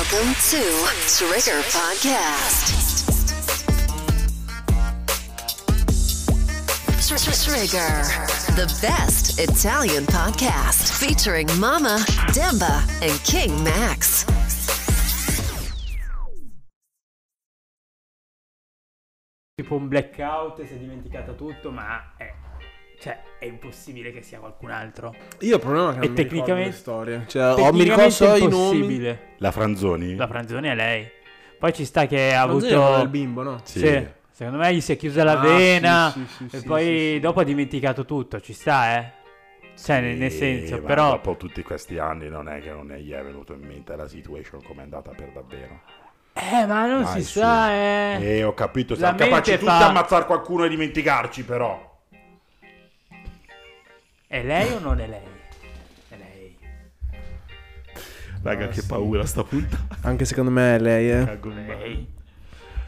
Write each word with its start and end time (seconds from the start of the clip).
Welcome 0.00 0.32
to 0.48 0.62
Trigger 1.12 1.60
Podcast. 1.68 3.04
Tr- 7.06 7.16
tr- 7.16 7.50
Trigger, 7.50 7.92
the 8.56 8.78
best 8.80 9.38
Italian 9.38 10.06
podcast 10.06 10.98
featuring 10.98 11.48
Mama, 11.58 12.02
Demba, 12.32 12.82
and 13.02 13.12
King 13.24 13.62
Max. 13.62 14.24
tipo 19.54 19.74
un 19.74 19.88
blackout, 19.88 20.64
si 20.64 20.72
è 20.72 20.78
dimenticata 20.78 21.34
tutto, 21.34 21.70
ma 21.70 22.16
è, 22.16 22.32
cioè, 23.00 23.18
è 23.38 23.46
impossibile 23.46 24.12
che 24.12 24.22
sia 24.22 24.38
qualcun 24.38 24.70
altro. 24.70 25.14
Io 25.40 25.54
il 25.56 25.60
problema 25.60 25.90
è 25.90 25.92
che 25.94 25.98
non 25.98 26.04
E 26.04 26.08
mi 26.08 26.14
ricordo 26.16 26.22
tecnicamente- 26.28 26.70
le 26.70 26.76
storie. 26.76 27.24
Cioè, 27.26 27.42
ho, 27.44 27.72
mi 27.72 27.82
ricordo 27.82 28.02
Tecnicamente 28.02 28.10
solo 28.12 28.32
è 28.34 28.36
i 28.36 28.40
nomi. 28.48 28.54
impossibile. 28.76 29.20
La 29.38 29.50
Franzoni? 29.50 30.14
La 30.16 30.26
Franzoni 30.26 30.68
è 30.68 30.74
lei. 30.74 31.10
Poi 31.58 31.72
ci 31.72 31.84
sta 31.84 32.06
che 32.06 32.34
ha 32.34 32.44
Non 32.46 32.64
era 32.64 32.76
avuto... 32.84 32.96
del 32.98 33.08
bimbo, 33.08 33.42
no? 33.42 33.60
Sì. 33.64 34.06
Secondo 34.30 34.58
me 34.60 34.74
gli 34.74 34.80
si 34.80 34.92
è 34.92 34.96
chiusa 34.96 35.22
la 35.24 35.38
Ah, 35.38 35.42
vena 35.42 36.10
sì, 36.12 36.24
sì, 36.26 36.48
sì, 36.48 36.56
e 36.56 36.60
sì, 36.60 36.64
poi 36.66 36.82
sì, 36.84 37.10
sì. 37.14 37.20
dopo 37.20 37.40
ha 37.40 37.44
dimenticato 37.44 38.04
tutto, 38.06 38.40
ci 38.40 38.54
sta, 38.54 38.96
eh? 38.98 39.12
Cioè, 39.76 40.00
nel, 40.00 40.16
nel 40.16 40.30
Sì, 40.30 40.38
senso, 40.38 40.76
ma 40.80 40.86
però... 40.86 41.10
Dopo 41.10 41.36
tutti 41.36 41.62
questi 41.62 41.98
anni 41.98 42.28
non 42.28 42.48
è 42.48 42.60
che 42.60 42.70
non 42.70 42.86
gli 42.92 43.10
è 43.12 43.22
venuto 43.22 43.52
in 43.52 43.60
mente 43.60 43.94
la 43.96 44.08
situation 44.08 44.62
come 44.62 44.80
è 44.80 44.84
andata 44.84 45.10
per 45.10 45.30
davvero. 45.32 45.80
Eh, 46.32 46.64
ma 46.66 46.86
non 46.86 47.02
Dai, 47.02 47.12
si 47.20 47.22
su. 47.24 47.38
sa, 47.40 47.70
eh... 47.72 48.18
E 48.20 48.44
ho 48.44 48.54
capito, 48.54 48.92
La 48.94 48.98
siamo 48.98 49.16
capaci 49.18 49.50
mente 49.50 49.58
tutti 49.64 49.64
fa- 49.78 49.84
a 49.84 49.88
ammazzare 49.88 50.24
qualcuno 50.24 50.64
e 50.64 50.68
dimenticarci 50.70 51.44
però. 51.44 51.89
È 54.32 54.44
lei 54.44 54.70
o 54.74 54.78
non 54.78 55.00
è 55.00 55.08
lei? 55.08 55.26
È 56.08 56.14
lei. 56.16 56.56
Raga, 58.44 58.66
Ah, 58.66 58.68
che 58.68 58.80
sì. 58.80 58.86
paura 58.86 59.26
sta 59.26 59.42
puntata. 59.42 59.96
Anche 60.02 60.24
secondo 60.24 60.52
me 60.52 60.76
è 60.76 60.78
lei, 60.78 61.10
eh. 61.10 61.38
Lei. 61.42 62.06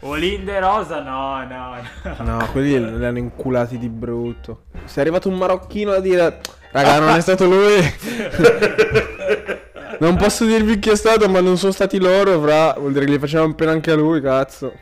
Olinde 0.03 0.57
Rosa? 0.61 1.01
No, 1.01 1.45
no, 1.45 1.75
no. 2.03 2.15
No, 2.37 2.47
quelli 2.53 2.79
li 2.97 3.05
hanno 3.05 3.17
inculati 3.17 3.77
di 3.77 3.89
brutto. 3.89 4.67
Se 4.85 4.99
è 4.99 5.01
arrivato 5.01 5.27
un 5.27 5.35
marocchino 5.35 5.91
a 5.91 5.99
dire, 5.99 6.39
raga, 6.71 6.99
non 6.99 7.09
è 7.09 7.19
stato 7.19 7.43
lui. 7.43 7.75
non 9.99 10.15
posso 10.15 10.45
dirvi 10.45 10.79
chi 10.79 10.91
è 10.91 10.95
stato, 10.95 11.27
ma 11.27 11.41
non 11.41 11.57
sono 11.57 11.73
stati 11.73 11.99
loro, 11.99 12.39
fra. 12.39 12.75
Vuol 12.77 12.93
dire 12.93 13.03
che 13.03 13.11
gli 13.11 13.19
facevano 13.19 13.53
pena 13.53 13.71
anche 13.71 13.91
a 13.91 13.95
lui, 13.95 14.21
cazzo. 14.21 14.73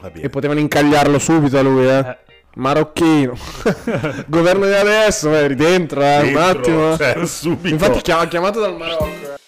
Va 0.00 0.08
bene. 0.08 0.24
E 0.24 0.30
potevano 0.30 0.60
incagliarlo 0.60 1.18
subito 1.18 1.58
a 1.58 1.62
lui, 1.62 1.86
eh. 1.86 1.98
Eh. 1.98 2.16
Marocchino. 2.56 3.34
Governo 4.26 4.66
di 4.66 4.72
adesso, 4.74 5.32
eri 5.34 5.54
dentro, 5.54 6.02
eh. 6.02 6.28
un 6.30 6.36
attimo. 6.36 6.96
cioè, 6.96 7.24
subito. 7.26 7.68
Infatti 7.74 8.00
chiama- 8.02 8.26
chiamato 8.28 8.60
dal 8.60 8.76
Marocco. 8.76 9.06
eh. 9.06 9.40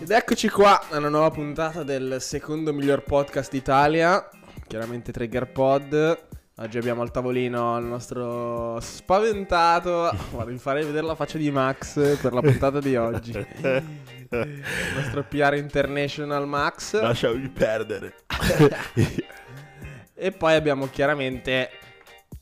Ed 0.00 0.10
eccoci 0.10 0.48
qua 0.50 0.80
a 0.90 0.98
una 0.98 1.08
nuova 1.08 1.30
puntata 1.30 1.82
del 1.82 2.16
secondo 2.20 2.72
miglior 2.74 3.02
podcast 3.04 3.50
d'Italia, 3.50 4.28
chiaramente 4.66 5.12
Trigger 5.12 5.50
Pod. 5.50 6.26
Oggi 6.56 6.78
abbiamo 6.78 7.02
al 7.02 7.10
tavolino 7.10 7.76
il 7.78 7.84
nostro 7.84 8.78
spaventato. 8.78 10.16
Guarda, 10.30 10.52
vi 10.52 10.58
farei 10.58 10.84
vedere 10.84 11.04
la 11.04 11.16
faccia 11.16 11.36
di 11.36 11.50
Max 11.50 12.20
per 12.20 12.32
la 12.32 12.40
puntata 12.40 12.78
di 12.78 12.94
oggi. 12.94 13.32
Il 13.32 14.62
nostro 14.94 15.24
PR 15.24 15.54
International 15.54 16.46
Max. 16.46 17.00
Lasciami 17.00 17.48
perdere. 17.48 18.14
E 20.16 20.30
poi 20.30 20.54
abbiamo 20.54 20.88
chiaramente 20.88 21.70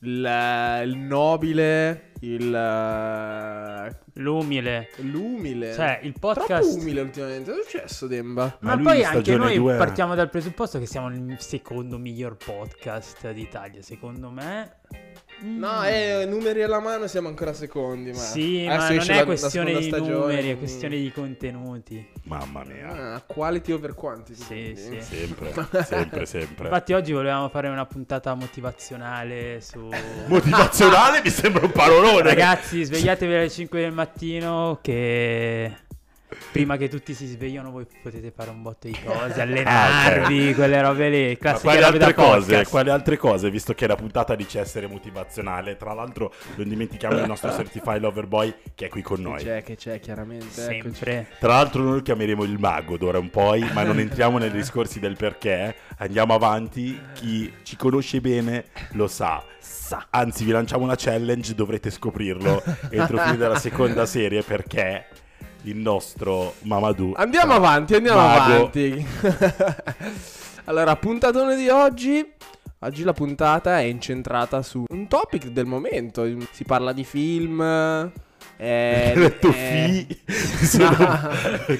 il, 0.01 0.81
il 0.85 0.95
nobile, 0.95 2.11
il 2.23 2.53
eh, 2.55 3.95
L'umile. 4.21 4.89
l'umile. 4.97 5.73
Cioè, 5.73 5.99
il 6.03 6.13
Troppo 6.13 6.39
podcast... 6.39 6.77
umile 6.79 7.01
ultimamente. 7.01 7.51
È 7.51 7.63
successo, 7.63 8.07
Demba? 8.07 8.57
Ma, 8.61 8.75
Ma 8.75 8.81
poi 8.81 9.03
anche 9.03 9.35
noi 9.35 9.57
due- 9.57 9.75
partiamo 9.75 10.15
dal 10.15 10.29
presupposto 10.29 10.79
che 10.79 10.85
siamo 10.85 11.09
il 11.09 11.35
secondo 11.39 11.97
miglior 11.97 12.37
podcast 12.37 13.29
d'Italia, 13.31 13.81
secondo 13.81 14.29
me. 14.29 14.77
Mm. 15.43 15.57
No, 15.59 15.83
eh, 15.83 16.25
numeri 16.25 16.63
alla 16.63 16.79
mano 16.79 17.05
siamo 17.07 17.27
ancora 17.27 17.51
secondi. 17.51 18.11
Ma 18.11 18.17
Sì, 18.17 18.65
ma 18.65 18.77
non 18.77 18.91
è 18.99 19.05
la- 19.05 19.15
la 19.15 19.25
questione 19.25 19.67
seconda 19.73 19.79
di 19.79 19.87
stagione, 19.87 20.11
numeri, 20.13 20.37
è 20.37 20.41
quindi- 20.41 20.57
questione 20.59 20.95
di 20.97 21.11
contenuti. 21.11 22.07
Mamma 22.23 22.63
mia. 22.63 23.15
Ah, 23.15 23.21
quality 23.21 23.71
over 23.73 23.93
quantity. 23.93 24.41
Sì, 24.41 24.73
sì. 24.75 25.01
Sempre, 25.01 25.51
sempre, 25.83 26.25
sempre. 26.25 26.65
Infatti 26.67 26.93
oggi 26.93 27.11
volevamo 27.11 27.49
fare 27.49 27.67
una 27.67 27.85
puntata 27.85 28.33
motivazionale 28.35 29.59
su... 29.61 29.89
Motivazionale 30.27 31.21
mi 31.21 31.29
sembra 31.29 31.65
un 31.65 31.71
parolone. 31.71 32.21
Ragazzi, 32.21 32.83
svegliatevi 32.83 33.33
alle 33.33 33.49
5 33.49 33.81
del 33.81 33.91
mattino 33.91 34.79
che... 34.81 35.75
Prima 36.51 36.77
che 36.77 36.87
tutti 36.89 37.13
si 37.13 37.25
svegliano 37.27 37.71
voi 37.71 37.85
potete 38.01 38.31
fare 38.35 38.49
un 38.49 38.61
botto 38.61 38.87
di 38.87 38.97
cose, 39.03 39.41
allenarvi, 39.41 40.53
quelle 40.53 40.81
robe 40.81 41.09
lì, 41.09 41.37
classiche 41.37 41.63
quali 41.67 41.81
robe 41.81 41.97
da 41.97 42.05
altre 42.07 42.23
cose? 42.23 42.65
Quali 42.67 42.89
altre 42.89 43.17
cose? 43.17 43.49
Visto 43.49 43.73
che 43.73 43.87
la 43.87 43.95
puntata 43.95 44.35
dice 44.35 44.59
essere 44.59 44.87
motivazionale, 44.87 45.77
tra 45.77 45.93
l'altro 45.93 46.33
non 46.55 46.67
dimentichiamo 46.67 47.17
il 47.17 47.25
nostro 47.27 47.51
Certified 47.55 48.01
Lover 48.01 48.27
Boy 48.27 48.53
che 48.75 48.85
è 48.85 48.89
qui 48.89 49.01
con 49.01 49.17
Che 49.17 49.23
noi. 49.23 49.43
c'è, 49.43 49.63
che 49.63 49.75
c'è, 49.75 49.99
chiaramente. 49.99 50.45
eccoci. 50.45 50.95
Sempre. 50.95 51.27
Tra 51.39 51.53
l'altro 51.55 51.81
noi 51.83 51.93
lo 51.95 52.01
chiameremo 52.01 52.43
il 52.43 52.57
mago 52.59 52.97
d'ora 52.97 53.17
in 53.17 53.29
poi, 53.29 53.65
ma 53.73 53.83
non 53.83 53.99
entriamo 53.99 54.37
nei 54.37 54.51
discorsi 54.51 54.99
del 54.99 55.15
perché. 55.15 55.75
Andiamo 55.97 56.33
avanti, 56.33 56.99
chi 57.13 57.51
ci 57.63 57.75
conosce 57.75 58.19
bene 58.21 58.65
lo 58.91 59.07
sa. 59.07 59.43
Sa. 59.59 60.07
Anzi, 60.09 60.43
vi 60.43 60.51
lanciamo 60.51 60.83
una 60.83 60.95
challenge, 60.97 61.55
dovrete 61.55 61.89
scoprirlo 61.89 62.61
entro 62.89 63.17
fine 63.17 63.37
della 63.37 63.57
seconda 63.57 64.05
serie 64.05 64.41
perché 64.43 65.05
il 65.63 65.77
nostro 65.77 66.55
Mamadou 66.61 67.13
Andiamo 67.15 67.53
avanti, 67.53 67.95
andiamo 67.95 68.19
mago, 68.19 68.53
avanti. 68.53 69.05
allora, 70.65 70.95
puntatone 70.95 71.55
di 71.55 71.69
oggi. 71.69 72.31
Oggi 72.79 73.03
la 73.03 73.13
puntata 73.13 73.79
è 73.79 73.83
incentrata 73.83 74.61
su 74.61 74.83
un 74.89 75.07
topic 75.07 75.47
del 75.47 75.65
momento. 75.65 76.27
Si 76.51 76.65
parla 76.65 76.91
di 76.91 77.05
film. 77.05 77.61
Eh, 78.57 79.13
Ho 79.15 79.19
detto 79.19 79.53
eh, 79.53 80.05
fi, 80.05 80.33
sono 80.65 81.21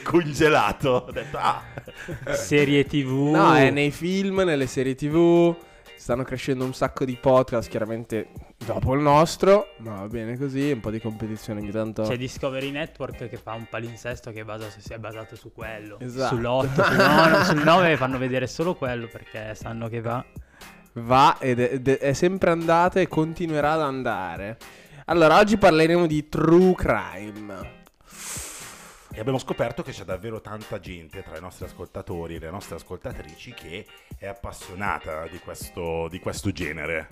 congelato. 0.03 1.05
Ho 1.07 1.11
detto 1.11 1.37
ah. 1.37 1.61
Serie 2.31 2.85
TV. 2.85 3.31
No, 3.33 3.53
è 3.53 3.69
nei 3.69 3.91
film, 3.91 4.41
nelle 4.45 4.67
serie 4.67 4.95
tv. 4.95 5.55
Stanno 6.03 6.23
crescendo 6.25 6.65
un 6.65 6.73
sacco 6.73 7.05
di 7.05 7.15
podcast, 7.15 7.69
chiaramente 7.69 8.27
dopo 8.57 8.93
il 8.93 8.99
nostro. 8.99 9.69
Ma 9.77 9.99
va 10.01 10.07
bene 10.07 10.37
così, 10.37 10.69
un 10.71 10.81
po' 10.81 10.91
di 10.91 10.99
competizione 10.99 11.61
ogni 11.61 11.71
tanto. 11.71 12.01
C'è 12.01 12.17
Discovery 12.17 12.71
Network 12.71 13.29
che 13.29 13.37
fa 13.37 13.53
un 13.53 13.67
palinsesto 13.69 14.31
che 14.31 14.41
è 14.41 14.43
basato- 14.43 14.81
si 14.81 14.91
è 14.91 14.97
basato 14.97 15.37
su 15.37 15.53
quello. 15.53 15.97
Esatto. 16.01 16.35
Sull'8, 16.35 16.83
sul 16.83 16.95
9, 16.97 17.43
sul 17.45 17.63
9 17.63 17.95
fanno 17.95 18.17
vedere 18.17 18.47
solo 18.47 18.75
quello 18.75 19.07
perché 19.09 19.55
sanno 19.55 19.87
che 19.87 20.01
va. 20.01 20.21
Va 20.95 21.37
ed 21.39 21.61
è, 21.61 21.69
ed 21.71 21.87
è 21.87 22.11
sempre 22.11 22.51
andata 22.51 22.99
e 22.99 23.07
continuerà 23.07 23.71
ad 23.71 23.81
andare. 23.83 24.57
Allora, 25.05 25.39
oggi 25.39 25.55
parleremo 25.55 26.05
di 26.05 26.27
true 26.27 26.75
crime. 26.75 27.82
E 29.15 29.19
abbiamo 29.19 29.37
scoperto 29.37 29.83
che 29.83 29.91
c'è 29.91 30.05
davvero 30.05 30.41
tanta 30.41 30.79
gente 30.79 31.21
tra 31.21 31.37
i 31.37 31.39
nostri 31.39 31.65
ascoltatori 31.65 32.35
e 32.35 32.39
le 32.39 32.49
nostre 32.49 32.75
ascoltatrici 32.75 33.53
che 33.53 33.85
è 34.17 34.25
appassionata 34.25 35.27
di 35.27 35.37
questo, 35.37 36.07
di 36.09 36.19
questo 36.19 36.51
genere. 36.51 37.07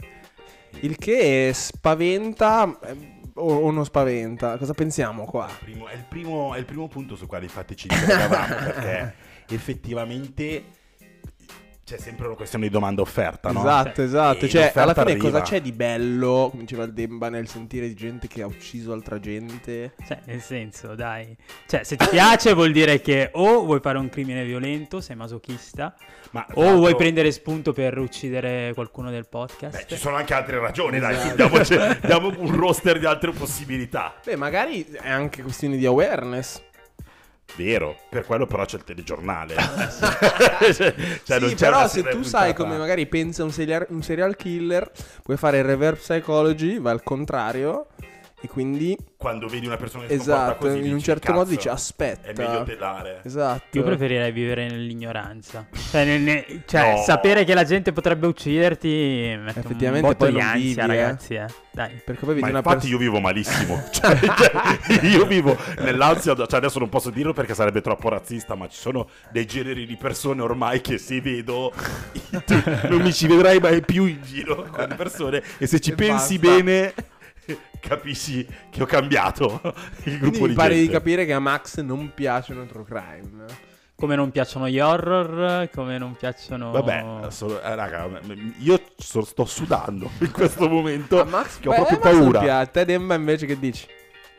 Il 0.79 0.97
che 0.97 1.51
spaventa 1.53 2.79
eh, 2.83 3.19
o, 3.35 3.69
non 3.69 3.85
spaventa? 3.85 4.57
Cosa 4.57 4.73
pensiamo 4.73 5.25
qua? 5.25 5.47
Primo- 5.59 5.87
è, 5.87 5.93
il 5.93 6.05
primo, 6.09 6.55
è 6.55 6.57
il 6.57 6.65
primo 6.65 6.87
punto 6.87 7.15
su 7.15 7.27
quale 7.27 7.43
infatti 7.43 7.75
ci 7.75 7.87
interrogavamo 7.87 8.55
perché 8.65 9.15
effettivamente 9.49 10.63
c'è 11.91 11.97
sempre 11.97 12.27
una 12.27 12.35
questione 12.35 12.67
di 12.67 12.71
domanda-offerta, 12.71 13.51
no? 13.51 13.59
Esatto, 13.59 14.01
esatto. 14.01 14.45
E 14.45 14.49
Cioè, 14.49 14.71
alla 14.75 14.93
fine 14.93 15.11
arriva. 15.11 15.29
cosa 15.29 15.41
c'è 15.41 15.61
di 15.61 15.73
bello, 15.73 16.47
come 16.49 16.63
diceva 16.63 16.83
il 16.85 16.93
Demba, 16.93 17.27
nel 17.29 17.49
sentire 17.49 17.87
di 17.87 17.93
gente 17.95 18.27
che 18.27 18.41
ha 18.41 18.45
ucciso 18.45 18.93
altra 18.93 19.19
gente? 19.19 19.93
Cioè, 20.07 20.19
nel 20.25 20.39
senso, 20.41 20.95
dai. 20.95 21.35
Cioè, 21.67 21.83
se 21.83 21.97
ti 21.97 22.07
piace 22.09 22.53
vuol 22.53 22.71
dire 22.71 23.01
che 23.01 23.29
o 23.33 23.65
vuoi 23.65 23.81
fare 23.81 23.97
un 23.97 24.07
crimine 24.07 24.45
violento, 24.45 25.01
sei 25.01 25.17
masochista, 25.17 25.93
Ma 26.31 26.45
o 26.53 26.61
vuoi 26.61 26.75
l'altro- 26.79 26.95
prendere 26.97 27.31
spunto 27.31 27.73
per 27.73 27.97
uccidere 27.97 28.71
qualcuno 28.73 29.09
del 29.11 29.27
podcast. 29.27 29.75
Beh, 29.75 29.85
ci 29.87 29.97
sono 29.97 30.15
anche 30.15 30.33
altre 30.33 30.59
ragioni, 30.59 30.97
dai, 30.99 31.13
Esatto. 31.15 31.35
diamoci- 31.35 31.99
diamo 32.05 32.33
un 32.37 32.55
roster 32.55 32.99
di 32.99 33.05
altre 33.05 33.31
possibilità. 33.31 34.13
Beh, 34.23 34.37
magari 34.37 34.85
è 34.85 35.09
anche 35.09 35.41
questione 35.41 35.75
di 35.75 35.85
awareness. 35.85 36.61
Vero, 37.55 37.97
per 38.09 38.25
quello 38.25 38.45
però 38.45 38.65
c'è 38.65 38.77
il 38.77 38.83
telegiornale. 38.83 39.55
cioè, 40.73 40.95
cioè, 41.23 41.39
non 41.39 41.49
sì, 41.49 41.55
però 41.55 41.87
se 41.87 42.03
tu 42.03 42.23
sai 42.23 42.53
come 42.53 42.77
magari 42.77 43.05
pensa 43.07 43.43
un 43.43 43.51
serial, 43.51 43.85
un 43.89 44.01
serial 44.01 44.35
killer, 44.35 44.89
puoi 45.23 45.37
fare 45.37 45.59
il 45.59 45.63
reverse 45.63 46.13
psychology, 46.13 46.79
va 46.79 46.91
al 46.91 47.03
contrario, 47.03 47.87
E 48.43 48.47
quindi, 48.47 48.97
Quando 49.17 49.47
vedi 49.47 49.67
una 49.67 49.77
persona 49.77 50.05
che 50.05 50.13
si 50.13 50.17
comporta 50.25 50.45
esatto, 50.47 50.65
così, 50.65 50.77
in 50.79 50.85
un 50.85 50.93
dici, 50.93 51.03
certo 51.05 51.31
modo 51.31 51.43
"Cazzo, 51.43 51.55
dici 51.55 51.67
aspetta. 51.69 52.27
È 52.29 52.33
meglio 52.35 52.63
pelare. 52.63 53.19
Esatto. 53.23 53.77
Io 53.77 53.83
preferirei 53.83 54.31
vivere 54.31 54.67
nell'ignoranza. 54.67 55.67
Cioè, 55.91 56.05
nel- 56.05 56.21
ne- 56.21 56.63
cioè, 56.65 56.95
No. 56.95 57.03
sapere 57.03 57.43
che 57.43 57.53
la 57.53 57.63
gente 57.63 57.91
potrebbe 57.93 58.25
ucciderti 58.25 59.35
mette 59.37 59.59
Effettivamente 59.59 60.07
un 60.07 60.15
poi 60.15 60.31
di 60.31 60.39
ansia, 60.39 60.57
vivi, 60.57 60.79
eh. 60.79 60.87
ragazzi. 60.87 61.33
Eh. 61.35 61.45
Dai. 61.69 62.01
Perché 62.03 62.25
poi 62.25 62.29
vedi 62.33 62.41
Ma 62.41 62.47
una 62.49 62.57
infatti 62.57 62.75
persona... 62.89 62.93
io 62.93 62.97
vivo 62.97 63.19
malissimo. 63.19 63.83
Cioè, 63.91 64.17
cioè, 64.17 65.05
io 65.05 65.25
vivo 65.27 65.55
nell'ansia. 65.77 66.33
Cioè, 66.35 66.55
adesso 66.55 66.79
non 66.79 66.89
posso 66.89 67.11
dirlo 67.11 67.33
perché 67.33 67.53
sarebbe 67.53 67.81
troppo 67.81 68.09
razzista, 68.09 68.55
ma 68.55 68.67
ci 68.67 68.77
sono 68.79 69.07
dei 69.31 69.45
generi 69.45 69.85
di 69.85 69.95
persone 69.97 70.41
ormai 70.41 70.81
che 70.81 70.97
se 70.97 71.21
vedo 71.21 71.71
non 72.89 73.01
mi 73.01 73.13
ci 73.13 73.27
vedrai 73.27 73.59
mai 73.59 73.81
più 73.81 74.05
in 74.05 74.19
giro 74.23 74.65
con 74.71 74.87
le 74.87 74.95
persone. 74.95 75.43
E 75.59 75.67
se 75.67 75.79
ci 75.79 75.91
E 75.91 75.95
pensi 75.95 76.39
basta. 76.39 76.55
bene, 76.57 76.93
capisci 77.81 78.47
che 78.69 78.83
ho 78.83 78.85
cambiato 78.85 79.59
il 80.05 80.17
Quindi 80.17 80.19
gruppo 80.19 80.41
mi 80.43 80.47
di 80.49 80.53
pare 80.53 80.75
di 80.75 80.87
capire 80.87 81.25
che 81.25 81.33
a 81.33 81.39
Max 81.39 81.81
non 81.81 82.13
piacciono 82.13 82.65
true 82.65 82.85
crime. 82.85 83.45
Come 83.95 84.15
non 84.15 84.31
piacciono 84.31 84.67
gli 84.67 84.79
horror, 84.79 85.69
come 85.69 85.97
non 85.97 86.15
piacciono... 86.15 86.71
Vabbè, 86.71 87.29
solo- 87.29 87.61
eh, 87.61 87.75
raga, 87.75 88.09
io 88.59 88.81
so- 88.95 89.23
sto 89.23 89.45
sudando 89.45 90.09
in 90.21 90.31
questo 90.31 90.67
momento. 90.67 91.19
A 91.19 91.25
Max, 91.25 91.59
che 91.59 91.67
ho 91.67 91.71
beh, 91.71 91.77
proprio 91.77 91.99
a 91.99 92.01
Max 92.01 92.13
paura. 92.17 92.57
A 92.59 92.65
te 92.65 92.85
Demba 92.85 93.13
invece 93.13 93.45
che 93.45 93.59
dici? 93.59 93.85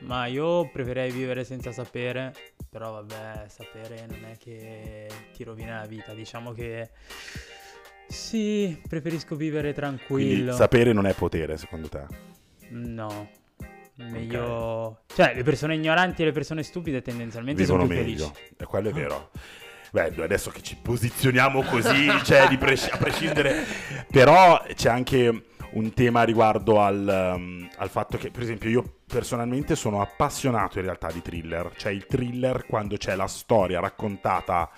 Ma 0.01 0.27
io 0.27 0.69
preferirei 0.69 1.13
vivere 1.13 1.45
senza 1.45 1.71
sapere, 1.71 2.35
però 2.69 2.91
vabbè, 2.91 3.45
sapere 3.47 4.05
non 4.09 4.25
è 4.25 4.37
che 4.37 5.09
ti 5.33 5.45
rovina 5.45 5.79
la 5.79 5.87
vita, 5.87 6.13
diciamo 6.13 6.51
che 6.51 6.91
sì, 8.09 8.79
preferisco 8.87 9.37
vivere 9.37 9.73
Quindi 9.73 9.97
tranquillo. 9.97 10.53
sapere 10.53 10.93
non 10.93 11.07
è 11.07 11.15
potere, 11.15 11.57
secondo 11.57 11.89
te? 11.89 12.05
No, 12.73 13.31
meglio... 13.97 15.03
Cioè, 15.15 15.35
le 15.35 15.43
persone 15.43 15.75
ignoranti 15.75 16.23
e 16.23 16.27
le 16.27 16.33
persone 16.33 16.63
stupide 16.63 17.03
tendenzialmente 17.03 17.63
vivono 17.63 17.83
sono 17.83 17.95
più 17.95 18.03
meglio. 18.03 18.27
felici. 18.27 18.55
E 18.57 18.65
quello 18.65 18.89
è 18.89 18.93
vero. 18.93 19.31
Beh, 19.93 20.15
adesso 20.23 20.51
che 20.51 20.63
ci 20.63 20.77
posizioniamo 20.81 21.63
così, 21.65 22.09
cioè 22.25 22.57
pres- 22.57 22.89
a 22.91 22.97
prescindere, 22.97 23.65
però 24.11 24.65
c'è 24.75 24.89
anche 24.89 25.45
un 25.73 25.93
tema 25.93 26.23
riguardo 26.23 26.81
al, 26.81 27.35
um, 27.37 27.69
al 27.77 27.91
fatto 27.91 28.17
che, 28.17 28.31
per 28.31 28.43
esempio, 28.43 28.71
io 28.71 29.01
personalmente 29.07 29.77
sono 29.77 30.01
appassionato 30.01 30.79
in 30.79 30.85
realtà 30.85 31.11
di 31.13 31.21
thriller, 31.21 31.73
cioè 31.77 31.93
il 31.93 32.07
thriller 32.07 32.65
quando 32.67 32.97
c'è 32.97 33.15
la 33.15 33.27
storia 33.27 33.81
raccontata 33.81 34.71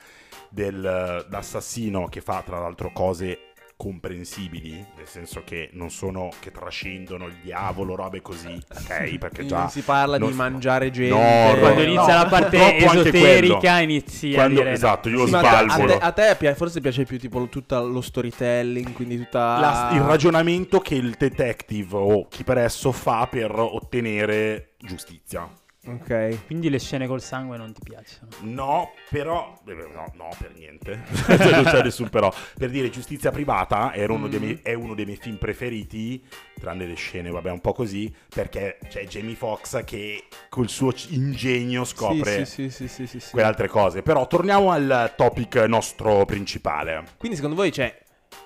dell'assassino 0.50 2.06
che 2.06 2.20
fa 2.20 2.42
tra 2.42 2.58
l'altro 2.58 2.90
cose 2.92 3.52
comprensibili, 3.76 4.72
nel 4.96 5.06
senso 5.06 5.42
che 5.44 5.68
non 5.72 5.90
sono 5.90 6.30
che 6.40 6.50
trascendono 6.50 7.26
il 7.26 7.36
diavolo, 7.42 7.94
robe 7.94 8.20
così, 8.22 8.52
ok? 8.70 8.86
Perché 9.18 9.28
Quindi 9.34 9.48
già 9.48 9.58
non 9.58 9.68
si 9.70 9.80
parla 9.82 10.16
non 10.18 10.30
di 10.30 10.36
mangiare 10.36 10.90
gente. 10.90 11.14
No, 11.14 11.58
Quando 11.58 11.82
no, 11.82 11.88
inizia 11.90 12.14
la 12.14 12.26
parte 12.26 12.76
esoterica 12.76 13.58
quello. 13.58 13.82
inizi 13.82 14.30
a 14.30 14.34
Quando- 14.34 14.54
dire... 14.60 14.68
no. 14.70 14.74
esatto, 14.74 15.08
io 15.08 15.24
Sì, 15.26 15.30
ma 15.32 15.38
a 15.38 15.42
te- 15.42 15.48
svalvolo. 15.48 15.98
a 15.98 16.12
te, 16.12 16.26
a 16.28 16.34
te 16.36 16.54
forse 16.54 16.80
piace 16.80 17.04
più 17.04 17.18
tipo 17.18 17.46
tutto 17.48 17.86
lo 17.86 18.00
storytelling, 18.00 18.92
quindi 18.92 19.16
tutta 19.18 19.58
La- 19.58 19.90
il 19.92 20.00
ragionamento 20.00 20.80
che 20.80 20.94
il 20.94 21.14
detective 21.18 21.96
o 21.96 22.28
chi 22.28 22.44
per 22.44 22.58
esso 22.58 22.92
fa 22.92 23.26
per 23.26 23.50
ottenere 23.58 24.74
giustizia. 24.78 25.48
Ok. 25.86 26.46
Quindi 26.46 26.70
le 26.70 26.78
scene 26.78 27.06
col 27.06 27.20
sangue 27.20 27.56
non 27.56 27.72
ti 27.72 27.80
piacciono. 27.82 28.28
No, 28.40 28.92
però. 29.10 29.58
eh, 29.66 29.72
No, 29.74 30.10
no, 30.14 30.28
per 30.38 30.52
niente. 30.54 31.02
Cioè, 31.26 31.50
non 31.50 31.64
c'è 31.64 31.82
nessun 31.82 32.08
però. 32.08 32.32
Per 32.56 32.70
dire 32.70 32.88
giustizia 32.90 33.30
privata 33.30 33.92
era 33.94 34.12
uno 34.12 34.28
dei 34.28 34.40
miei- 34.40 34.60
è 34.62 34.72
uno 34.74 34.94
dei 34.94 35.04
miei 35.04 35.18
film 35.18 35.36
preferiti. 35.36 36.24
Tranne 36.58 36.86
le 36.86 36.94
scene, 36.94 37.30
vabbè, 37.30 37.50
un 37.50 37.60
po' 37.60 37.72
così. 37.72 38.12
Perché 38.34 38.78
c'è 38.88 39.06
Jamie 39.06 39.34
Foxx 39.34 39.84
che 39.84 40.24
col 40.48 40.68
suo 40.68 40.92
ingegno 41.08 41.84
scopre 41.84 42.44
Sì, 42.46 42.68
sì, 42.68 42.70
sì, 42.70 42.88
sì, 42.88 43.06
sì, 43.06 43.20
sì. 43.20 43.30
quelle 43.32 43.46
altre 43.46 43.68
cose. 43.68 44.02
Però 44.02 44.26
torniamo 44.26 44.70
al 44.70 45.12
topic 45.16 45.56
nostro 45.66 46.24
principale. 46.24 47.04
Quindi 47.18 47.36
secondo 47.36 47.56
voi, 47.56 47.70
cioè, 47.72 47.96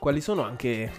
quali 0.01 0.21
sono 0.21 0.43
anche 0.43 0.91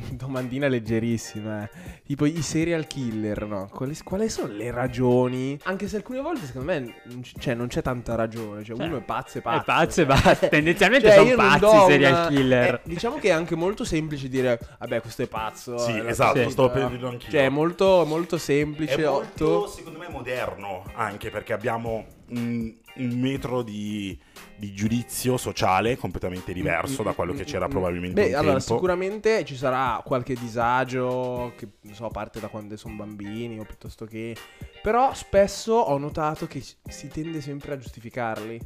domandina 0.12 0.68
leggerissima, 0.68 1.64
eh, 1.64 1.70
tipo 2.04 2.24
i 2.26 2.42
serial 2.42 2.86
killer, 2.86 3.46
no? 3.46 3.68
Quali, 3.72 3.96
quali 4.02 4.28
sono 4.28 4.52
le 4.52 4.70
ragioni? 4.70 5.58
Anche 5.64 5.88
se 5.88 5.96
alcune 5.96 6.20
volte 6.20 6.46
secondo 6.46 6.72
me 6.72 6.94
cioè, 7.38 7.54
non 7.54 7.66
c'è 7.68 7.82
tanta 7.82 8.14
ragione, 8.14 8.64
cioè 8.64 8.76
Cioè, 8.76 8.86
uno 8.86 8.96
è 8.98 9.02
pazzo 9.02 9.38
e 9.38 9.40
pazzo. 9.40 9.60
È 9.60 9.64
pazzo 9.64 10.00
e 10.00 10.06
cioè. 10.06 10.22
basta. 10.22 10.48
Tendenzialmente 10.48 11.08
Cioè, 11.08 11.16
sono 11.16 11.34
pazzi 11.34 11.76
i 11.76 11.90
serial 11.90 12.12
una- 12.12 12.26
killer. 12.28 12.74
eh, 12.74 12.80
diciamo 12.84 13.16
che 13.18 13.28
è 13.28 13.32
anche 13.32 13.54
molto 13.54 13.84
semplice 13.84 14.28
dire, 14.28 14.58
vabbè, 14.78 15.00
questo 15.00 15.22
è 15.22 15.26
pazzo. 15.26 15.78
Sì, 15.78 15.92
è 15.92 16.00
una 16.00 16.10
esatto, 16.10 16.70
per 16.70 16.82
no? 16.82 16.88
dirlo 16.88 17.08
anch'io. 17.08 17.30
Cioè, 17.30 17.44
è 17.44 17.48
molto, 17.48 18.04
molto 18.06 18.38
semplice. 18.38 18.94
È 18.94 19.04
molto, 19.04 19.58
otto. 19.58 19.66
secondo 19.68 19.98
me, 19.98 20.08
moderno 20.08 20.84
anche 20.94 21.30
perché 21.30 21.52
abbiamo 21.52 22.04
un, 22.30 22.74
un 22.96 23.20
metro 23.20 23.62
di, 23.62 24.18
di 24.56 24.72
giudizio 24.72 25.36
sociale 25.36 25.96
completamente 25.96 26.52
diverso 26.52 27.02
da 27.02 27.12
quello 27.12 27.32
che 27.32 27.44
c'era 27.44 27.68
probabilmente 27.68 28.20
Beh, 28.20 28.34
allora, 28.34 28.58
tempo. 28.58 28.74
sicuramente 28.74 29.44
ci 29.44 29.56
sarà 29.56 30.00
qualche 30.04 30.34
disagio 30.34 31.52
che 31.56 31.68
non 31.82 31.94
so, 31.94 32.08
parte 32.08 32.40
da 32.40 32.48
quando 32.48 32.76
sono 32.76 32.94
bambini 32.94 33.58
o 33.58 33.64
piuttosto 33.64 34.04
che. 34.04 34.36
Però 34.82 35.14
spesso 35.14 35.74
ho 35.74 35.98
notato 35.98 36.46
che 36.46 36.60
si 36.60 37.08
tende 37.08 37.40
sempre 37.40 37.72
a 37.74 37.78
giustificarli. 37.78 38.60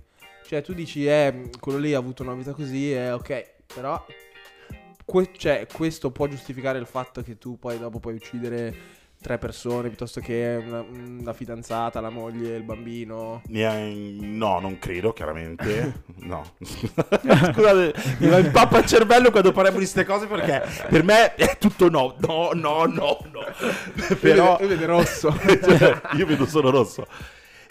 Cioè, 0.46 0.62
tu 0.62 0.74
dici, 0.74 1.06
eh, 1.06 1.50
quello 1.60 1.78
lì 1.78 1.94
ha 1.94 1.98
avuto 1.98 2.22
una 2.22 2.34
vita 2.34 2.52
così, 2.52 2.92
eh, 2.92 3.12
ok, 3.12 3.54
però. 3.74 4.04
que- 5.04 5.30
cioè, 5.36 5.66
questo 5.72 6.10
può 6.10 6.26
giustificare 6.26 6.78
il 6.78 6.86
fatto 6.86 7.22
che 7.22 7.38
tu 7.38 7.58
poi 7.58 7.78
dopo 7.78 7.98
puoi 8.00 8.14
uccidere 8.14 9.00
tre 9.22 9.38
persone 9.38 9.88
piuttosto 9.88 10.20
che 10.20 10.62
una, 10.62 10.84
una 10.90 11.32
fidanzata, 11.32 12.00
la 12.00 12.10
moglie, 12.10 12.56
il 12.56 12.62
bambino. 12.62 13.40
No, 13.46 14.58
non 14.60 14.78
credo, 14.78 15.14
chiaramente. 15.14 16.00
No. 16.22 16.44
Scusate, 16.62 17.94
mi 18.18 18.28
va 18.28 18.38
in 18.38 18.52
pappa 18.52 18.78
il 18.78 18.86
cervello 18.86 19.32
quando 19.32 19.50
parliamo 19.50 19.78
di 19.78 19.84
queste 19.84 20.04
cose 20.04 20.26
perché 20.26 20.62
per 20.88 21.02
me 21.02 21.34
è 21.34 21.56
tutto 21.58 21.90
no. 21.90 22.14
No, 22.18 22.50
no, 22.52 22.84
no, 22.84 23.18
no. 23.32 23.40
Però... 24.20 24.56
Io 24.60 24.68
vedo 24.68 24.86
rosso. 24.86 25.34
Cioè, 25.42 26.00
io 26.16 26.26
vedo 26.26 26.46
solo 26.46 26.70
rosso. 26.70 27.06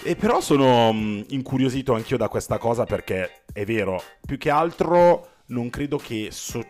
E 0.04 0.16
però 0.16 0.42
sono 0.42 0.92
mh, 0.92 1.26
incuriosito 1.30 1.94
anch'io 1.94 2.18
da 2.18 2.28
questa 2.28 2.58
cosa 2.58 2.84
perché 2.86 3.44
è 3.54 3.64
vero, 3.64 4.02
più 4.26 4.38
che 4.38 4.50
altro 4.50 5.28
non 5.48 5.70
credo 5.70 5.98
che 5.98 6.30
so- 6.32 6.66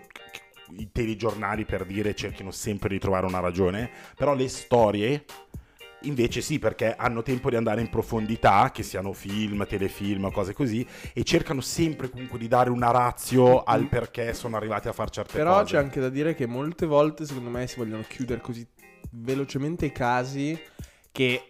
i 0.78 0.90
telegiornali 0.92 1.66
per 1.66 1.86
dire 1.86 2.16
cerchino 2.16 2.52
sempre 2.52 2.90
di 2.90 3.00
trovare 3.00 3.26
una 3.26 3.40
ragione, 3.40 3.90
però 4.16 4.34
le 4.34 4.48
storie 4.48 5.26
invece 6.04 6.42
sì 6.42 6.58
perché 6.60 6.96
hanno 6.96 7.22
tempo 7.22 7.50
di 7.50 7.56
andare 7.56 7.82
in 7.82 7.90
profondità, 7.90 8.72
che 8.72 8.84
siano 8.84 9.14
film, 9.14 9.66
telefilm, 9.68 10.32
cose 10.32 10.54
così, 10.54 10.86
e 11.14 11.24
cercano 11.24 11.62
sempre 11.62 12.10
comunque 12.10 12.40
di 12.40 12.48
dare 12.48 12.70
una 12.70 12.92
razio 12.92 13.64
al 13.64 13.88
perché 13.88 14.34
sono 14.34 14.56
arrivati 14.58 14.88
a 14.88 14.94
fare 14.94 15.12
certe 15.12 15.38
Però 15.38 15.60
cose. 15.60 15.74
c'è 15.74 15.78
anche 15.78 16.00
da 16.00 16.10
dire 16.10 16.34
che 16.34 16.48
molte 16.48 16.86
volte, 16.86 17.26
secondo 17.26 17.50
me, 17.50 17.68
si 17.68 17.78
vogliono 17.78 18.04
chiudere 18.08 18.42
così 18.42 18.68
velocemente 19.12 19.86
i 19.86 19.92
casi 19.92 20.60
che 21.12 21.50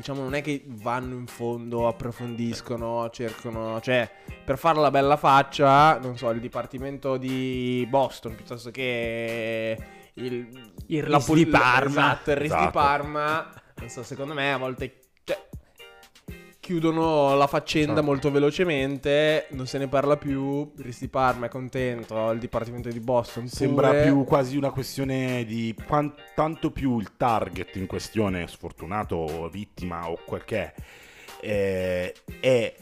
diciamo 0.00 0.22
non 0.22 0.34
è 0.34 0.40
che 0.40 0.64
vanno 0.66 1.14
in 1.14 1.26
fondo, 1.26 1.86
approfondiscono, 1.86 3.08
cercano, 3.10 3.80
cioè 3.80 4.10
per 4.44 4.58
fare 4.58 4.80
la 4.80 4.90
bella 4.90 5.16
faccia, 5.16 5.98
non 5.98 6.16
so, 6.16 6.30
il 6.30 6.40
dipartimento 6.40 7.18
di 7.18 7.86
Boston 7.88 8.34
piuttosto 8.34 8.70
che 8.70 9.76
il, 10.14 10.48
Il 10.86 11.02
RIS 11.02 11.32
di 11.34 11.46
Parma. 11.46 11.90
Esatto, 11.90 12.30
il 12.30 12.36
RIS 12.36 12.48
di 12.48 12.54
Esatto. 12.56 12.70
Parma, 12.70 13.52
non 13.76 13.88
so, 13.88 14.02
secondo 14.02 14.32
me 14.32 14.52
a 14.52 14.56
volte 14.56 14.99
chiudono 16.70 17.34
la 17.34 17.48
faccenda 17.48 17.94
Certo. 17.94 18.02
molto 18.04 18.30
velocemente, 18.30 19.48
non 19.50 19.66
se 19.66 19.76
ne 19.76 19.88
parla 19.88 20.16
più, 20.16 20.70
il 20.76 20.84
RIS 20.84 21.00
di 21.00 21.08
Parma 21.08 21.46
è 21.46 21.48
contento, 21.48 22.30
il 22.30 22.38
dipartimento 22.38 22.88
di 22.88 23.00
Boston 23.00 23.48
Sembra 23.48 23.88
pure. 23.88 24.02
più 24.04 24.22
quasi 24.22 24.56
una 24.56 24.70
questione 24.70 25.44
di 25.44 25.74
quan- 25.84 26.14
tanto 26.36 26.70
più 26.70 27.00
il 27.00 27.16
target 27.16 27.74
in 27.74 27.86
questione, 27.86 28.46
sfortunato 28.46 29.16
o 29.16 29.48
vittima 29.48 30.08
o 30.08 30.16
quel 30.24 30.44
che 30.44 30.62
è, 30.62 30.72
eh, 31.40 32.14
è 32.38 32.74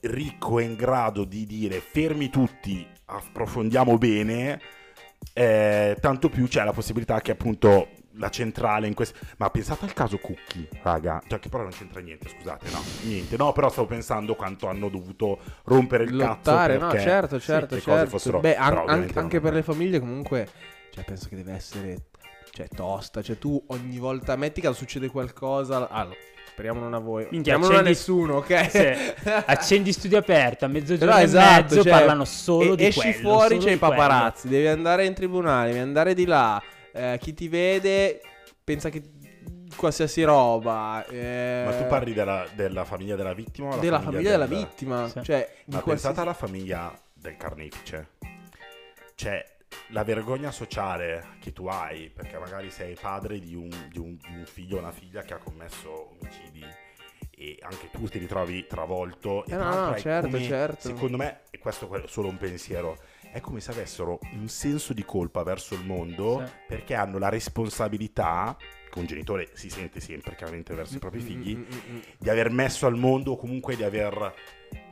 ricco 0.00 0.58
e 0.58 0.64
in 0.64 0.74
grado 0.74 1.22
di 1.22 1.46
dire 1.46 1.78
fermi 1.78 2.28
tutti, 2.30 2.84
approfondiamo 3.04 3.96
bene, 3.96 4.60
eh, 5.32 5.96
tanto 6.00 6.28
più 6.28 6.48
c'è 6.48 6.64
la 6.64 6.72
possibilità 6.72 7.20
che 7.20 7.30
appunto 7.30 7.90
la 8.16 8.30
centrale 8.30 8.86
in 8.86 8.94
questo... 8.94 9.18
Ma 9.38 9.50
pensate 9.50 9.84
al 9.84 9.92
caso 9.92 10.18
Cookie, 10.18 10.68
raga, 10.82 11.22
cioè 11.26 11.38
che 11.38 11.48
però 11.48 11.62
non 11.62 11.72
c'entra 11.72 12.00
niente, 12.00 12.28
scusate, 12.28 12.70
no, 12.70 12.82
niente, 13.02 13.36
no, 13.36 13.52
però 13.52 13.68
stavo 13.70 13.86
pensando 13.86 14.34
quanto 14.34 14.68
hanno 14.68 14.88
dovuto 14.88 15.38
rompere 15.64 16.04
il 16.04 16.16
lottare, 16.16 16.74
cazzo 16.74 16.84
no, 16.84 16.90
perché 16.90 17.04
certo, 17.04 17.38
sì, 17.38 17.44
certo, 17.46 17.74
le 17.74 17.82
cose 17.82 17.96
certo. 17.96 18.10
fossero... 18.10 18.40
Beh, 18.40 18.56
an- 18.56 18.78
ovviamente 18.78 19.18
anche, 19.18 19.34
non 19.40 19.44
per 19.44 19.54
le 19.54 19.62
famiglie 19.62 19.98
comunque, 19.98 20.48
cioè 20.90 21.04
penso 21.04 21.28
che 21.28 21.36
deve 21.36 21.52
essere 21.52 21.96
cioè, 22.50 22.68
tosta, 22.68 23.20
cioè 23.20 23.36
tu 23.36 23.62
ogni 23.68 23.98
volta 23.98 24.36
metti 24.36 24.60
che 24.60 24.72
succede 24.72 25.08
qualcosa, 25.08 25.88
allora, 25.88 26.14
speriamo 26.46 26.78
non 26.78 26.94
a 26.94 26.98
voi, 27.00 27.26
Minchia, 27.30 27.56
speriamo 27.56 27.66
non 27.66 27.74
a 27.74 27.78
accendi- 27.80 27.98
nessuno, 27.98 28.36
ok? 28.36 28.70
Sì. 28.70 29.30
Accendi 29.46 29.92
studio 29.92 30.18
aperto 30.18 30.64
a 30.64 30.68
mezzogiorno 30.68 31.06
Però 31.06 31.18
e 31.18 31.22
esatto, 31.24 31.62
mezzo 31.62 31.82
cioè, 31.82 31.90
parlano 31.90 32.24
solo 32.24 32.74
e- 32.74 32.76
di 32.76 32.84
esci 32.86 33.00
quello. 33.00 33.28
fuori 33.28 33.48
solo 33.54 33.60
c'è 33.60 33.70
i 33.70 33.72
di 33.72 33.78
quello. 33.78 33.94
paparazzi, 33.94 34.48
devi 34.48 34.66
andare 34.68 35.04
in 35.04 35.14
tribunale, 35.14 35.68
devi 35.70 35.80
andare 35.80 36.14
di 36.14 36.26
là, 36.26 36.62
eh, 36.94 37.18
chi 37.20 37.34
ti 37.34 37.48
vede 37.48 38.20
pensa 38.62 38.88
che 38.88 39.02
qualsiasi 39.76 40.22
roba. 40.22 41.04
eh, 41.06 41.64
Ma 41.66 41.76
tu 41.76 41.86
parli 41.86 42.12
della, 42.14 42.46
della 42.54 42.84
famiglia 42.84 43.16
della 43.16 43.34
vittima 43.34 43.68
o 43.68 43.70
la 43.74 43.76
della 43.82 44.00
famiglia 44.00 44.30
della 44.30 44.46
del- 44.46 44.56
vittima. 44.58 45.08
Sì. 45.08 45.22
Cioè, 45.22 45.54
Ma 45.66 45.80
qualsiasi- 45.80 45.84
pensate 45.84 46.20
alla 46.20 46.34
famiglia 46.34 46.98
del 47.12 47.36
carnefice. 47.36 48.08
Cioè, 49.14 49.44
la 49.88 50.04
vergogna 50.04 50.50
sociale 50.50 51.36
che 51.40 51.52
tu 51.52 51.66
hai, 51.66 52.08
perché 52.10 52.38
magari 52.38 52.70
sei 52.70 52.96
padre 53.00 53.38
di 53.40 53.54
un, 53.54 53.68
di 53.90 53.98
un- 53.98 54.16
di 54.16 54.36
un 54.36 54.44
figlio 54.46 54.76
o 54.76 54.78
una 54.78 54.92
figlia 54.92 55.22
che 55.22 55.34
ha 55.34 55.38
commesso 55.38 56.16
omicidi 56.20 56.64
e 57.36 57.58
anche 57.62 57.90
tu 57.90 58.06
ti 58.08 58.18
ritrovi 58.18 58.66
travolto. 58.66 59.44
e 59.44 59.52
Eh, 59.52 59.56
tra 59.56 59.70
no, 59.70 59.90
no, 59.90 59.98
certo, 59.98 60.28
come- 60.30 60.42
certo. 60.44 60.80
Secondo 60.88 61.16
me, 61.16 61.40
e 61.50 61.58
questo 61.58 61.92
è 61.92 62.02
solo 62.06 62.28
un 62.28 62.36
pensiero, 62.36 62.96
è 63.34 63.40
come 63.40 63.58
se 63.58 63.72
avessero 63.72 64.20
un 64.34 64.46
senso 64.46 64.92
di 64.92 65.04
colpa 65.04 65.42
verso 65.42 65.74
il 65.74 65.84
mondo 65.84 66.40
Sì. 66.46 66.52
perché 66.68 66.94
hanno 66.94 67.18
la 67.18 67.28
responsabilità, 67.28 68.56
che 68.88 68.98
un 69.00 69.06
genitore 69.06 69.50
si 69.54 69.68
sente 69.68 69.98
sempre 69.98 70.36
chiaramente 70.36 70.72
verso 70.72 70.94
i 70.94 70.98
propri 71.00 71.18
figli, 71.18 71.56
mm, 71.56 71.60
mm, 71.60 71.94
mm. 71.96 71.98
di 72.16 72.30
aver 72.30 72.50
messo 72.50 72.86
al 72.86 72.94
mondo 72.96 73.32
o 73.32 73.36
comunque 73.36 73.74
di 73.74 73.82
aver 73.82 74.32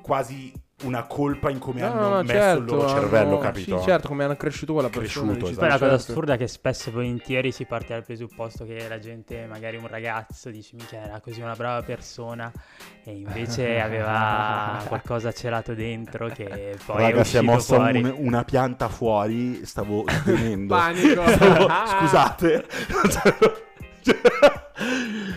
quasi 0.02 0.52
una 0.82 1.04
colpa 1.06 1.50
in 1.50 1.58
come 1.58 1.80
No, 1.80 1.86
hanno 1.86 2.00
no, 2.00 2.08
no, 2.08 2.22
messo 2.22 2.32
certo, 2.32 2.58
il 2.60 2.64
loro 2.80 2.88
cervello, 2.88 3.28
hanno- 3.28 3.38
capito? 3.38 3.78
Sì, 3.78 3.84
certo, 3.84 4.08
come 4.08 4.24
hanno 4.24 4.36
cresciuto 4.36 4.72
quella 4.72 4.88
persona. 4.88 5.26
Cresciuto, 5.32 5.52
tu, 5.52 5.58
Poi 5.58 5.68
la 5.68 5.78
cosa 5.78 5.96
certo. 5.96 6.10
assurda 6.12 6.34
è 6.34 6.36
che 6.38 6.46
spesso 6.48 6.88
e 6.88 6.92
volentieri 6.92 7.52
si 7.52 7.64
parte 7.64 7.88
dal 7.88 8.04
presupposto 8.04 8.64
che 8.64 8.86
la 8.88 8.98
gente, 8.98 9.46
magari 9.48 9.76
un 9.76 9.86
ragazzo, 9.86 10.50
dice 10.50 10.76
mica 10.78 10.96
era 11.02 11.20
così 11.20 11.40
una 11.40 11.54
brava 11.54 11.82
persona 11.82 12.50
e 13.04 13.12
invece 13.12 13.78
aveva 13.80 14.82
qualcosa 14.86 15.32
celato 15.32 15.74
dentro 15.74 16.28
che 16.28 16.76
poi 16.84 16.96
è 17.04 17.10
Raga, 17.10 17.24
si 17.24 17.36
è 17.36 17.40
uscito 17.40 17.52
mossa 17.52 17.74
fuori. 17.76 17.98
un- 18.02 18.14
una 18.18 18.44
pianta 18.44 18.88
fuori, 18.88 19.64
stavo 19.64 20.04
svenendo. 20.24 20.74
Panico. 20.74 21.26
Stavo- 21.30 21.68
scusate. 21.98 22.66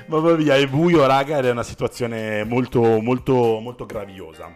Mamma 0.08 0.36
mia, 0.36 0.56
è 0.56 0.68
buio, 0.68 1.06
raga, 1.06 1.38
ed 1.38 1.46
è 1.46 1.52
una 1.52 1.64
situazione 1.64 2.44
molto, 2.44 3.00
molto, 3.02 3.60
molto 3.60 3.86
graviosa. 3.86 4.56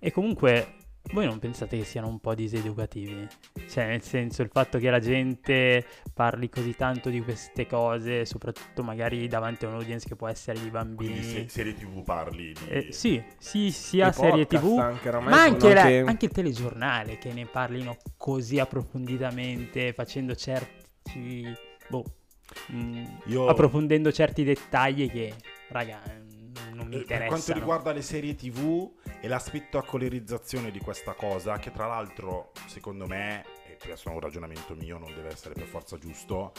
E 0.00 0.10
comunque, 0.12 0.74
voi 1.12 1.26
non 1.26 1.38
pensate 1.38 1.76
che 1.76 1.84
siano 1.84 2.06
un 2.08 2.20
po' 2.20 2.34
diseducativi? 2.34 3.26
Cioè, 3.68 3.86
nel 3.86 4.02
senso, 4.02 4.42
il 4.42 4.48
fatto 4.52 4.78
che 4.78 4.90
la 4.90 5.00
gente 5.00 5.84
parli 6.14 6.48
così 6.48 6.74
tanto 6.76 7.10
di 7.10 7.20
queste 7.20 7.66
cose, 7.66 8.24
soprattutto 8.24 8.82
magari 8.82 9.26
davanti 9.26 9.64
a 9.64 9.68
un 9.68 9.74
audience 9.74 10.06
che 10.06 10.14
può 10.14 10.28
essere 10.28 10.60
di 10.60 10.70
bambini. 10.70 11.10
Quindi 11.18 11.28
se- 11.28 11.48
serie 11.48 11.74
tv 11.74 12.02
parli 12.04 12.52
di... 12.52 12.60
Eh, 12.68 12.92
sì, 12.92 13.20
sì, 13.38 13.70
sia 13.72 14.12
serie 14.12 14.46
tv, 14.46 14.78
anche, 14.78 15.10
ma 15.10 15.42
anche, 15.42 15.74
la- 15.74 15.82
anche- 15.82 15.98
anche 16.06 16.24
il 16.26 16.32
telegiornale 16.32 17.18
che 17.18 17.32
ne 17.32 17.46
parlino 17.46 17.96
così 18.16 18.58
approfonditamente, 18.60 19.92
facendo 19.92 20.34
certi. 20.36 21.52
boh. 21.88 22.04
mm, 22.72 23.04
Io- 23.26 23.46
approfondendo 23.48 24.12
certi 24.12 24.44
dettagli 24.44 25.10
che, 25.10 25.34
raga, 25.70 26.00
non 26.78 26.86
mi 26.86 27.00
Eh, 27.00 27.04
Per 27.04 27.26
quanto 27.26 27.52
riguarda 27.52 27.92
le 27.92 28.02
serie 28.02 28.34
TV 28.34 28.90
e 29.20 29.28
l'aspetto 29.28 29.78
a 29.78 29.84
colorizzazione 29.84 30.70
di 30.70 30.78
questa 30.78 31.12
cosa, 31.12 31.58
che 31.58 31.72
tra 31.72 31.86
l'altro, 31.86 32.52
secondo 32.66 33.06
me, 33.06 33.44
e 33.66 33.76
questo 33.82 34.08
è 34.10 34.12
un 34.12 34.20
ragionamento 34.20 34.74
mio, 34.74 34.98
non 34.98 35.12
deve 35.14 35.28
essere 35.28 35.54
per 35.54 35.66
forza 35.66 35.98
giusto, 35.98 36.52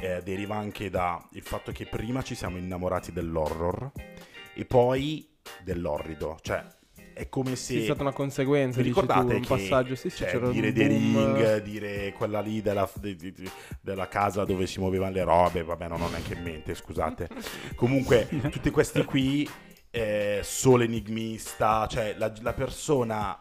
eh, 0.00 0.22
deriva 0.22 0.56
anche 0.56 0.90
dal 0.90 1.22
fatto 1.42 1.72
che 1.72 1.86
prima 1.86 2.22
ci 2.22 2.34
siamo 2.34 2.56
innamorati 2.56 3.12
dell'horror 3.12 3.92
e 4.54 4.64
poi 4.64 5.28
dell'orrido. 5.62 6.38
Cioè, 6.40 6.64
è 7.18 7.28
come 7.28 7.56
se... 7.56 7.72
Sì, 7.74 7.80
è 7.80 7.84
stata 7.84 8.02
una 8.02 8.12
conseguenza, 8.12 8.78
Vi 8.78 8.84
dici 8.84 8.94
tu, 8.94 9.00
ricordate 9.00 9.34
un 9.34 9.44
passaggio. 9.44 9.94
Sì, 9.94 10.08
sì, 10.08 10.18
cioè, 10.18 10.38
dire 10.50 10.72
The. 10.72 10.86
Ring, 10.86 11.62
dire 11.62 12.12
quella 12.12 12.40
lì 12.40 12.62
della, 12.62 12.88
di- 12.94 13.16
di- 13.16 13.32
di- 13.32 13.50
della 13.80 14.08
casa 14.08 14.44
dove 14.44 14.66
si 14.66 14.78
muovevano 14.78 15.12
le 15.12 15.24
robe, 15.24 15.62
vabbè, 15.64 15.88
non 15.88 16.00
ho 16.00 16.08
neanche 16.08 16.34
in 16.34 16.42
mente, 16.42 16.74
scusate. 16.74 17.28
Comunque, 17.74 18.28
tutti 18.50 18.70
questi 18.70 19.04
qui, 19.04 19.48
eh, 19.90 20.40
solo 20.42 20.84
enigmista, 20.84 21.86
cioè 21.88 22.14
la, 22.16 22.32
la 22.40 22.52
persona 22.52 23.40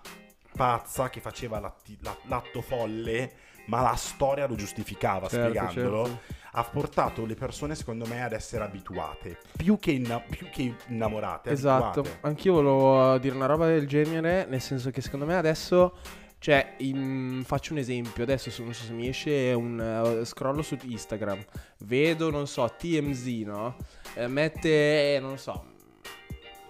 pazza 0.55 1.09
che 1.09 1.19
faceva 1.21 1.59
l'atti- 1.59 1.97
la- 2.01 2.17
l'atto 2.23 2.61
folle, 2.61 3.31
ma 3.67 3.81
la 3.81 3.95
storia 3.95 4.47
lo 4.47 4.55
giustificava 4.55 5.27
Certo, 5.27 5.45
spiegandolo. 5.49 6.05
certo. 6.05 6.21
Ha 6.57 6.63
portato 6.63 7.23
le 7.27 7.35
persone, 7.35 7.75
secondo 7.75 8.07
me, 8.07 8.23
ad 8.23 8.33
essere 8.33 8.63
abituate, 8.63 9.37
più 9.55 9.77
che, 9.77 9.91
inna- 9.91 10.19
più 10.19 10.49
che 10.49 10.73
innamorate. 10.87 11.51
Esatto, 11.51 11.99
abituate. 11.99 12.27
anch'io 12.27 12.53
volevo 12.53 13.13
uh, 13.13 13.19
dire 13.19 13.35
una 13.35 13.45
roba 13.45 13.67
del 13.67 13.87
genere, 13.87 14.47
nel 14.49 14.59
senso 14.59 14.89
che 14.89 15.01
secondo 15.01 15.27
me 15.27 15.35
adesso, 15.35 15.97
cioè, 16.39 16.73
in- 16.77 17.43
faccio 17.45 17.73
un 17.73 17.77
esempio, 17.77 18.23
adesso 18.23 18.51
non 18.63 18.73
so 18.73 18.85
se 18.85 18.91
mi 18.91 19.07
esce 19.07 19.53
un 19.53 19.77
uh, 19.79 20.23
scrollo 20.25 20.63
su 20.63 20.75
Instagram, 20.81 21.45
vedo, 21.81 22.31
non 22.31 22.47
so, 22.47 22.67
TMZ, 22.75 23.25
no? 23.45 23.75
Eh, 24.15 24.25
mette, 24.25 25.13
eh, 25.15 25.19
non 25.19 25.37
so, 25.37 25.63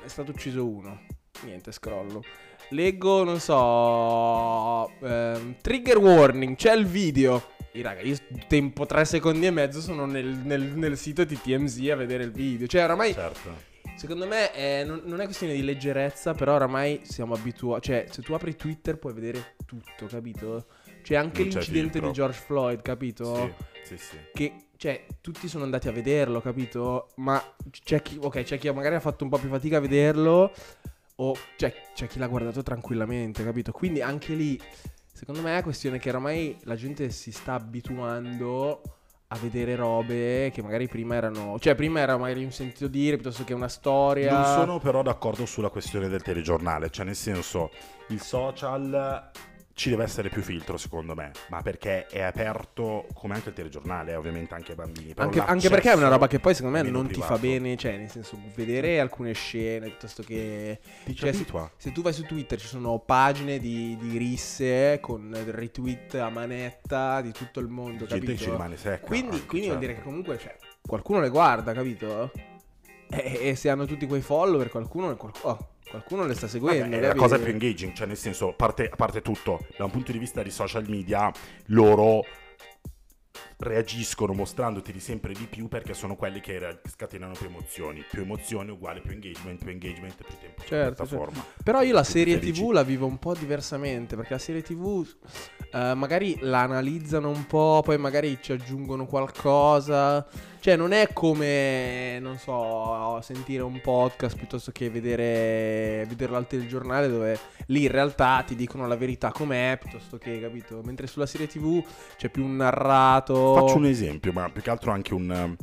è 0.04 0.08
stato 0.10 0.32
ucciso 0.32 0.68
uno, 0.68 1.00
niente, 1.44 1.72
scrollo. 1.72 2.22
Leggo, 2.70 3.24
non 3.24 3.40
so, 3.40 4.90
ehm, 5.02 5.56
trigger 5.62 5.98
warning, 5.98 6.56
c'è 6.56 6.74
il 6.76 6.86
video. 6.86 7.42
E 7.72 7.82
raga, 7.82 8.02
io 8.02 8.18
tempo 8.48 8.86
3 8.86 9.06
secondi 9.06 9.46
e 9.46 9.52
mezzo 9.52 9.80
sono 9.80 10.06
nel, 10.06 10.26
nel- 10.26 10.74
nel 10.76 10.98
sito 10.98 11.24
di 11.24 11.40
TMZ 11.40 11.90
a 11.92 11.96
vedere 11.96 12.24
il 12.24 12.32
video. 12.32 12.68
Cioè, 12.68 12.84
oramai 12.84 13.14
Certo. 13.14 13.76
Secondo 13.96 14.28
me 14.28 14.54
eh, 14.54 14.84
non, 14.86 15.02
non 15.06 15.22
è 15.22 15.24
questione 15.24 15.54
di 15.54 15.64
leggerezza, 15.64 16.34
però 16.36 16.54
oramai 16.54 17.00
siamo 17.04 17.34
abituati. 17.34 17.88
Cioè, 17.88 18.06
se 18.12 18.22
tu 18.22 18.34
apri 18.34 18.56
Twitter 18.56 18.98
puoi 19.00 19.14
vedere 19.14 19.56
tutto, 19.66 20.06
capito? 20.06 20.66
C'è 21.02 21.16
anche 21.16 21.40
Non 21.42 21.50
c'è 21.50 21.56
l'incidente 21.56 21.92
filtro. 21.94 22.08
di 22.08 22.14
George 22.14 22.38
Floyd, 22.38 22.82
capito? 22.84 23.52
Sì, 23.84 23.96
sì, 23.96 23.98
sì. 23.98 24.18
Che, 24.34 24.54
cioè, 24.76 25.06
tutti 25.20 25.48
sono 25.48 25.64
andati 25.64 25.88
a 25.88 25.92
vederlo, 25.92 26.42
capito? 26.42 27.08
Ma 27.16 27.42
c'è 27.72 28.04
chi, 28.04 28.20
ok, 28.22 28.44
c'è 28.44 28.60
chi 28.60 28.70
magari 28.72 28.94
ha 28.96 29.00
fatto 29.00 29.24
un 29.24 29.32
po' 29.32 29.40
più 29.40 29.50
fatica 29.50 29.78
a 29.78 29.80
vederlo, 29.80 30.54
o 31.20 31.36
c'è, 31.56 31.74
c'è 31.94 32.08
chi 32.08 32.20
l'ha 32.20 32.28
guardato 32.28 32.62
tranquillamente, 32.64 33.44
capito? 33.44 33.72
Quindi 33.72 34.02
anche 34.02 34.34
lì, 34.34 34.60
secondo 35.12 35.42
me 35.42 35.58
è 35.58 35.64
questione 35.64 36.00
che 36.00 36.10
oramai 36.10 36.58
la 36.64 36.76
gente 36.76 37.10
si 37.10 37.32
sta 37.32 37.54
abituando 37.54 38.82
a 39.30 39.38
vedere 39.38 39.76
robe 39.76 40.52
che 40.54 40.62
magari 40.62 40.88
prima 40.88 41.16
erano. 41.16 41.60
Cioè, 41.60 41.76
prima 41.76 42.00
era 42.00 42.18
magari 42.18 42.44
un 42.44 42.52
sentito 42.52 42.88
dire 42.88 43.16
piuttosto 43.18 43.44
che 43.44 43.54
una 43.54 43.68
storia. 43.68 44.32
Non 44.32 44.46
sono 44.46 44.80
però 44.80 45.02
d'accordo 45.02 45.46
sulla 45.46 45.70
questione 45.70 46.08
del 46.08 46.22
telegiornale, 46.22 46.90
cioè 46.90 47.06
nel 47.06 47.16
senso 47.16 47.72
il 48.10 48.22
social 48.22 49.32
ci 49.78 49.92
deve 49.92 50.06
essere 50.06 50.30
più 50.30 50.42
filtro 50.42 50.76
secondo 50.76 51.14
me, 51.14 51.32
ma 51.50 51.62
perché 51.62 52.08
è 52.08 52.24
aperto 52.24 53.06
come 53.14 53.36
anche 53.36 53.50
il 53.50 53.56
telegiornale, 53.56 54.16
ovviamente 54.16 54.56
anche 54.56 54.72
ai 54.72 54.76
bambini. 54.76 55.14
Anche, 55.16 55.40
anche 55.40 55.70
perché 55.70 55.92
è 55.92 55.96
una 55.96 56.08
roba 56.08 56.26
che 56.26 56.40
poi 56.40 56.56
secondo 56.56 56.82
me 56.82 56.90
non 56.90 57.06
ti 57.06 57.20
fa 57.22 57.38
privato. 57.38 57.42
bene, 57.42 57.78
cioè 57.78 57.96
nel 57.96 58.10
senso 58.10 58.40
vedere 58.56 59.00
alcune 59.00 59.34
scene 59.34 59.90
piuttosto 59.90 60.24
che... 60.24 60.80
Cioè, 61.14 61.32
se, 61.32 61.46
se 61.78 61.92
tu 61.92 62.02
vai 62.02 62.12
su 62.12 62.24
Twitter 62.24 62.60
ci 62.60 62.66
sono 62.66 62.98
pagine 62.98 63.60
di, 63.60 63.96
di 64.02 64.18
risse 64.18 64.98
con 65.00 65.32
retweet 65.46 66.16
a 66.16 66.30
manetta 66.32 67.22
di 67.22 67.32
tutto 67.32 67.60
il 67.60 67.68
mondo, 67.68 68.08
Gente 68.08 68.26
capito? 68.26 68.44
ci 68.46 68.50
rimane 68.50 68.78
secca. 68.78 69.06
Quindi, 69.06 69.36
anche, 69.36 69.46
quindi 69.46 69.68
vuol 69.68 69.80
certo. 69.80 69.94
dire 69.94 69.94
che 69.94 70.02
comunque 70.02 70.40
cioè, 70.40 70.56
qualcuno 70.82 71.20
le 71.20 71.30
guarda, 71.30 71.74
capito? 71.74 72.32
E, 73.12 73.50
e 73.50 73.56
se 73.56 73.70
hanno 73.70 73.86
tutti 73.86 74.08
quei 74.08 74.22
follower 74.22 74.70
qualcuno, 74.70 75.16
qual- 75.16 75.34
oh, 75.42 75.76
qualcuno 75.90 76.26
le 76.26 76.34
sta 76.34 76.48
seguendo. 76.48 76.84
Vabbè, 76.84 76.98
è 76.98 77.08
la 77.08 77.16
cosa 77.16 77.38
più 77.38 77.52
engaging, 77.52 77.94
cioè 77.94 78.08
nel 78.08 78.18
senso, 78.18 78.50
a 78.50 78.54
parte, 78.54 78.92
parte 78.96 79.22
tutto, 79.22 79.66
da 79.78 79.86
un 79.86 79.92
punto 79.92 80.12
di 80.12 80.18
vista 80.18 80.44
di 80.44 80.52
social 80.52 80.88
media, 80.88 81.32
loro 81.68 82.24
reagiscono 83.60 84.34
mostrandoti 84.34 85.00
sempre 85.00 85.34
di 85.34 85.46
più 85.46 85.68
perché 85.68 85.94
sono 85.94 86.16
quelli 86.16 86.40
che 86.40 86.60
re- 86.60 86.82
scatenano 86.88 87.34
più 87.34 87.48
emozioni. 87.48 88.04
Più 88.10 88.22
emozioni 88.22 88.72
uguale 88.72 89.02
più 89.02 89.12
engagement, 89.12 89.64
più 89.64 89.72
engagement 89.72 90.16
più 90.16 90.36
tempo 90.40 90.62
Certo, 90.64 91.04
piattaforma. 91.04 91.44
Però 91.64 91.82
io 91.82 91.94
la 91.94 92.04
serie. 92.04 92.40
TV 92.40 92.72
la 92.72 92.84
vivo 92.84 93.08
un 93.08 93.18
po' 93.18 93.34
diversamente 93.34 94.16
perché 94.16 94.34
la 94.34 94.40
serie 94.40 94.62
TV 94.62 95.08
eh, 95.72 95.94
magari 95.96 96.38
la 96.42 96.62
analizzano 96.62 97.30
un 97.30 97.46
po', 97.48 97.82
poi 97.84 97.98
magari 97.98 98.38
ci 98.42 98.52
aggiungono 98.52 99.06
qualcosa. 99.06 100.28
Cioè 100.60 100.76
non 100.76 100.92
è 100.92 101.10
come, 101.14 102.20
non 102.20 102.38
so, 102.38 103.20
sentire 103.22 103.64
un 103.64 103.80
podcast 103.80 104.36
piuttosto 104.36 104.72
che 104.72 104.90
vedere, 104.90 106.06
vederlo 106.08 106.36
al 106.36 106.48
telegiornale 106.48 107.08
dove 107.08 107.40
lì 107.68 107.84
in 107.84 107.92
realtà 107.92 108.44
ti 108.46 108.56
dicono 108.56 108.86
la 108.88 108.98
verità 108.98 109.32
com'è 109.32 109.78
piuttosto 109.80 110.18
che, 110.18 110.42
capito? 110.42 110.82
Mentre 110.84 111.08
sulla 111.08 111.26
serie 111.26 111.48
TV 111.48 111.84
c'è 112.18 112.30
più 112.30 112.44
un 112.44 112.58
narrato. 112.58 113.56
Faccio 113.56 113.78
un 113.78 113.86
esempio, 113.86 114.34
ma 114.34 114.50
più 114.50 114.62
che 114.62 114.70
altro 114.70 114.92
anche 114.92 115.14
un... 115.14 115.30
um, 115.30 115.56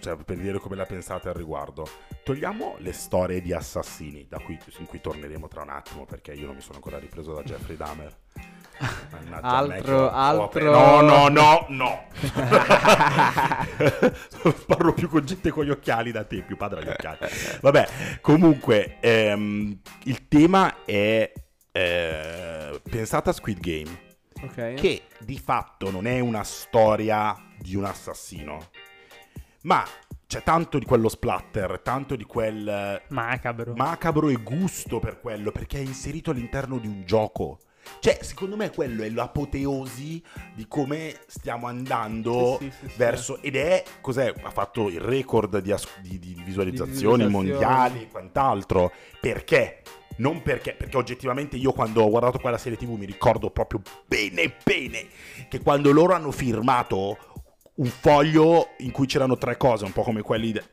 Cioè, 0.00 0.16
per 0.16 0.36
dire 0.36 0.58
come 0.58 0.76
la 0.76 0.84
pensate 0.84 1.28
al 1.28 1.34
riguardo. 1.34 1.88
Togliamo 2.22 2.76
le 2.78 2.92
storie 2.92 3.40
di 3.40 3.52
assassini, 3.52 4.26
da 4.28 4.38
cui, 4.38 4.58
in 4.78 4.86
cui 4.86 5.00
torneremo 5.00 5.48
tra 5.48 5.62
un 5.62 5.70
attimo, 5.70 6.04
perché 6.04 6.34
io 6.34 6.46
non 6.46 6.54
mi 6.54 6.60
sono 6.60 6.74
ancora 6.74 6.98
ripreso 6.98 7.32
da 7.32 7.42
Jeffrey 7.42 7.76
Dahmer. 7.76 8.16
Altro- 9.40 10.10
altro- 10.10 10.70
No, 10.70 11.00
no, 11.00 11.28
no, 11.28 11.66
no. 11.68 12.06
Parlo 14.66 14.92
più 14.94 15.08
con 15.08 15.24
gente 15.24 15.50
con 15.50 15.64
gli 15.64 15.70
occhiali 15.70 16.10
da 16.12 16.24
te, 16.24 16.42
più 16.42 16.56
padre 16.56 16.80
agli 16.80 16.88
occhiali. 16.88 17.18
Vabbè, 17.60 17.88
comunque, 18.20 18.98
ehm, 19.00 19.78
il 20.04 20.28
tema 20.28 20.84
è... 20.84 21.32
eh, 21.72 22.80
pensate 22.88 23.30
a 23.30 23.32
Squid 23.32 23.58
Game 23.60 24.06
Ok. 24.42 24.74
che 24.74 25.02
di 25.20 25.38
fatto 25.38 25.90
non 25.90 26.06
è 26.06 26.20
una 26.20 26.44
storia 26.44 27.36
di 27.58 27.74
un 27.76 27.84
assassino. 27.84 28.68
Ma 29.62 29.84
c'è 30.26 30.42
tanto 30.42 30.78
di 30.78 30.84
quello 30.84 31.08
splatter, 31.08 31.80
tanto 31.82 32.14
di 32.16 32.24
quel 32.24 33.02
Macabro. 33.08 33.74
macabro 33.74 34.28
e 34.28 34.36
gusto 34.36 34.98
per 35.00 35.20
quello, 35.20 35.50
perché 35.50 35.78
è 35.78 35.82
inserito 35.82 36.30
all'interno 36.30 36.78
di 36.78 36.86
un 36.86 37.02
gioco. 37.04 37.58
Cioè, 38.00 38.18
secondo 38.22 38.56
me 38.56 38.70
quello 38.70 39.02
è 39.02 39.10
l'apoteosi 39.10 40.22
di 40.54 40.66
come 40.68 41.14
stiamo 41.26 41.66
andando 41.66 42.58
Sì, 42.60 42.70
sì, 42.80 42.88
sì, 42.88 42.94
verso... 42.96 43.42
Ed 43.42 43.56
è, 43.56 43.82
cos'è? 44.00 44.32
Ha 44.42 44.50
fatto 44.50 44.88
il 44.88 45.00
record 45.00 45.58
di, 45.58 45.72
as- 45.72 46.00
di- 46.00 46.18
di 46.18 46.40
visualizzazioni 46.44 47.24
Di 47.26 47.30
mondiali 47.32 48.02
e 48.02 48.08
quant'altro. 48.08 48.92
Perché? 49.20 49.82
Non 50.18 50.42
perché, 50.42 50.72
perché 50.72 50.96
oggettivamente 50.96 51.56
io 51.56 51.72
quando 51.72 52.02
ho 52.02 52.10
guardato 52.10 52.38
quella 52.38 52.58
serie 52.58 52.76
tv 52.76 52.90
mi 52.96 53.06
ricordo 53.06 53.50
proprio 53.50 53.80
bene 54.04 54.52
bene 54.64 55.06
che 55.48 55.60
quando 55.60 55.92
loro 55.92 56.12
hanno 56.12 56.32
firmato 56.32 57.16
un 57.74 57.86
foglio 57.86 58.70
in 58.78 58.90
cui 58.90 59.06
c'erano 59.06 59.38
tre 59.38 59.56
cose, 59.56 59.84
un 59.84 59.92
po' 59.92 60.02
come 60.02 60.22
quelli... 60.22 60.52
de- 60.52 60.64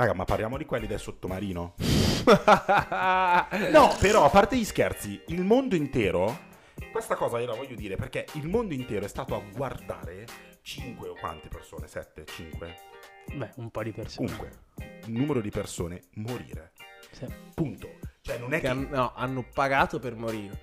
Raga, 0.00 0.14
ma 0.14 0.24
parliamo 0.24 0.56
di 0.56 0.64
quelli 0.64 0.86
del 0.86 0.98
sottomarino? 0.98 1.74
No, 3.70 3.94
però 3.98 4.24
a 4.24 4.30
parte 4.30 4.56
gli 4.56 4.64
scherzi, 4.64 5.20
il 5.26 5.42
mondo 5.42 5.74
intero, 5.74 6.38
questa 6.90 7.16
cosa 7.16 7.38
io 7.38 7.46
la 7.46 7.54
voglio 7.54 7.74
dire 7.74 7.96
perché 7.96 8.24
il 8.34 8.46
mondo 8.48 8.72
intero 8.72 9.04
è 9.04 9.08
stato 9.08 9.34
a 9.34 9.42
guardare 9.52 10.24
5 10.62 11.08
o 11.08 11.14
quante 11.20 11.48
persone? 11.48 11.86
7, 11.86 12.24
5? 12.24 12.78
Beh, 13.34 13.50
un 13.56 13.70
po' 13.70 13.82
di 13.82 13.92
persone. 13.92 14.26
Comunque, 14.26 14.58
un 15.06 15.12
numero 15.12 15.42
di 15.42 15.50
persone 15.50 16.00
morire. 16.14 16.72
Sì. 17.10 17.26
Punto. 17.54 17.98
Cioè 18.22 18.38
non 18.38 18.54
è 18.54 18.56
Che 18.56 18.62
che... 18.62 18.68
han- 18.68 18.88
no, 18.90 19.12
hanno 19.14 19.44
pagato 19.52 19.98
per 19.98 20.14
morire. 20.14 20.62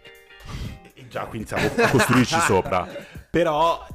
E 0.96 1.08
già 1.08 1.25
qui 1.27 1.38
iniziamo 1.38 1.67
a 1.84 1.89
costruirci 1.89 2.39
sopra. 2.39 2.88
Però, 3.29 3.86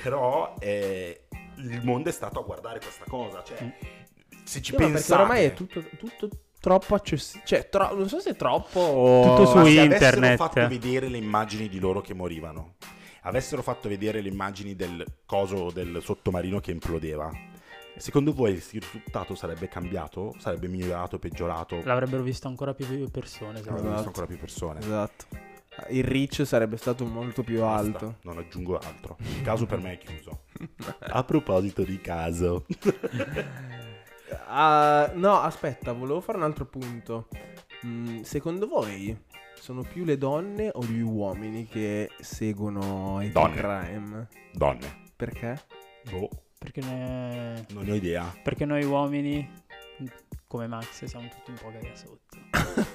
però 0.00 0.54
eh, 0.60 1.26
il 1.56 1.80
mondo 1.82 2.08
è 2.08 2.12
stato 2.12 2.38
a 2.38 2.42
guardare 2.44 2.78
questa 2.78 3.04
cosa. 3.08 3.42
Cioè, 3.42 4.02
se 4.44 4.62
ci 4.62 4.70
Sì, 4.70 4.72
ma 4.72 4.76
perché 4.78 4.92
pensate... 4.92 5.14
oramai 5.22 5.44
è 5.44 5.52
tutto, 5.54 5.82
tutto 5.98 6.28
troppo 6.60 6.94
accessibile. 6.94 7.44
Cioè, 7.46 7.68
tro- 7.68 7.94
non 7.94 8.08
so 8.08 8.20
se 8.20 8.30
è 8.30 8.36
troppo. 8.36 8.78
o- 8.80 9.22
Tutto 9.36 9.46
su 9.46 9.56
Ma 9.56 9.64
se 9.64 9.70
internet. 9.70 10.02
avessero 10.02 10.36
fatto 10.36 10.68
vedere 10.68 11.08
le 11.08 11.18
immagini 11.18 11.68
di 11.68 11.78
loro 11.78 12.00
che 12.00 12.14
morivano, 12.14 12.74
avessero 13.22 13.62
fatto 13.62 13.88
vedere 13.88 14.20
le 14.20 14.28
immagini 14.28 14.74
del 14.76 15.04
coso 15.26 15.70
del 15.70 16.00
sottomarino 16.02 16.60
che 16.60 16.70
implodeva, 16.70 17.30
secondo 17.96 18.32
voi 18.32 18.52
il 18.52 18.62
risultato 18.70 19.34
sarebbe 19.34 19.68
cambiato? 19.68 20.34
Sarebbe 20.38 20.68
migliorato, 20.68 21.18
peggiorato? 21.18 21.80
L'avrebbero 21.84 22.22
visto 22.22 22.48
ancora 22.48 22.72
più 22.74 22.86
persone. 23.10 23.58
secondo 23.58 23.80
Avrebbero 23.80 23.88
me. 23.88 23.94
visto 23.94 24.08
ancora 24.08 24.26
più 24.26 24.38
persone. 24.38 24.80
Esatto. 24.80 25.52
Il 25.88 26.04
reach 26.04 26.46
sarebbe 26.46 26.76
stato 26.76 27.04
molto 27.04 27.42
più 27.42 27.58
Basta, 27.58 27.76
alto. 27.88 28.14
non 28.22 28.38
aggiungo 28.38 28.78
altro. 28.78 29.16
Il 29.18 29.42
caso 29.42 29.66
per 29.66 29.80
me 29.80 29.94
è 29.94 29.98
chiuso. 29.98 30.44
A 31.00 31.24
proposito 31.24 31.82
di 31.82 32.00
caso, 32.00 32.64
Ah, 34.46 35.10
no, 35.14 35.40
aspetta, 35.40 35.92
volevo 35.92 36.20
fare 36.20 36.38
un 36.38 36.44
altro 36.44 36.66
punto. 36.66 37.28
Mm, 37.86 38.20
secondo 38.22 38.66
voi 38.66 39.16
sono 39.54 39.82
più 39.82 40.04
le 40.04 40.18
donne 40.18 40.70
o 40.72 40.82
gli 40.84 41.00
uomini 41.00 41.66
che 41.66 42.10
seguono 42.20 43.20
i 43.22 43.30
Donne. 43.30 43.54
crime? 43.56 44.28
donne, 44.52 45.02
Perché? 45.16 45.60
boh, 46.10 46.28
Perché, 46.58 46.80
ne- 46.82 47.64
non 47.70 47.84
ne 47.84 47.92
ho 47.92 47.94
idea. 47.94 48.32
perché 48.42 48.64
noi 48.64 48.84
uomini, 48.84 49.48
come 50.46 50.66
Max, 50.66 51.04
siamo 51.04 51.28
tutti 51.28 51.50
un 51.50 51.56
po' 51.56 51.70
caga 51.72 51.94
sotto. 51.94 52.22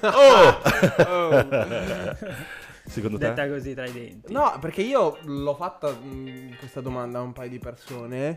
Secondo 2.85 3.17
te? 3.19 3.27
Detta 3.27 3.47
così 3.47 3.73
tra 3.75 3.85
i 3.85 3.91
denti. 3.91 4.33
No, 4.33 4.57
perché 4.59 4.81
io 4.81 5.19
l'ho 5.23 5.53
fatta 5.53 5.93
mm, 5.95 6.53
questa 6.57 6.81
domanda 6.81 7.19
a 7.19 7.21
un 7.21 7.33
paio 7.33 7.49
di 7.49 7.59
persone. 7.59 8.35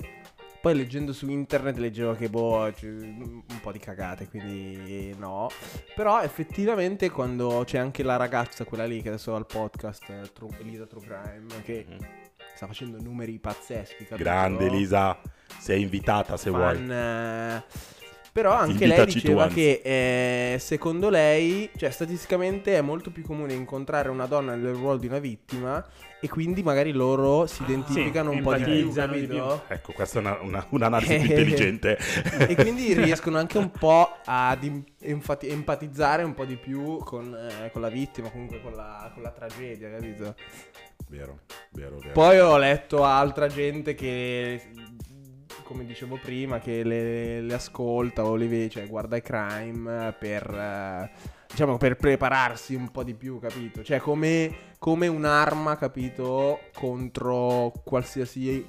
Poi 0.63 0.77
leggendo 0.77 1.13
su 1.13 1.29
internet 1.29 1.77
leggevo 1.77 2.15
che 2.15 2.29
boh, 2.29 2.73
un 2.83 3.43
po' 3.61 3.73
di 3.73 3.81
cagate, 3.81 4.29
quindi 4.29 5.13
no. 5.19 5.49
Però 5.97 6.23
effettivamente 6.23 7.11
quando 7.11 7.65
c'è 7.67 7.79
anche 7.79 8.05
la 8.05 8.15
ragazza, 8.17 8.65
quella 8.65 8.85
lì 8.87 9.03
che 9.03 9.09
adesso 9.09 9.35
ha 9.35 9.39
il 9.39 9.47
podcast, 9.47 10.09
eh, 10.09 10.31
True, 10.33 10.57
Elisa 10.61 10.87
True 10.87 11.03
Crime, 11.03 11.63
che 11.65 11.85
Mhm. 11.89 11.97
sta 12.55 12.69
facendo 12.69 13.03
numeri 13.03 13.41
pazzeschi. 13.41 14.05
capito? 14.07 14.23
Grande 14.23 14.67
Elisa, 14.67 15.19
sei 15.59 15.83
invitata 15.83 16.37
se 16.37 16.51
vuoi. 16.51 16.77
Fan, 16.77 16.91
eh, 16.93 17.63
Però 18.31 18.53
anche 18.53 18.87
lei 18.87 18.99
Invitaci 18.99 19.21
diceva 19.21 19.49
che 19.49 19.83
eh, 20.55 20.59
secondo 20.61 21.11
lei, 21.11 21.69
cioè 21.77 21.91
statisticamente 21.91 22.77
è 22.79 22.81
molto 22.81 23.11
più 23.11 23.23
comune 23.25 23.53
incontrare 23.53 24.09
una 24.11 24.27
donna 24.27 24.55
nel 24.55 24.73
ruolo 24.75 24.97
di 24.97 25.07
una 25.09 25.19
vittima 25.19 25.85
e 26.25 26.29
quindi 26.29 26.63
magari 26.63 26.93
loro 26.93 27.47
si 27.47 27.65
identificano 27.65 28.31
sì, 28.31 28.37
un 28.37 28.43
po' 28.45 28.55
di 28.55 28.63
più, 28.63 28.89
di 28.89 28.93
capito? 28.93 29.65
Ecco, 29.67 29.93
questa 29.93 30.19
è 30.19 30.23
una- 30.23 30.39
una- 30.41 30.67
un'analisi 30.69 31.17
più 31.17 31.25
Eh. 31.25 31.27
intelligente. 31.41 31.99
E 32.49 32.55
quindi 32.55 32.95
riescono 32.95 33.39
anche 33.39 33.59
un 33.59 33.71
po' 33.73 34.09
ad 34.25 34.63
enfati- 35.01 35.49
empatizzare 35.49 36.23
un 36.23 36.35
po' 36.35 36.45
di 36.45 36.57
più 36.57 36.99
con, 36.99 37.35
eh, 37.35 37.71
con 37.73 37.81
la 37.83 37.89
vittima, 37.89 38.31
comunque 38.31 38.61
con 38.63 38.73
la, 38.75 39.11
con 39.13 39.23
la 39.25 39.31
tragedia, 39.31 39.91
capito? 39.91 40.37
Vero, 41.09 41.41
vero, 41.73 41.97
vero. 41.99 42.13
Poi 42.13 42.39
ho 42.39 42.57
letto 42.57 43.03
altra 43.05 43.49
gente 43.49 43.95
che, 43.97 44.63
come 45.65 45.85
dicevo 45.85 46.19
prima, 46.23 46.61
che 46.61 46.85
le, 46.85 47.41
le 47.41 47.55
ascolta 47.55 48.25
o 48.25 48.37
le 48.37 48.47
vede, 48.47 48.69
cioè 48.71 48.87
guarda 48.87 49.17
i 49.17 49.23
crime 49.23 50.15
per, 50.19 50.49
eh, 50.55 51.11
diciamo, 51.49 51.77
per 51.79 51.97
prepararsi 51.97 52.75
un 52.77 52.91
po' 52.91 53.03
di 53.03 53.15
più, 53.15 53.39
capito? 53.41 53.83
Cioè 53.83 53.99
come, 53.99 54.71
come 54.83 55.07
un'arma, 55.07 55.77
capito, 55.77 56.59
contro 56.75 57.73
qualsiasi 57.85 58.67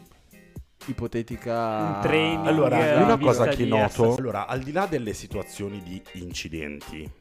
ipotetica... 0.85 1.95
Un 1.95 1.99
training, 2.03 2.45
Allora, 2.45 2.87
eh, 2.87 3.01
una 3.01 3.17
cosa 3.17 3.47
che 3.47 3.65
noto, 3.65 4.15
allora, 4.15 4.45
al 4.45 4.61
di 4.61 4.71
là 4.71 4.85
delle 4.85 5.13
situazioni 5.13 5.81
di 5.81 5.99
incidenti, 6.21 7.11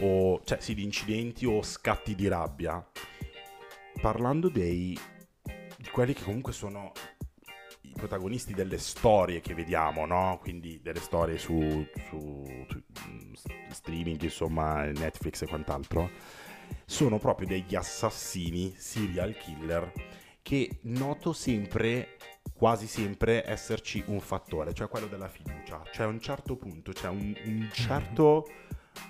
o 0.00 0.42
cioè 0.44 0.60
sì, 0.60 0.74
di 0.74 0.82
incidenti 0.82 1.46
o 1.46 1.62
scatti 1.62 2.14
di 2.14 2.28
rabbia, 2.28 2.86
parlando 3.98 4.50
dei 4.50 4.98
di 5.78 5.88
quelli 5.90 6.12
che 6.12 6.24
comunque 6.24 6.52
sono 6.52 6.92
i 7.80 7.92
protagonisti 7.94 8.52
delle 8.52 8.76
storie 8.76 9.40
che 9.40 9.54
vediamo, 9.54 10.04
no? 10.04 10.36
Quindi 10.38 10.80
delle 10.82 11.00
storie 11.00 11.38
su, 11.38 11.58
su- 12.10 12.66
su, 12.68 12.82
mm, 13.08 13.32
streaming, 13.70 14.20
insomma, 14.20 14.82
Netflix 14.84 15.40
e 15.40 15.46
quant'altro, 15.46 16.10
sono 16.88 17.18
proprio 17.18 17.46
degli 17.46 17.74
assassini, 17.74 18.74
serial 18.74 19.36
killer, 19.36 19.92
che 20.40 20.78
noto 20.84 21.34
sempre, 21.34 22.16
quasi 22.54 22.86
sempre, 22.86 23.46
esserci 23.46 24.02
un 24.06 24.20
fattore, 24.20 24.72
cioè 24.72 24.88
quello 24.88 25.06
della 25.06 25.28
fiducia. 25.28 25.82
Cioè 25.92 26.06
a 26.06 26.08
un 26.08 26.18
certo 26.18 26.56
punto, 26.56 26.92
c'è 26.92 27.08
un, 27.08 27.36
un 27.44 27.68
certo 27.72 28.48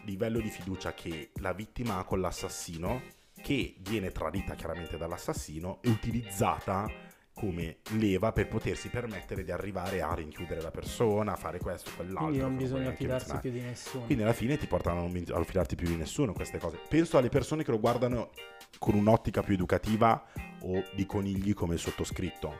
livello 0.05 0.41
di 0.41 0.49
fiducia 0.49 0.93
che 0.93 1.31
la 1.35 1.53
vittima 1.53 1.99
ha 1.99 2.05
con 2.05 2.21
l'assassino, 2.21 3.01
che 3.41 3.77
viene 3.79 4.11
tradita 4.11 4.57
chiaramente 4.57 4.97
dall'assassino 4.97 5.79
e 5.81 5.89
utilizzata 5.89 6.91
come 7.39 7.77
leva 7.93 8.33
per 8.33 8.49
potersi 8.49 8.89
permettere 8.89 9.45
di 9.45 9.53
arrivare 9.53 10.03
a 10.03 10.13
rinchiudere 10.13 10.61
la 10.61 10.73
persona, 10.73 11.35
a 11.35 11.37
fare 11.37 11.61
questo, 11.61 11.93
quell'altro. 11.95 12.25
Quindi 12.25 12.41
non 12.41 12.57
bisogna 12.57 12.93
fidarsi 12.93 13.39
più 13.41 13.53
di 13.53 13.61
nessuno. 13.61 14.05
Quindi 14.07 14.25
alla 14.25 14.33
fine 14.33 14.57
ti 14.57 14.67
portano 14.67 15.05
a 15.05 15.09
non 15.09 15.45
fidarti 15.45 15.77
più 15.77 15.87
di 15.87 15.95
nessuno 15.95 16.33
queste 16.33 16.59
cose. 16.59 16.81
Penso 16.89 17.17
alle 17.17 17.29
persone 17.29 17.63
che 17.63 17.71
lo 17.71 17.79
guardano 17.79 18.31
con 18.81 18.95
un'ottica 18.95 19.43
più 19.43 19.55
educativa 19.55 20.25
o 20.63 20.83
di 20.95 21.07
conigli 21.07 21.55
come 21.55 21.75
il 21.75 21.81
sottoscritto. 21.81 22.57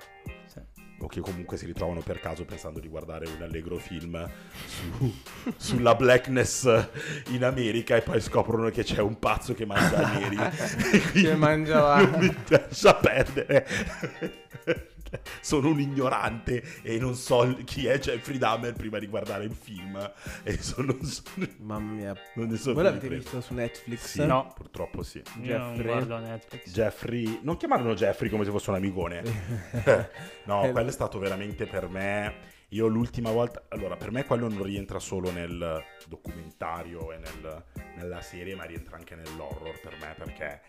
O 1.01 1.07
che 1.07 1.21
comunque 1.21 1.57
si 1.57 1.65
ritrovano 1.67 2.01
per 2.01 2.19
caso 2.21 2.45
pensando 2.45 2.81
di 2.81 2.89
guardare 2.89 3.27
un 3.29 3.41
allegro 3.41 3.77
film 3.77 4.29
su- 4.67 5.15
sulla 5.57 5.95
blackness 5.95 6.89
in 7.29 7.45
America 7.45 7.95
e 7.95 8.03
poi 8.03 8.21
scoprono 8.21 8.69
che 8.71 8.83
c'è 8.83 9.01
un 9.01 9.19
pazzo 9.19 9.55
che 9.55 9.65
mangia 9.65 10.13
neri. 10.13 10.37
Che 11.13 11.35
mangia 11.37 12.01
Non 12.03 12.19
mi 12.21 12.37
lascia 12.49 12.95
perdere. 12.95 13.67
Sono 15.41 15.69
un 15.71 15.81
ignorante 15.81 16.63
e 16.83 16.99
non 16.99 17.15
so 17.15 17.57
chi 17.65 17.87
è 17.87 17.99
Jeffrey 17.99 18.39
Dahmer 18.39 18.73
prima 18.75 18.99
di 18.99 19.07
guardare 19.07 19.45
il 19.45 19.55
film. 19.55 19.97
E 20.43 20.57
sono, 20.63 20.97
sono- 21.03 21.47
Mamma 21.59 21.93
mia. 21.93 22.15
non 22.35 22.49
ne 22.49 22.57
so 22.57 22.73
Voi 22.75 22.83
l'avete 22.85 23.09
di 23.09 23.17
visto 23.17 23.41
su 23.41 23.55
Netflix? 23.55 24.01
Sì, 24.01 24.25
No. 24.27 24.53
purtroppo 24.55 25.03
sì. 25.03 25.23
Io 25.43 25.59
non 25.59 25.75
Jeffrey. 25.75 25.87
guardo 25.93 26.19
Netflix. 26.19 26.71
Jeffrey, 26.73 27.41
non 27.43 27.57
chiamarlo 27.57 27.95
Jeffrey 27.95 28.29
come 28.31 28.45
se 28.45 28.51
fosse 28.51 28.71
un 28.71 28.77
amicone. 28.77 29.23
no, 30.45 30.65
Eh, 30.65 30.71
quello 30.73 30.89
è 30.89 30.93
stato 30.93 31.19
veramente 31.19 31.67
per 31.67 31.89
me. 31.89 32.57
Io 32.73 32.87
l'ultima 32.87 33.31
volta, 33.31 33.65
allora, 33.69 33.97
per 33.97 34.11
me 34.11 34.25
quello 34.27 34.47
non 34.49 34.63
rientra 34.63 34.99
solo 34.99 35.31
nel 35.31 35.83
documentario 36.07 37.13
e 37.13 37.17
nel- 37.19 37.65
nella 37.97 38.21
serie, 38.21 38.55
ma 38.55 38.65
rientra 38.65 38.97
anche 38.97 39.15
nell'horror 39.15 39.81
per 39.81 39.97
me 40.01 40.15
perché 40.17 40.61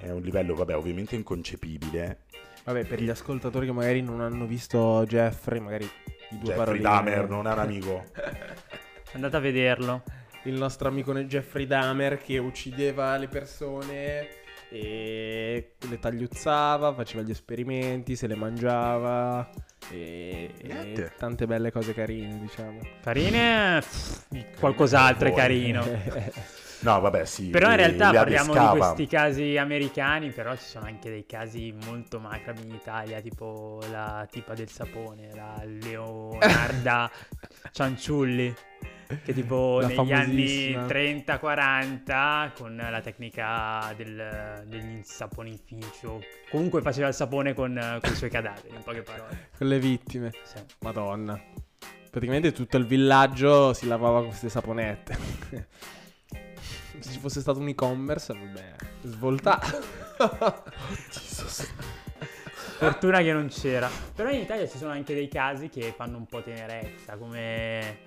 è 0.00 0.10
un 0.10 0.20
livello, 0.20 0.54
vabbè, 0.54 0.76
ovviamente 0.76 1.14
inconcepibile. 1.14 2.23
Vabbè, 2.64 2.84
per 2.86 3.02
gli 3.02 3.10
ascoltatori 3.10 3.66
che 3.66 3.72
magari 3.72 4.00
non 4.00 4.20
hanno 4.20 4.46
visto 4.46 5.04
Jeffrey, 5.06 5.60
magari 5.60 5.88
di 6.30 6.38
due 6.38 6.54
Jeffrey 6.54 6.56
parole. 6.56 6.80
Dahmer 6.80 7.28
non 7.28 7.46
è 7.46 7.52
un 7.52 7.58
amico. 7.58 8.04
Andate 9.12 9.36
a 9.36 9.40
vederlo. 9.40 10.02
Il 10.44 10.54
nostro 10.54 10.88
amico 10.88 11.14
Jeffrey 11.14 11.66
Dahmer 11.66 12.18
che 12.18 12.38
uccideva 12.38 13.16
le 13.16 13.28
persone 13.28 14.28
e 14.70 15.74
le 15.78 15.98
tagliuzzava, 15.98 16.92
faceva 16.94 17.22
gli 17.22 17.30
esperimenti, 17.30 18.16
se 18.16 18.26
le 18.26 18.34
mangiava 18.34 19.48
e, 19.90 20.50
e 20.56 21.12
tante 21.18 21.46
belle 21.46 21.70
cose 21.70 21.94
carine, 21.94 22.40
diciamo. 22.40 22.80
Carine, 23.02 23.80
pff, 23.80 24.58
qualcos'altro 24.58 25.28
è 25.28 25.32
carino. 25.32 25.84
No, 26.84 27.00
vabbè, 27.00 27.24
sì. 27.24 27.48
Però 27.48 27.70
in 27.70 27.76
li- 27.76 27.82
realtà 27.82 28.10
li 28.10 28.16
parliamo 28.16 28.52
di 28.52 28.78
questi 28.78 29.06
casi 29.06 29.56
americani, 29.56 30.30
però 30.30 30.54
ci 30.54 30.64
sono 30.64 30.84
anche 30.84 31.08
dei 31.08 31.24
casi 31.26 31.74
molto 31.86 32.20
macabri 32.20 32.64
in 32.66 32.74
Italia, 32.74 33.20
tipo 33.20 33.80
la 33.90 34.26
tipa 34.30 34.54
del 34.54 34.68
sapone, 34.68 35.30
la 35.34 35.62
Leonarda 35.64 37.10
Cianciulli, 37.72 38.54
che 39.24 39.32
tipo 39.32 39.80
La 39.80 39.86
negli 39.86 40.12
anni 40.12 40.72
famosissima. 40.72 40.86
30-40 40.86 42.52
con 42.54 42.76
la 42.76 43.00
tecnica 43.00 43.92
del, 43.96 44.64
dell'insaponificio, 44.66 46.20
comunque 46.50 46.82
faceva 46.82 47.08
il 47.08 47.14
sapone 47.14 47.54
con, 47.54 47.98
con 48.02 48.12
i 48.12 48.16
suoi 48.16 48.28
cadaveri, 48.30 48.74
in 48.74 48.82
poche 48.82 49.02
parole. 49.02 49.48
Con 49.56 49.68
le 49.68 49.78
vittime. 49.78 50.32
Sì. 50.42 50.58
Madonna. 50.80 51.40
Praticamente 52.10 52.52
tutto 52.52 52.76
il 52.76 52.86
villaggio 52.86 53.72
si 53.72 53.86
lavava 53.88 54.18
con 54.20 54.28
queste 54.28 54.48
saponette. 54.48 55.16
Se 57.04 57.12
ci 57.12 57.18
fosse 57.18 57.40
stato 57.40 57.58
un 57.58 57.68
e-commerce, 57.68 58.32
vabbè, 58.32 58.72
svoltato. 59.02 59.78
Fortuna 62.78 63.20
che 63.20 63.32
non 63.32 63.48
c'era. 63.48 63.90
Però 64.14 64.30
in 64.30 64.40
Italia 64.40 64.66
ci 64.66 64.78
sono 64.78 64.92
anche 64.92 65.12
dei 65.12 65.28
casi 65.28 65.68
che 65.68 65.92
fanno 65.94 66.16
un 66.16 66.24
po' 66.24 66.42
tenerezza, 66.42 67.16
come... 67.18 67.98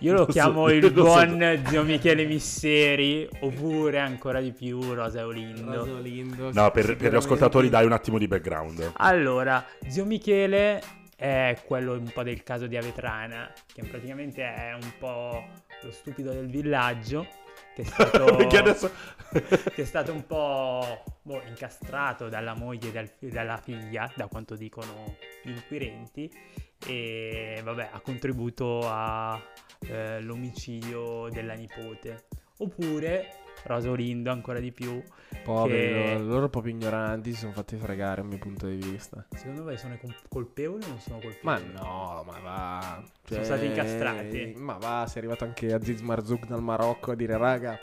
Io 0.00 0.12
lo 0.12 0.18
Lo 0.18 0.24
so, 0.26 0.32
chiamo 0.32 0.68
io 0.68 0.76
il 0.76 0.82
lo 0.82 0.88
so. 0.88 1.02
buon 1.02 1.62
zio 1.66 1.82
Michele 1.82 2.26
Misseri, 2.26 3.26
oppure 3.40 3.98
ancora 4.00 4.40
di 4.42 4.52
più 4.52 4.92
Rosa 4.92 5.24
Olindo. 5.24 5.74
Rosolindo, 5.74 6.52
No, 6.52 6.70
per, 6.70 6.96
per 6.96 7.10
gli 7.10 7.16
ascoltatori 7.16 7.70
dai 7.70 7.86
un 7.86 7.92
attimo 7.92 8.18
di 8.18 8.28
background. 8.28 8.92
Allora, 8.98 9.64
zio 9.88 10.04
Michele 10.04 10.80
è 11.16 11.58
quello 11.64 11.94
un 11.94 12.10
po' 12.12 12.22
del 12.22 12.42
caso 12.42 12.66
di 12.66 12.76
Avetrana, 12.76 13.50
che 13.72 13.82
praticamente 13.84 14.42
è 14.42 14.74
un 14.74 14.92
po' 14.98 15.42
lo 15.82 15.90
stupido 15.90 16.32
del 16.32 16.46
villaggio, 16.48 17.26
che 17.74 17.82
è 17.82 17.84
stato... 17.84 18.24
Adesso... 18.36 18.90
che 19.30 19.82
è 19.82 19.84
stato 19.84 20.12
un 20.12 20.26
po' 20.26 21.02
boh, 21.22 21.42
incastrato 21.46 22.28
dalla 22.28 22.54
moglie 22.54 22.88
e 22.88 22.92
dal- 22.92 23.10
dalla 23.18 23.56
figlia, 23.56 24.12
da 24.14 24.28
quanto 24.28 24.54
dicono 24.54 25.16
gli 25.42 25.50
inquirenti, 25.50 26.32
e 26.86 27.60
vabbè, 27.62 27.88
ha 27.92 28.00
contribuito 28.00 28.88
all'omicidio 28.88 31.28
della 31.30 31.54
nipote. 31.54 32.26
Oppure 32.58 33.43
Rosa 33.64 33.90
Olindo, 33.90 34.30
ancora 34.30 34.58
di 34.60 34.72
più. 34.72 35.02
Poveri 35.42 36.16
che- 36.16 36.18
loro, 36.22 36.48
proprio 36.48 36.72
ignoranti 36.72 37.32
si 37.32 37.38
sono 37.40 37.52
fatti 37.52 37.76
fregare 37.76 38.20
a 38.20 38.24
mio 38.24 38.38
punto 38.38 38.66
di 38.66 38.76
vista. 38.76 39.24
Secondo 39.34 39.62
voi 39.64 39.76
sono 39.76 39.98
colpevoli 40.28 40.84
o 40.84 40.88
non 40.88 41.00
sono 41.00 41.18
colpevoli? 41.18 41.40
Ma 41.42 41.58
no, 41.80 42.24
ma 42.26 42.38
va. 42.42 43.02
cioè, 43.24 43.42
Sono 43.42 43.44
stati 43.44 43.66
incastrati. 43.66 44.54
Ma 44.56 44.74
va, 44.78 45.04
sei 45.08 45.18
arrivato 45.22 45.44
anche 45.44 45.72
Aziz 45.72 46.00
Marzouk 46.00 46.46
dal 46.46 46.62
Marocco 46.62 47.10
a 47.10 47.14
dire 47.14 47.36
raga. 47.36 47.78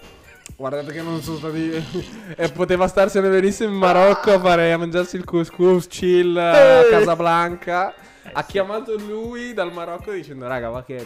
Guardate 0.55 0.91
che 0.91 1.01
non 1.01 1.21
sono 1.21 1.37
stati. 1.37 1.71
e 2.35 2.51
poteva 2.51 2.87
starsene 2.87 3.29
benissimo 3.29 3.71
in 3.71 3.77
Marocco 3.77 4.31
a 4.33 4.39
fare 4.39 4.71
a 4.71 4.77
mangiarsi 4.77 5.15
il 5.15 5.23
couscous 5.23 5.87
chill 5.87 6.35
a 6.37 6.81
Eh. 6.85 6.89
Casablanca. 6.89 7.93
ha 8.33 8.41
sì. 8.43 8.51
chiamato 8.51 8.95
lui 8.97 9.53
dal 9.53 9.71
Marocco 9.73 10.11
dicendo 10.11 10.47
raga, 10.47 10.69
va 10.69 10.83
che. 10.83 11.05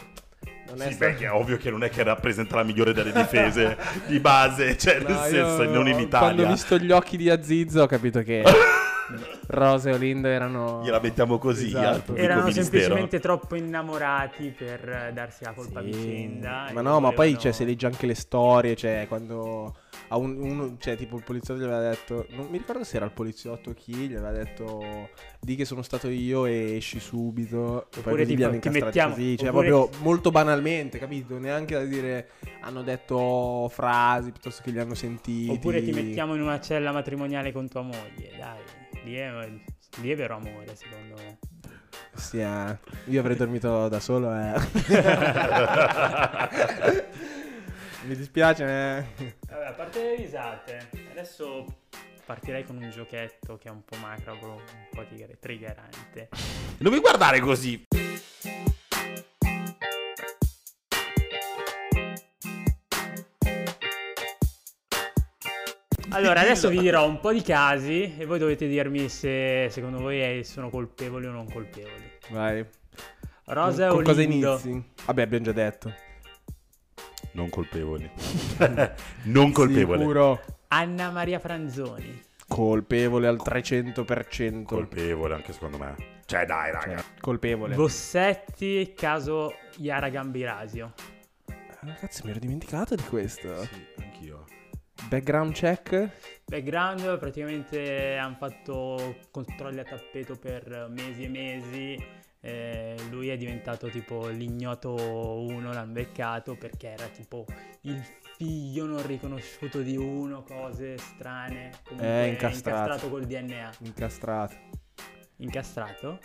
Non 0.67 0.81
è 0.81 0.87
Sì, 0.87 0.93
sta- 0.93 1.05
perché 1.05 1.25
è 1.25 1.31
ovvio 1.31 1.57
che 1.57 1.69
non 1.69 1.83
è 1.83 1.89
che 1.89 2.03
rappresenta 2.03 2.55
la 2.55 2.63
migliore 2.63 2.91
delle 2.93 3.11
difese 3.11 3.77
di 4.07 4.19
base, 4.19 4.77
cioè 4.77 4.99
nel 4.99 5.13
No, 5.13 5.19
io- 5.25 5.29
senso, 5.29 5.63
non 5.63 5.87
in 5.87 5.93
Quando 5.93 5.93
ho 5.93 6.01
Italia. 6.01 6.47
visto 6.47 6.77
gli 6.77 6.91
occhi 6.91 7.17
di 7.17 7.29
Aziz 7.29 7.75
ho 7.75 7.85
capito 7.85 8.21
che 8.23 8.43
Rose 9.47 9.89
e 9.91 9.93
Olindo 9.93 10.27
erano. 10.27 10.81
Gliela 10.83 10.99
mettiamo 10.99 11.37
così 11.37 11.67
Esatto. 11.67 12.15
Erano 12.15 12.41
ministero. 12.41 12.63
semplicemente 12.65 13.19
troppo 13.19 13.55
innamorati 13.55 14.53
per 14.57 15.11
darsi 15.13 15.43
la 15.43 15.51
colpa 15.51 15.79
a 15.79 15.83
Sì. 15.83 15.89
vicenda. 15.89 16.69
Ma 16.73 16.81
no, 16.81 16.99
ma 16.99 17.09
poi 17.09 17.15
volevano- 17.15 17.39
cioè, 17.39 17.51
se 17.51 17.63
leggi 17.65 17.85
anche 17.85 18.05
le 18.07 18.15
storie, 18.15 18.75
cioè 18.75 19.05
quando 19.07 19.75
a 20.07 20.17
un, 20.17 20.37
uno, 20.39 20.77
cioè 20.79 20.95
tipo 20.95 21.17
il 21.17 21.23
poliziotto 21.23 21.61
gli 21.61 21.65
aveva 21.65 21.89
detto, 21.89 22.25
non 22.31 22.47
mi 22.49 22.57
ricordo 22.57 22.83
se 22.83 22.97
era 22.97 23.05
il 23.05 23.11
poliziotto 23.11 23.69
o 23.71 23.73
chi, 23.73 23.93
gli 23.93 24.15
aveva 24.15 24.31
detto 24.31 25.09
di 25.39 25.55
che 25.55 25.65
sono 25.65 25.81
stato 25.81 26.09
io 26.09 26.45
e 26.45 26.75
esci 26.75 26.99
subito. 26.99 27.87
E 27.95 28.01
poi 28.01 28.25
tipo, 28.25 28.59
ti 28.59 28.69
mettiamo- 28.69 29.13
così, 29.13 29.37
cioè 29.37 29.49
oppure- 29.49 29.69
proprio 29.69 29.99
molto 30.01 30.31
banalmente, 30.31 30.99
capito? 30.99 31.37
Neanche 31.39 31.73
da 31.75 31.83
dire 31.83 32.29
hanno 32.61 32.83
detto 32.83 33.67
frasi 33.69 34.31
piuttosto 34.31 34.61
che 34.63 34.71
li 34.71 34.79
hanno 34.79 34.95
sentiti. 34.95 35.51
Oppure 35.51 35.83
ti 35.83 35.91
mettiamo 35.91 36.35
in 36.35 36.41
una 36.41 36.59
cella 36.59 36.91
matrimoniale 36.91 37.51
con 37.51 37.67
tua 37.67 37.81
moglie, 37.81 38.31
dai. 38.37 38.59
Lì 39.03 39.15
è, 39.15 39.29
lì 40.01 40.11
è 40.11 40.15
vero 40.15 40.35
amore, 40.35 40.75
secondo 40.75 41.15
me. 41.15 41.37
Sì, 42.13 42.39
eh. 42.39 42.77
io 43.05 43.19
avrei 43.19 43.35
dormito 43.35 43.87
da 43.89 43.99
solo, 43.99 44.33
eh. 44.33 44.53
mi 48.05 48.15
dispiace, 48.15 48.63
eh. 48.63 49.33
Vabbè, 49.49 49.65
a 49.65 49.73
parte 49.73 50.01
le 50.01 50.15
risate, 50.15 50.89
adesso 51.11 51.65
partirei 52.25 52.63
con 52.63 52.77
un 52.77 52.89
giochetto 52.89 53.57
che 53.57 53.67
è 53.67 53.71
un 53.71 53.83
po' 53.83 53.97
macabro, 53.97 54.53
un 54.53 54.87
po' 54.91 55.05
tigre- 55.07 55.37
triggerante. 55.39 56.29
Non 56.79 56.93
mi 56.93 56.99
guardare 56.99 57.39
così. 57.39 57.85
Allora, 66.09 66.39
adesso 66.39 66.69
vi 66.69 66.79
dirò 66.79 67.05
un 67.05 67.19
po' 67.19 67.33
di 67.33 67.41
casi 67.41 68.15
e 68.17 68.25
voi 68.25 68.39
dovete 68.39 68.67
dirmi 68.67 69.09
se 69.09 69.67
secondo 69.69 69.99
voi 69.99 70.21
eh, 70.21 70.43
sono 70.45 70.69
colpevoli 70.69 71.25
o 71.25 71.31
non 71.31 71.51
colpevoli. 71.51 72.11
Vai. 72.29 72.65
Rosa 73.47 73.89
con 73.89 74.03
cosa 74.03 74.21
inizi? 74.21 74.81
Vabbè, 75.05 75.21
abbiamo 75.23 75.43
già 75.43 75.51
detto. 75.51 75.93
Non 77.35 77.49
colpevoli. 77.49 78.09
non 79.23 79.51
colpevole. 79.51 79.99
Sicuro. 79.99 80.41
Anna 80.69 81.11
Maria 81.11 81.37
Franzoni. 81.39 82.23
Colpevole 82.47 83.27
al 83.27 83.41
300%. 83.43 84.63
Colpevole 84.63 85.33
anche 85.33 85.51
secondo 85.51 85.77
me. 85.77 85.95
Cioè 86.25 86.45
dai 86.45 86.71
raga. 86.71 86.95
Cioè, 86.95 87.03
colpevole. 87.19 87.75
Bossetti, 87.75 88.93
caso 88.95 89.53
Yara 89.77 90.07
Gambirasio. 90.07 90.93
Ah, 91.81 91.93
cazzo, 91.93 92.21
mi 92.23 92.31
ero 92.31 92.39
dimenticato 92.39 92.95
di 92.95 93.03
questo. 93.03 93.63
Sì, 93.63 93.85
anch'io. 94.01 94.45
Background 95.09 95.53
check? 95.53 96.09
Background, 96.45 97.17
praticamente 97.19 98.15
hanno 98.17 98.35
fatto 98.39 99.17
controlli 99.31 99.79
a 99.79 99.83
tappeto 99.83 100.35
per 100.37 100.87
mesi 100.89 101.23
e 101.23 101.27
mesi. 101.29 102.05
eh, 102.41 102.95
lui 103.09 103.29
è 103.29 103.37
diventato 103.37 103.89
tipo 103.89 104.27
l'ignoto 104.27 104.93
1, 104.93 105.73
l'hanno 105.73 105.91
beccato 105.93 106.55
perché 106.55 106.89
era 106.89 107.07
tipo 107.07 107.45
il 107.81 107.99
figlio 108.37 108.85
non 108.85 109.05
riconosciuto 109.05 109.81
di 109.81 109.97
uno, 109.97 110.43
cose 110.43 110.97
strane. 110.97 111.71
Comunque 111.83 112.23
Eh, 112.23 112.27
incastrato. 112.29 112.77
incastrato 112.77 113.09
col 113.09 113.25
DNA. 113.25 113.71
Incastrato. 113.79 114.55
Incastrato? 115.37 116.19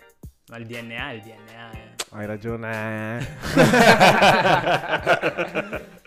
Ma 0.48 0.56
il 0.58 0.66
DNA 0.66 1.10
è 1.10 1.12
il 1.14 1.20
DNA. 1.22 1.72
eh. 1.72 1.94
Hai 2.10 2.26
ragione. 2.26 3.26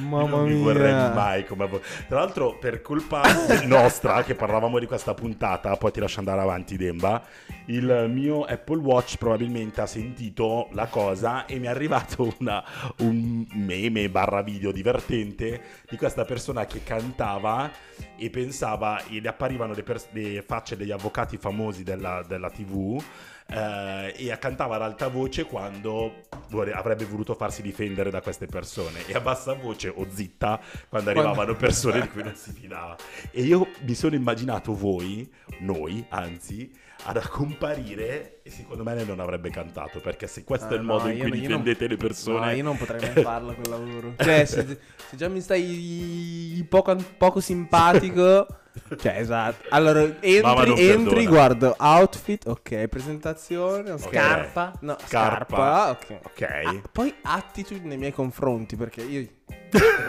Mamma 0.00 0.26
non 0.26 0.44
mi 0.48 0.54
mia. 0.54 0.62
vorrei 0.62 0.92
mai 0.92 1.44
come 1.44 1.68
Tra 2.08 2.18
l'altro, 2.20 2.58
per 2.58 2.80
colpa 2.80 3.22
nostra, 3.66 4.22
che 4.22 4.34
parlavamo 4.34 4.78
di 4.78 4.86
questa 4.86 5.14
puntata, 5.14 5.76
poi 5.76 5.90
ti 5.92 6.00
lascio 6.00 6.18
andare 6.18 6.40
avanti, 6.40 6.76
Demba. 6.76 7.22
Il 7.66 8.08
mio 8.10 8.44
Apple 8.44 8.78
Watch 8.78 9.16
probabilmente 9.16 9.80
ha 9.80 9.86
sentito 9.86 10.68
la 10.72 10.86
cosa 10.86 11.46
e 11.46 11.58
mi 11.58 11.66
è 11.66 11.70
arrivato 11.70 12.34
una- 12.38 12.62
un 12.98 13.46
meme 13.52 14.08
barra 14.08 14.42
video 14.42 14.70
divertente 14.72 15.60
di 15.88 15.96
questa 15.96 16.24
persona 16.24 16.66
che 16.66 16.82
cantava 16.82 17.70
e 18.16 18.30
pensava 18.30 19.02
e 19.06 19.20
le 19.20 19.28
apparivano 19.28 19.74
le, 19.74 19.82
pers- 19.82 20.08
le 20.12 20.42
facce 20.42 20.76
degli 20.76 20.90
avvocati 20.92 21.36
famosi 21.36 21.82
della, 21.82 22.22
della 22.26 22.50
TV 22.50 23.02
eh, 23.48 24.14
e 24.16 24.38
cantava 24.38 24.74
ad 24.76 24.82
alta 24.82 25.08
voce 25.08 25.44
quando 25.44 26.22
vole- 26.48 26.72
avrebbe 26.72 27.04
voluto 27.04 27.34
farsi 27.34 27.62
difendere 27.62 28.10
da 28.10 28.20
queste 28.20 28.46
persone 28.46 29.06
e 29.06 29.14
a 29.14 29.20
bassa 29.20 29.54
voce 29.54 29.88
o 29.94 30.06
zitta 30.10 30.60
quando 30.88 31.10
arrivavano 31.10 31.54
persone 31.54 32.00
di 32.00 32.08
cui 32.08 32.22
non 32.24 32.34
si 32.34 32.50
fidava 32.52 32.96
e 33.30 33.42
io 33.42 33.68
mi 33.82 33.94
sono 33.94 34.14
immaginato 34.16 34.74
voi 34.74 35.30
noi 35.60 36.04
anzi 36.08 36.70
ad 37.04 37.16
comparire 37.28 38.40
e 38.42 38.50
secondo 38.50 38.82
me 38.82 38.94
lei 38.94 39.06
non 39.06 39.20
avrebbe 39.20 39.50
cantato 39.50 40.00
perché 40.00 40.26
se 40.26 40.42
questo 40.42 40.66
Ah, 40.66 40.70
è 40.70 40.74
il 40.74 40.80
no, 40.82 40.94
modo 40.94 41.08
in 41.08 41.18
cui 41.20 41.28
non- 41.28 41.38
io 41.38 41.48
non- 41.48 41.58
difendete 41.62 41.86
le 41.86 41.96
persone 41.96 42.46
No, 42.46 42.50
io 42.52 42.62
non 42.64 42.76
potrei 42.76 43.00
mai 43.12 43.22
farlo 43.22 43.54
quel 43.54 43.68
lavoro. 43.68 44.14
Cioè, 44.18 44.44
se, 44.44 44.66
se 44.66 45.16
già 45.16 45.28
mi 45.28 45.40
stai 45.40 46.64
poco, 46.68 46.96
poco 47.16 47.40
simpatico. 47.40 48.46
Cioè, 48.98 49.18
esatto. 49.18 49.64
Allora, 49.70 50.00
entri, 50.20 50.88
entri 50.88 51.26
guardo, 51.26 51.74
outfit, 51.78 52.46
ok, 52.46 52.86
presentazione, 52.88 53.90
ok. 53.90 54.08
Scarpa. 54.08 54.72
No, 54.80 54.96
Scarpa. 55.04 55.56
scarpa, 55.56 55.90
ok. 55.90 56.20
ok 56.24 56.42
Ah, 56.64 56.82
poi 56.92 57.14
attitude 57.22 57.86
nei 57.86 57.96
miei 57.96 58.12
confronti, 58.12 58.76
perché 58.76 59.02
io 59.02 59.26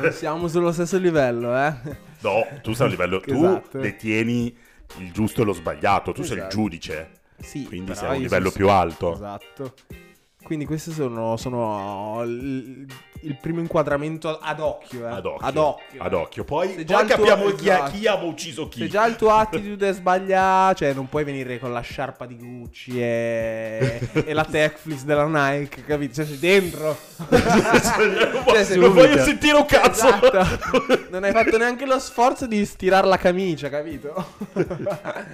non 0.01 0.11
siamo 0.11 0.47
sullo 0.47 0.71
stesso 0.71 0.97
livello, 0.97 1.55
eh. 1.57 1.73
No, 2.21 2.45
tu 2.61 2.73
sei 2.73 2.87
a 2.87 2.89
livello... 2.89 3.19
Tu 3.19 3.33
Esatto. 3.33 3.77
detieni 3.79 4.55
il 4.99 5.11
giusto 5.11 5.41
e 5.41 5.45
lo 5.45 5.53
sbagliato, 5.53 6.11
tu 6.11 6.21
sei 6.23 6.33
il 6.33 6.43
Esatto. 6.43 6.55
giudice. 6.55 7.11
Sì, 7.39 7.65
Quindi 7.65 7.93
sei 7.95 8.07
a 8.09 8.11
un 8.13 8.21
livello 8.21 8.49
sono- 8.49 8.55
più 8.65 8.69
alto. 8.69 9.13
Esatto. 9.13 9.73
Quindi 10.43 10.65
questi 10.65 10.91
sono, 10.91 11.35
sono 11.35 12.23
il, 13.21 13.37
primo 13.39 13.59
inquadramento 13.59 14.37
ad 14.39 14.59
occhio. 14.59 15.05
Eh. 15.07 15.11
Ad 15.11 15.25
occhio. 15.25 15.45
Ad 15.47 15.57
occhio. 15.57 16.01
Ad 16.03 16.13
occhio. 16.13 16.43
Poi, 16.43 16.73
Se 16.75 16.83
già 16.85 16.95
poi 16.97 17.05
il 17.05 17.13
tuo- 17.13 17.25
capiamo 17.25 17.51
chi, 17.55 17.67
è- 17.69 17.73
esatto. 17.73 17.91
chi 17.91 18.07
ha 18.07 18.15
ucciso 18.15 18.67
chi. 18.69 18.79
Se 18.79 18.87
già 18.87 19.05
il 19.05 19.15
tuo 19.15 19.31
attitude 19.35 19.89
è 19.89 19.93
sbagliato, 19.93 20.75
cioè 20.75 20.93
non 20.93 21.07
puoi 21.09 21.23
venire 21.23 21.59
con 21.59 21.71
la 21.73 21.81
sciarpa 21.81 22.25
di 22.25 22.35
Gucci 22.37 23.01
e, 23.01 23.99
e 24.13 24.33
la 24.33 24.45
Techflix 24.45 25.03
della 25.03 25.25
Nike, 25.25 25.83
capito? 25.83 26.13
Cioè 26.15 26.25
sei 26.25 26.39
dentro. 26.39 26.97
Cioè, 28.47 28.63
sei- 28.63 28.79
non 28.79 28.93
voglio 28.93 29.17
sentire 29.23 29.55
un 29.57 29.65
cazzo. 29.65 30.07
Esatto. 30.07 31.05
Non 31.09 31.23
hai 31.23 31.31
fatto 31.31 31.57
neanche 31.57 31.85
lo 31.85 31.99
sforzo 31.99 32.45
di 32.47 32.63
stirare 32.65 33.07
la 33.07 33.17
camicia, 33.17 33.69
capito? 33.69 34.33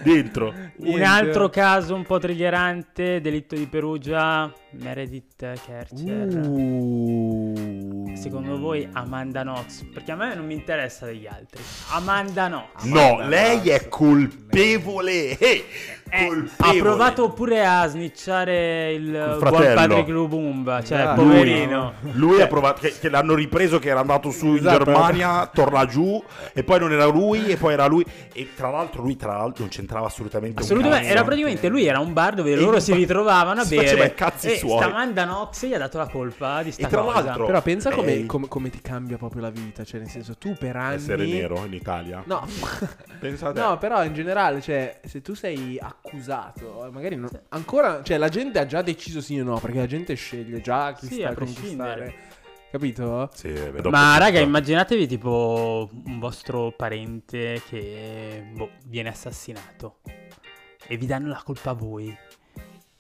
Dentro. 0.03 0.47
Un 0.47 0.71
Niente. 0.85 1.03
altro 1.03 1.49
caso 1.49 1.95
un 1.95 2.03
po' 2.03 2.19
triggerante, 2.19 3.19
delitto 3.21 3.55
di 3.55 3.65
Perugia, 3.67 4.51
Meredith 4.71 5.59
Kercher. 5.65 6.27
Uh. 6.47 7.72
Secondo 8.15 8.57
voi 8.59 8.87
Amanda 8.93 9.41
Knox? 9.41 9.83
Perché 9.93 10.11
a 10.11 10.15
me 10.15 10.35
non 10.35 10.45
mi 10.45 10.53
interessa 10.53 11.05
degli 11.05 11.27
altri. 11.27 11.61
Amanda 11.89 12.47
Knox. 12.47 12.83
No, 12.83 12.99
Amanda 12.99 13.25
lei 13.27 13.69
è 13.69 13.79
Knox. 13.79 13.89
colpevole. 13.89 15.37
Eh, 15.37 15.65
Eh, 16.15 16.43
ha 16.57 16.73
provato 16.77 17.31
pure 17.31 17.65
a 17.65 17.87
snicciare 17.87 18.93
il 18.93 19.09
buon 19.09 19.39
fratello. 19.39 19.73
Patrick 19.73 20.07
Lubumba, 20.09 20.83
cioè 20.83 20.99
Ah, 20.99 21.13
poverino. 21.15 21.93
Lui 22.11 22.39
ha 22.39 22.45
provato, 22.45 22.81
che, 22.81 22.93
che 22.99 23.09
l'hanno 23.09 23.33
ripreso 23.33 23.79
che 23.79 23.89
era 23.89 24.01
andato 24.01 24.29
su 24.29 24.45
in 24.49 24.57
Esatto. 24.57 24.83
Germania, 24.83 25.49
torna 25.51 25.85
giù 25.87 26.23
e 26.53 26.63
poi 26.63 26.79
non 26.79 26.91
era 26.91 27.05
lui 27.05 27.47
e 27.47 27.57
poi 27.57 27.73
era 27.73 27.87
lui 27.87 28.05
e 28.31 28.49
tra 28.55 28.69
l'altro 28.69 29.01
lui 29.01 29.15
tra 29.15 29.37
l'altro 29.37 29.63
non 29.63 29.69
c'entrava 29.69 30.05
assolutamente 30.05 30.61
Assolutamente, 30.61 31.07
era 31.07 31.23
praticamente 31.23 31.67
lui 31.67 31.85
era 31.87 31.97
un 31.99 32.13
bar 32.13 32.35
dove 32.35 32.51
E 32.51 32.55
loro 32.57 32.75
in 32.75 32.81
si 32.81 32.93
ritrovavano 32.93 33.61
a 33.61 33.63
si 33.65 33.75
bere 33.75 34.05
i 34.05 34.13
cazzi 34.13 34.51
e 34.51 34.57
suoi. 34.57 34.77
sta 34.77 34.85
Amanda 34.91 35.23
Knox 35.23 35.65
gli 35.65 35.73
ha 35.73 35.79
dato 35.79 35.97
la 35.97 36.07
colpa 36.07 36.61
di 36.61 36.71
sta 36.71 36.85
E 36.85 36.89
tra 36.91 37.01
cosa. 37.01 37.23
l'altro- 37.23 37.45
Però 37.47 37.61
pensa 37.63 37.89
come, 37.89 38.11
Ehi. 38.11 38.25
come- 38.27 38.47
come 38.47 38.69
ti 38.69 38.81
cambia 38.81 39.17
proprio 39.17 39.41
la 39.41 39.49
vita, 39.49 39.83
cioè 39.83 39.99
nel 39.99 40.09
senso 40.09 40.37
tu 40.37 40.53
per 40.59 40.75
anni... 40.75 40.95
essere 40.95 41.25
nero 41.25 41.63
in 41.65 41.73
Italia. 41.73 42.21
No, 42.25 42.45
Pensate. 43.19 43.59
no, 43.59 43.77
però 43.77 44.03
in 44.03 44.13
generale, 44.13 44.61
cioè, 44.61 44.99
se 45.03 45.21
tu 45.21 45.33
sei 45.33 45.79
accusato, 46.05 46.89
magari 46.91 47.15
non- 47.15 47.29
ancora, 47.49 48.03
cioè, 48.03 48.17
la 48.17 48.27
gente 48.29 48.59
ha 48.59 48.65
già 48.65 48.81
deciso 48.81 49.21
sì 49.21 49.39
o 49.39 49.43
no, 49.43 49.57
perché 49.59 49.77
la 49.79 49.85
gente 49.87 50.13
sceglie 50.15 50.59
già 50.61 50.93
chi 50.93 51.07
Sì, 51.07 51.15
sta 51.15 51.29
a 51.29 51.33
conquistare. 51.33 52.13
Capito? 52.69 53.29
Sì, 53.33 53.49
Ma 53.49 53.69
tutto. 53.81 53.89
raga, 53.91 54.39
immaginatevi 54.39 55.05
tipo 55.07 55.89
un 56.05 56.19
vostro 56.19 56.71
parente 56.75 57.61
che 57.69 58.43
boh, 58.51 58.71
viene 58.87 59.09
assassinato 59.09 59.99
e 60.87 60.97
vi 60.97 61.05
danno 61.05 61.27
la 61.29 61.41
colpa 61.45 61.69
a 61.69 61.73
voi. 61.73 62.15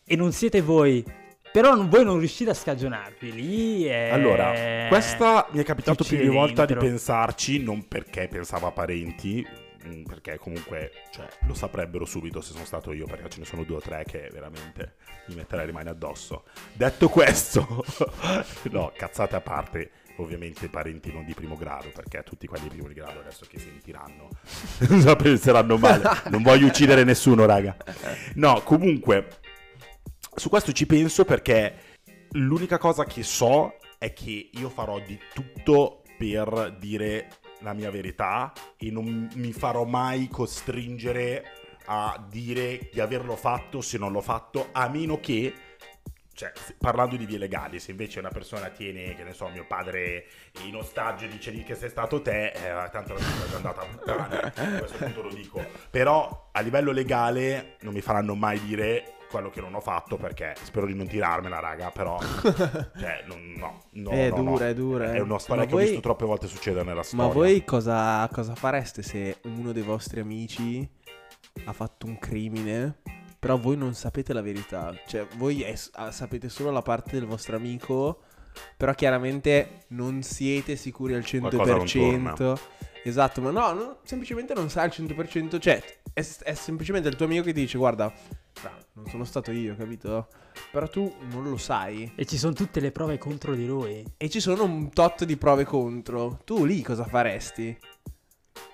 E 0.05 0.15
non 0.15 0.31
siete 0.31 0.61
voi. 0.61 1.03
Però 1.51 1.75
non- 1.75 1.89
voi 1.89 2.03
non 2.03 2.19
riuscite 2.19 2.51
a 2.51 2.53
scagionarvi 2.53 3.31
lì. 3.31 3.87
E... 3.87 4.09
Allora, 4.09 4.87
questa 4.87 5.47
mi 5.51 5.59
è 5.61 5.63
capitato 5.63 6.03
più 6.03 6.17
di 6.17 6.27
una 6.27 6.39
volta 6.39 6.65
di 6.65 6.75
pensarci, 6.75 7.61
non 7.63 7.87
perché 7.87 8.27
pensavo 8.27 8.67
a 8.67 8.71
parenti, 8.71 9.45
perché 10.07 10.37
comunque 10.37 10.91
cioè, 11.11 11.27
lo 11.47 11.53
saprebbero 11.53 12.05
subito 12.05 12.41
se 12.41 12.53
sono 12.53 12.65
stato 12.65 12.91
io, 12.91 13.05
perché 13.05 13.29
ce 13.29 13.39
ne 13.39 13.45
sono 13.45 13.63
due 13.63 13.77
o 13.77 13.81
tre 13.81 14.03
che 14.05 14.29
veramente 14.31 14.95
mi 15.27 15.35
metterei 15.35 15.65
le 15.65 15.71
mani 15.71 15.89
addosso. 15.89 16.45
Detto 16.73 17.09
questo, 17.09 17.83
no, 18.71 18.91
cazzate 18.95 19.35
a 19.35 19.41
parte. 19.41 19.91
Ovviamente 20.17 20.69
parenti 20.69 21.11
non 21.11 21.25
di 21.25 21.33
primo 21.33 21.57
grado, 21.57 21.89
perché 21.91 22.21
tutti 22.21 22.45
quelli 22.45 22.69
di 22.69 22.75
primo 22.77 22.93
grado 22.93 23.21
adesso 23.21 23.47
che 23.49 23.57
sentiranno 23.57 24.29
la 25.03 25.15
penseranno 25.17 25.77
male. 25.77 26.03
Non 26.29 26.43
voglio 26.43 26.67
uccidere 26.67 27.03
nessuno, 27.03 27.45
raga. 27.47 27.75
No, 28.35 28.61
comunque, 28.61 29.39
su 30.35 30.49
questo 30.49 30.71
ci 30.71 30.85
penso 30.85 31.25
perché 31.25 31.97
l'unica 32.33 32.77
cosa 32.77 33.05
che 33.05 33.23
so 33.23 33.77
è 33.97 34.13
che 34.13 34.49
io 34.51 34.69
farò 34.69 34.99
di 34.99 35.19
tutto 35.33 36.03
per 36.17 36.75
dire 36.79 37.27
la 37.63 37.73
mia 37.73 37.89
verità 37.89 38.51
e 38.77 38.91
non 38.91 39.29
mi 39.33 39.51
farò 39.51 39.85
mai 39.85 40.27
costringere 40.27 41.61
a 41.85 42.23
dire 42.29 42.89
di 42.91 42.99
averlo 42.99 43.35
fatto 43.35 43.81
se 43.81 43.97
non 43.97 44.11
l'ho 44.11 44.21
fatto, 44.21 44.69
a 44.71 44.87
meno 44.87 45.19
che, 45.19 45.53
cioè, 46.33 46.51
parlando 46.77 47.15
di 47.15 47.25
vie 47.25 47.37
legali, 47.37 47.79
se 47.79 47.91
invece 47.91 48.19
una 48.19 48.29
persona 48.29 48.69
tiene, 48.69 49.15
che 49.15 49.23
ne 49.23 49.33
so, 49.33 49.47
mio 49.49 49.65
padre 49.65 50.25
in 50.63 50.75
ostaggio 50.75 51.25
e 51.25 51.29
dice 51.29 51.51
lì 51.51 51.63
che 51.63 51.75
sei 51.75 51.89
stato 51.89 52.21
te, 52.21 52.51
eh, 52.51 52.89
tanto 52.89 53.13
la 53.13 53.19
cosa 53.19 53.51
è 53.51 53.55
andata 53.55 53.81
a 53.81 53.85
puttane, 53.85 54.39
a 54.55 54.77
questo 54.79 54.97
punto 54.97 55.21
lo 55.23 55.33
dico. 55.33 55.65
Però 55.89 56.49
a 56.51 56.59
livello 56.61 56.91
legale 56.91 57.77
non 57.81 57.93
mi 57.93 58.01
faranno 58.01 58.35
mai 58.35 58.61
dire 58.61 59.15
quello 59.33 59.49
che 59.49 59.61
non 59.61 59.73
ho 59.73 59.79
fatto 59.81 60.15
perché 60.17 60.53
spero 60.61 60.85
di 60.85 60.93
non 60.93 61.07
tirarmela, 61.07 61.59
raga, 61.59 61.89
però 61.89 62.19
cioè, 62.97 63.23
non- 63.25 63.53
no, 63.57 63.79
no, 63.93 64.09
È 64.11 64.29
no, 64.29 64.35
dura, 64.35 64.65
no. 64.65 64.69
è 64.69 64.73
dura, 64.75 65.11
eh. 65.11 65.15
È 65.17 65.19
una 65.19 65.39
storia 65.39 65.63
Ma 65.63 65.67
che 65.67 65.73
ho 65.73 65.77
voi- 65.77 65.85
visto 65.87 66.01
troppe 66.01 66.25
volte 66.25 66.47
succedere 66.47 66.83
nella 66.83 66.97
Ma 66.97 67.03
storia. 67.03 67.33
voi 67.33 67.63
cosa, 67.65 68.29
cosa 68.31 68.53
fareste 68.55 69.01
se 69.01 69.37
uno 69.45 69.71
dei 69.71 69.81
vostri 69.83 70.19
amici 70.19 70.87
ha 71.65 71.73
fatto 71.73 72.05
un 72.05 72.19
crimine, 72.19 72.99
però 73.39 73.57
voi 73.57 73.75
non 73.75 73.93
sapete 73.95 74.33
la 74.33 74.41
verità? 74.41 74.93
Cioè, 75.07 75.25
voi 75.37 75.63
es- 75.63 75.89
ah, 75.95 76.11
sapete 76.11 76.47
solo 76.49 76.69
la 76.71 76.81
parte 76.83 77.11
del 77.17 77.25
vostro 77.25 77.55
amico, 77.55 78.21
però 78.77 78.93
chiaramente 78.93 79.85
non 79.89 80.21
siete 80.21 80.75
sicuri 80.75 81.15
al 81.15 81.25
Qualcosa 81.27 81.75
non 81.75 81.85
100%. 81.85 82.57
Esatto, 83.05 83.41
ma 83.41 83.49
no, 83.51 83.73
no, 83.73 83.97
semplicemente 84.03 84.53
non 84.53 84.69
sai 84.69 84.85
al 84.85 84.91
100%. 84.95 85.59
Cioè, 85.59 85.83
è, 86.13 86.25
è 86.43 86.53
semplicemente 86.53 87.09
il 87.09 87.15
tuo 87.17 87.25
amico 87.25 87.43
che 87.43 87.51
ti 87.51 87.59
dice, 87.61 87.77
guarda, 87.77 88.13
non 88.93 89.07
sono 89.07 89.23
stato 89.25 89.51
io, 89.51 89.75
capito? 89.75 90.27
Però 90.71 90.87
tu 90.87 91.11
non 91.31 91.43
lo 91.49 91.57
sai. 91.57 92.11
E 92.15 92.25
ci 92.25 92.37
sono 92.37 92.53
tutte 92.53 92.79
le 92.79 92.91
prove 92.91 93.17
contro 93.17 93.55
di 93.55 93.65
lui. 93.65 94.03
E 94.17 94.29
ci 94.29 94.39
sono 94.39 94.63
un 94.63 94.89
tot 94.91 95.23
di 95.25 95.35
prove 95.37 95.63
contro. 95.65 96.39
Tu 96.45 96.63
lì 96.65 96.81
cosa 96.81 97.03
faresti? 97.05 97.75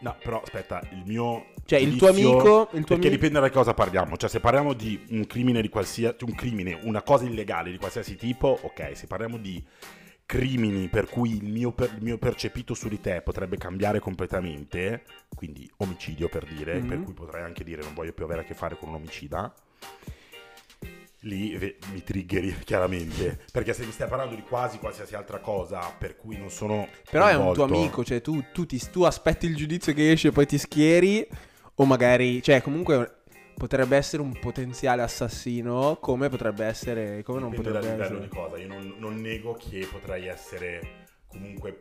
No, 0.02 0.16
però 0.22 0.42
aspetta, 0.42 0.82
il 0.92 1.04
mio. 1.06 1.48
Cioè, 1.66 1.80
il 1.80 1.98
tuo 1.98 2.10
amico- 2.10 2.70
il 2.74 2.84
tuo 2.84 2.96
perché 2.96 3.08
amico- 3.08 3.10
dipende 3.10 3.40
da 3.40 3.50
cosa 3.50 3.74
parliamo. 3.74 4.18
Cioè, 4.18 4.30
se 4.30 4.40
parliamo 4.40 4.74
di 4.74 5.06
un 5.10 5.26
crimine 5.28 5.62
di 5.62 5.70
qualsiasi. 5.70 6.24
Un 6.26 6.36
crimine, 6.36 6.80
una 6.84 7.02
cosa 7.02 7.26
illegale 7.26 7.72
di 7.72 7.78
qualsiasi 7.78 8.16
tipo, 8.16 8.58
ok. 8.62 8.96
Se 8.96 9.08
parliamo 9.08 9.38
di 9.38 9.64
crimini 10.26 10.90
per 10.90 11.08
cui 11.10 11.36
il 11.38 11.50
mio, 11.50 11.72
per- 11.72 11.92
il 11.96 12.04
mio 12.04 12.18
percepito 12.20 12.74
su 12.76 12.88
di 12.88 13.00
te 13.02 13.22
potrebbe 13.22 13.58
cambiare 13.58 14.00
completamente, 14.00 15.04
quindi 15.36 15.70
omicidio 15.78 16.30
per 16.30 16.46
dire, 16.46 16.80
Mhm. 16.80 16.88
per 16.88 17.02
cui 17.02 17.14
potrei 17.14 17.44
anche 17.44 17.64
dire 17.64 17.82
non 17.82 17.94
voglio 17.96 18.14
più 18.14 18.26
avere 18.26 18.42
a 18.42 18.44
che 18.44 18.54
fare 18.54 18.78
con 18.78 18.90
un 18.90 18.96
omicida. 18.96 19.52
Lì 21.24 21.58
mi 21.92 22.02
triggeri 22.02 22.56
chiaramente 22.64 23.40
perché 23.52 23.74
se 23.74 23.84
mi 23.86 23.92
stai 23.92 24.08
parlando 24.08 24.36
di 24.36 24.42
quasi 24.42 24.78
qualsiasi 24.78 25.16
altra 25.16 25.40
cosa 25.40 25.80
per 25.98 26.16
cui 26.16 26.38
non 26.38 26.50
sono 26.50 26.88
Però 27.12 27.26
è 27.28 27.36
un 27.36 27.54
tuo 27.54 27.66
coinvolto- 27.66 27.76
amico, 27.76 28.04
cioè 28.06 28.22
tu, 28.22 28.42
tu 28.54 28.66
ti- 28.66 28.80
tu 28.90 29.04
aspetti 29.04 29.46
il 29.46 29.56
giudizio 29.56 29.94
che 29.94 30.12
esce 30.12 30.30
e 30.30 30.32
poi 30.32 30.46
ti 30.46 30.58
schieri, 30.58 31.28
o 31.76 31.86
magari, 31.86 32.42
cioè 32.42 32.62
comunque 32.62 33.16
potrebbe 33.54 33.98
essere 33.98 34.22
un 34.22 34.40
potenziale 34.40 35.02
assassino, 35.02 35.98
come 36.00 36.30
potrebbe 36.30 36.64
essere, 36.64 37.22
come 37.24 37.42
non 37.42 37.50
Dipende 37.50 37.72
potrebbe 37.74 37.96
livello 37.98 38.16
essere. 38.24 38.30
di 38.30 38.36
cosa. 38.36 38.58
Io 38.58 38.68
non, 38.70 38.96
non 38.98 39.16
nego 39.20 39.54
che 39.56 39.86
potrei 39.92 40.28
essere 40.28 41.08
comunque 41.28 41.78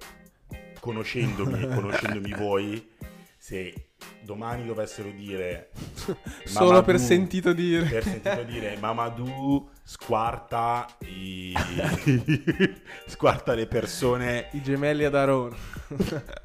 conoscendomi, 0.80 1.68
conoscendomi 1.68 2.32
voi, 2.36 2.88
se 3.36 3.87
domani 4.22 4.66
dovessero 4.66 5.10
dire 5.10 5.70
Solo 6.44 6.82
per 6.82 6.98
sentito 6.98 7.52
dire. 7.52 7.86
per 7.86 8.02
sentito 8.02 8.42
dire 8.42 8.76
Mamadou 8.78 9.68
squarta 9.82 10.86
i 11.06 11.54
squarta 13.06 13.54
le 13.54 13.66
persone 13.66 14.48
I 14.52 14.62
gemelli 14.62 15.04
ad 15.04 15.14
Arona. 15.14 15.56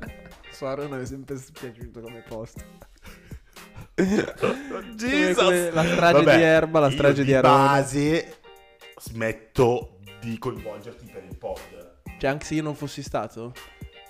Su 0.52 0.66
Arona 0.66 0.98
mi 0.98 1.04
è 1.04 1.06
sempre 1.06 1.36
piaciuto 1.52 2.00
come 2.00 2.24
posto. 2.28 2.62
Jesus! 4.96 5.72
la 5.72 5.84
strage 5.84 6.20
di 6.36 6.42
Erba, 6.42 6.80
la 6.80 6.90
strage 6.90 7.24
di 7.24 7.34
Arona. 7.34 7.54
base 7.56 8.38
smetto 8.98 10.00
di 10.20 10.38
coinvolgerti 10.38 11.06
per 11.12 11.24
il 11.24 11.38
pod 11.38 11.60
Cioè 12.18 12.30
anche 12.30 12.46
se 12.46 12.56
io 12.56 12.64
non 12.64 12.76
fossi 12.76 13.04
stato? 13.04 13.54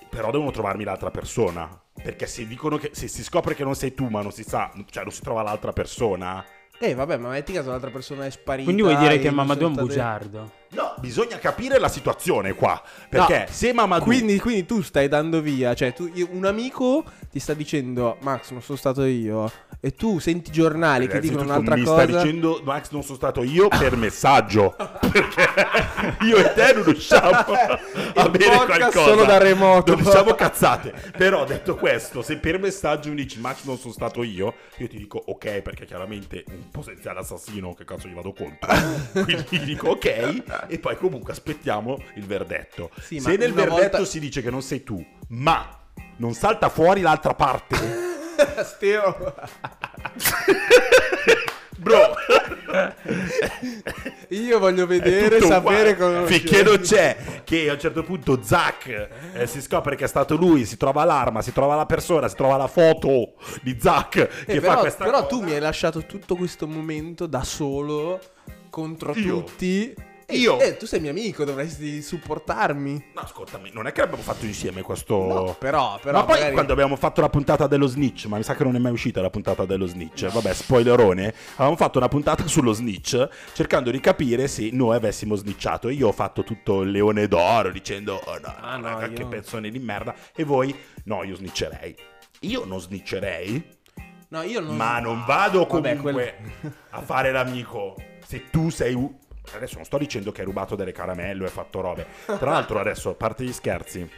Però 0.08 0.30
devono 0.30 0.52
trovarmi 0.52 0.84
l'altra 0.84 1.10
persona. 1.10 1.83
Perché 2.02 2.26
se 2.26 2.46
dicono 2.46 2.76
che 2.76 2.90
se 2.92 3.08
si 3.08 3.22
scopre 3.22 3.54
che 3.54 3.64
non 3.64 3.74
sei 3.74 3.94
tu, 3.94 4.08
ma 4.08 4.20
non 4.20 4.32
si 4.32 4.42
sa, 4.42 4.72
cioè 4.90 5.04
non 5.04 5.12
si 5.12 5.22
trova 5.22 5.42
l'altra 5.42 5.72
persona. 5.72 6.44
Eh 6.78 6.94
vabbè, 6.94 7.16
ma 7.16 7.28
metti 7.28 7.52
caso 7.52 7.70
l'altra 7.70 7.90
persona 7.90 8.26
è 8.26 8.30
sparita. 8.30 8.64
Quindi 8.64 8.82
vuoi 8.82 8.96
dire 8.96 9.18
che 9.18 9.30
Mamadou 9.30 9.68
è 9.68 9.68
un 9.68 9.86
bugiardo? 9.86 10.50
No, 10.74 10.94
bisogna 10.98 11.38
capire 11.38 11.78
la 11.78 11.88
situazione 11.88 12.52
qua. 12.54 12.80
Perché 13.08 13.46
No, 13.48 13.52
se 13.52 13.72
Mamadou... 13.72 14.04
Quindi, 14.06 14.38
quindi 14.40 14.66
tu 14.66 14.82
stai 14.82 15.08
dando 15.08 15.40
via, 15.40 15.74
cioè 15.74 15.92
tu- 15.92 16.10
io- 16.12 16.28
un 16.32 16.44
amico 16.44 17.04
ti 17.30 17.38
sta 17.40 17.52
dicendo 17.54 18.16
Max 18.20 18.50
non 18.50 18.62
sono 18.62 18.78
stato 18.78 19.04
io 19.04 19.50
e 19.80 19.92
tu 19.94 20.18
senti 20.20 20.50
i 20.50 20.52
giornali 20.52 21.08
che 21.08 21.18
dicono 21.18 21.42
un'altra 21.42 21.74
mi 21.74 21.82
cosa. 21.82 22.02
stai 22.02 22.14
dicendo 22.14 22.60
Max 22.64 22.90
non 22.90 23.02
sono 23.02 23.16
stato 23.16 23.42
io 23.42 23.66
per 23.68 23.96
messaggio 23.96 24.76
perché 25.10 25.44
io 26.24 26.36
e 26.36 26.52
te 26.54 26.72
non 26.74 26.84
riusciamo 26.84 27.30
a 28.14 28.28
bere 28.28 28.54
qualcosa 28.64 28.90
solo 29.02 29.24
da 29.24 29.38
remoto. 29.38 29.94
non 29.94 30.04
diciamo 30.04 30.34
cazzate 30.34 30.94
però 31.16 31.44
detto 31.44 31.74
questo 31.74 32.22
se 32.22 32.36
per 32.38 32.60
messaggio 32.60 33.08
mi 33.10 33.16
dici 33.16 33.40
Max 33.40 33.64
non 33.64 33.76
sono 33.76 33.92
stato 33.92 34.22
io 34.22 34.54
io 34.76 34.86
ti 34.86 34.96
dico 34.96 35.20
ok 35.26 35.60
perché 35.60 35.84
chiaramente 35.86 36.44
un 36.50 36.70
potenziale 36.70 37.18
assassino 37.18 37.74
che 37.74 37.84
cazzo 37.84 38.06
gli 38.06 38.14
vado 38.14 38.32
contro 38.32 38.72
quindi 39.24 39.58
dico 39.64 39.88
ok 39.88 40.42
e 40.68 40.78
poi 40.78 40.96
comunque 40.96 41.32
aspettiamo 41.32 41.98
il 42.16 42.24
verdetto 42.26 42.90
Sì, 43.00 43.18
se 43.20 43.36
nel 43.36 43.52
verdetto 43.52 43.96
volta- 43.98 44.04
si 44.04 44.18
dice 44.20 44.42
che 44.42 44.50
non 44.50 44.62
sei 44.62 44.82
tu 44.82 45.04
ma 45.28 45.78
non 46.16 46.34
salta 46.34 46.68
fuori 46.68 47.00
l'altra 47.00 47.34
parte 47.34 47.76
Steo. 48.64 49.34
bro 51.76 52.14
Io 54.28 54.58
voglio 54.58 54.86
vedere, 54.86 55.40
sapere 55.40 55.96
come 55.96 56.26
Finché 56.26 56.62
non 56.62 56.78
c'è 56.80 57.16
che 57.44 57.68
a 57.68 57.74
un 57.74 57.78
certo 57.78 58.02
punto 58.02 58.40
Zack 58.42 59.08
eh, 59.34 59.46
si 59.46 59.60
scopre 59.60 59.94
che 59.96 60.04
è 60.04 60.08
stato 60.08 60.36
lui, 60.36 60.64
si 60.64 60.76
trova 60.76 61.04
l'arma, 61.04 61.42
si 61.42 61.52
trova 61.52 61.74
la 61.76 61.86
persona, 61.86 62.26
si 62.28 62.34
trova 62.36 62.56
la 62.56 62.66
foto 62.66 63.34
di 63.62 63.76
Zack 63.80 64.44
che 64.44 64.52
Eh, 64.52 64.60
fa 64.60 64.68
però, 64.68 64.80
questa 64.80 65.04
però 65.04 65.16
cosa. 65.18 65.28
tu 65.28 65.42
mi 65.42 65.52
hai 65.52 65.60
lasciato 65.60 66.04
tutto 66.06 66.34
questo 66.36 66.66
momento 66.66 67.26
da 67.26 67.44
solo 67.44 68.18
contro 68.70 69.12
Io? 69.14 69.42
tutti. 69.44 69.94
E- 70.26 70.36
Io? 70.36 70.58
Eh, 70.60 70.76
tu 70.76 70.86
sei 70.86 71.00
mio 71.00 71.10
amico, 71.10 71.44
dovresti 71.44 72.00
supportarmi. 72.02 73.10
No, 73.14 73.20
ascoltami, 73.20 73.70
non 73.72 73.86
è 73.86 73.92
che 73.92 74.00
l'abbiamo 74.00 74.22
fatto 74.22 74.46
insieme 74.46 74.82
questo... 74.82 75.16
No, 75.16 75.56
però, 75.58 75.98
però 76.02 76.18
ma 76.18 76.24
poi 76.24 76.34
magari- 76.36 76.54
quando 76.54 76.72
abbiamo 76.72 76.96
fatto 76.96 77.20
la 77.20 77.28
puntata 77.28 77.66
dello 77.66 77.86
snitch, 77.86 78.26
ma 78.26 78.36
mi 78.38 78.42
sa 78.42 78.54
che 78.54 78.64
non 78.64 78.74
è 78.74 78.78
mai 78.78 78.92
uscita 78.92 79.20
la 79.20 79.30
puntata 79.30 79.64
dello 79.66 79.86
snitch, 79.86 80.26
vabbè, 80.30 80.54
spoilerone, 80.54 81.34
avevamo 81.54 81.76
fatto 81.76 81.98
una 81.98 82.08
puntata 82.08 82.46
sullo 82.46 82.72
snitch 82.72 83.28
cercando 83.52 83.90
di 83.90 84.00
capire 84.00 84.48
se 84.48 84.70
noi 84.72 84.96
avessimo 84.96 85.34
snitchato. 85.34 85.88
Io 85.90 86.08
ho 86.08 86.12
fatto 86.12 86.42
tutto 86.42 86.82
il 86.82 86.90
leone 86.90 87.28
d'oro 87.28 87.70
dicendo, 87.70 88.20
oh 88.24 88.38
no, 88.38 88.54
Ah, 88.60 88.76
no, 88.76 88.88
raga, 88.88 89.06
io- 89.06 89.12
che 89.12 89.24
pezzone 89.26 89.68
di 89.70 89.78
merda, 89.78 90.14
e 90.34 90.44
voi, 90.44 90.74
no, 91.04 91.22
io 91.22 91.34
snitcherei. 91.34 91.94
Io 92.40 92.64
non 92.64 92.80
snitcherei, 92.80 93.72
No, 94.28 94.42
io 94.42 94.58
non... 94.60 94.74
ma 94.74 94.98
non 94.98 95.22
vado 95.26 95.64
Vabbè, 95.66 95.68
comunque 95.96 96.12
quel- 96.12 96.72
a 96.90 97.00
fare 97.02 97.30
l'amico. 97.30 97.94
Se 98.26 98.48
tu 98.50 98.68
sei. 98.70 99.22
Adesso 99.52 99.76
non 99.76 99.84
sto 99.84 99.98
dicendo 99.98 100.32
che 100.32 100.40
hai 100.40 100.46
rubato 100.46 100.74
delle 100.74 100.92
caramelle 100.92 101.42
o 101.42 101.46
hai 101.46 101.52
fatto 101.52 101.80
robe. 101.80 102.06
Tra 102.24 102.50
l'altro 102.50 102.78
adesso, 102.78 103.10
a 103.10 103.14
parte 103.14 103.44
gli 103.44 103.52
scherzi, 103.52 104.08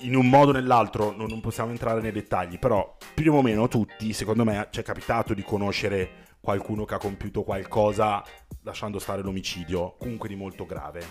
in 0.00 0.14
un 0.14 0.28
modo 0.28 0.50
o 0.50 0.54
nell'altro 0.54 1.12
non, 1.12 1.40
possiamo 1.40 1.70
entrare 1.70 2.00
nei 2.00 2.12
dettagli, 2.12 2.58
però 2.58 2.96
più 3.14 3.32
o 3.34 3.42
meno 3.42 3.68
tutti, 3.68 4.12
secondo 4.12 4.44
me, 4.44 4.68
ci 4.70 4.80
è 4.80 4.82
capitato 4.82 5.34
di 5.34 5.42
conoscere 5.42 6.26
qualcuno 6.40 6.84
che 6.84 6.94
ha 6.94 6.98
compiuto 6.98 7.42
qualcosa 7.42 8.22
lasciando 8.62 8.98
stare 8.98 9.22
l'omicidio, 9.22 9.96
comunque 9.98 10.28
di 10.28 10.36
molto 10.36 10.66
grave. 10.66 11.04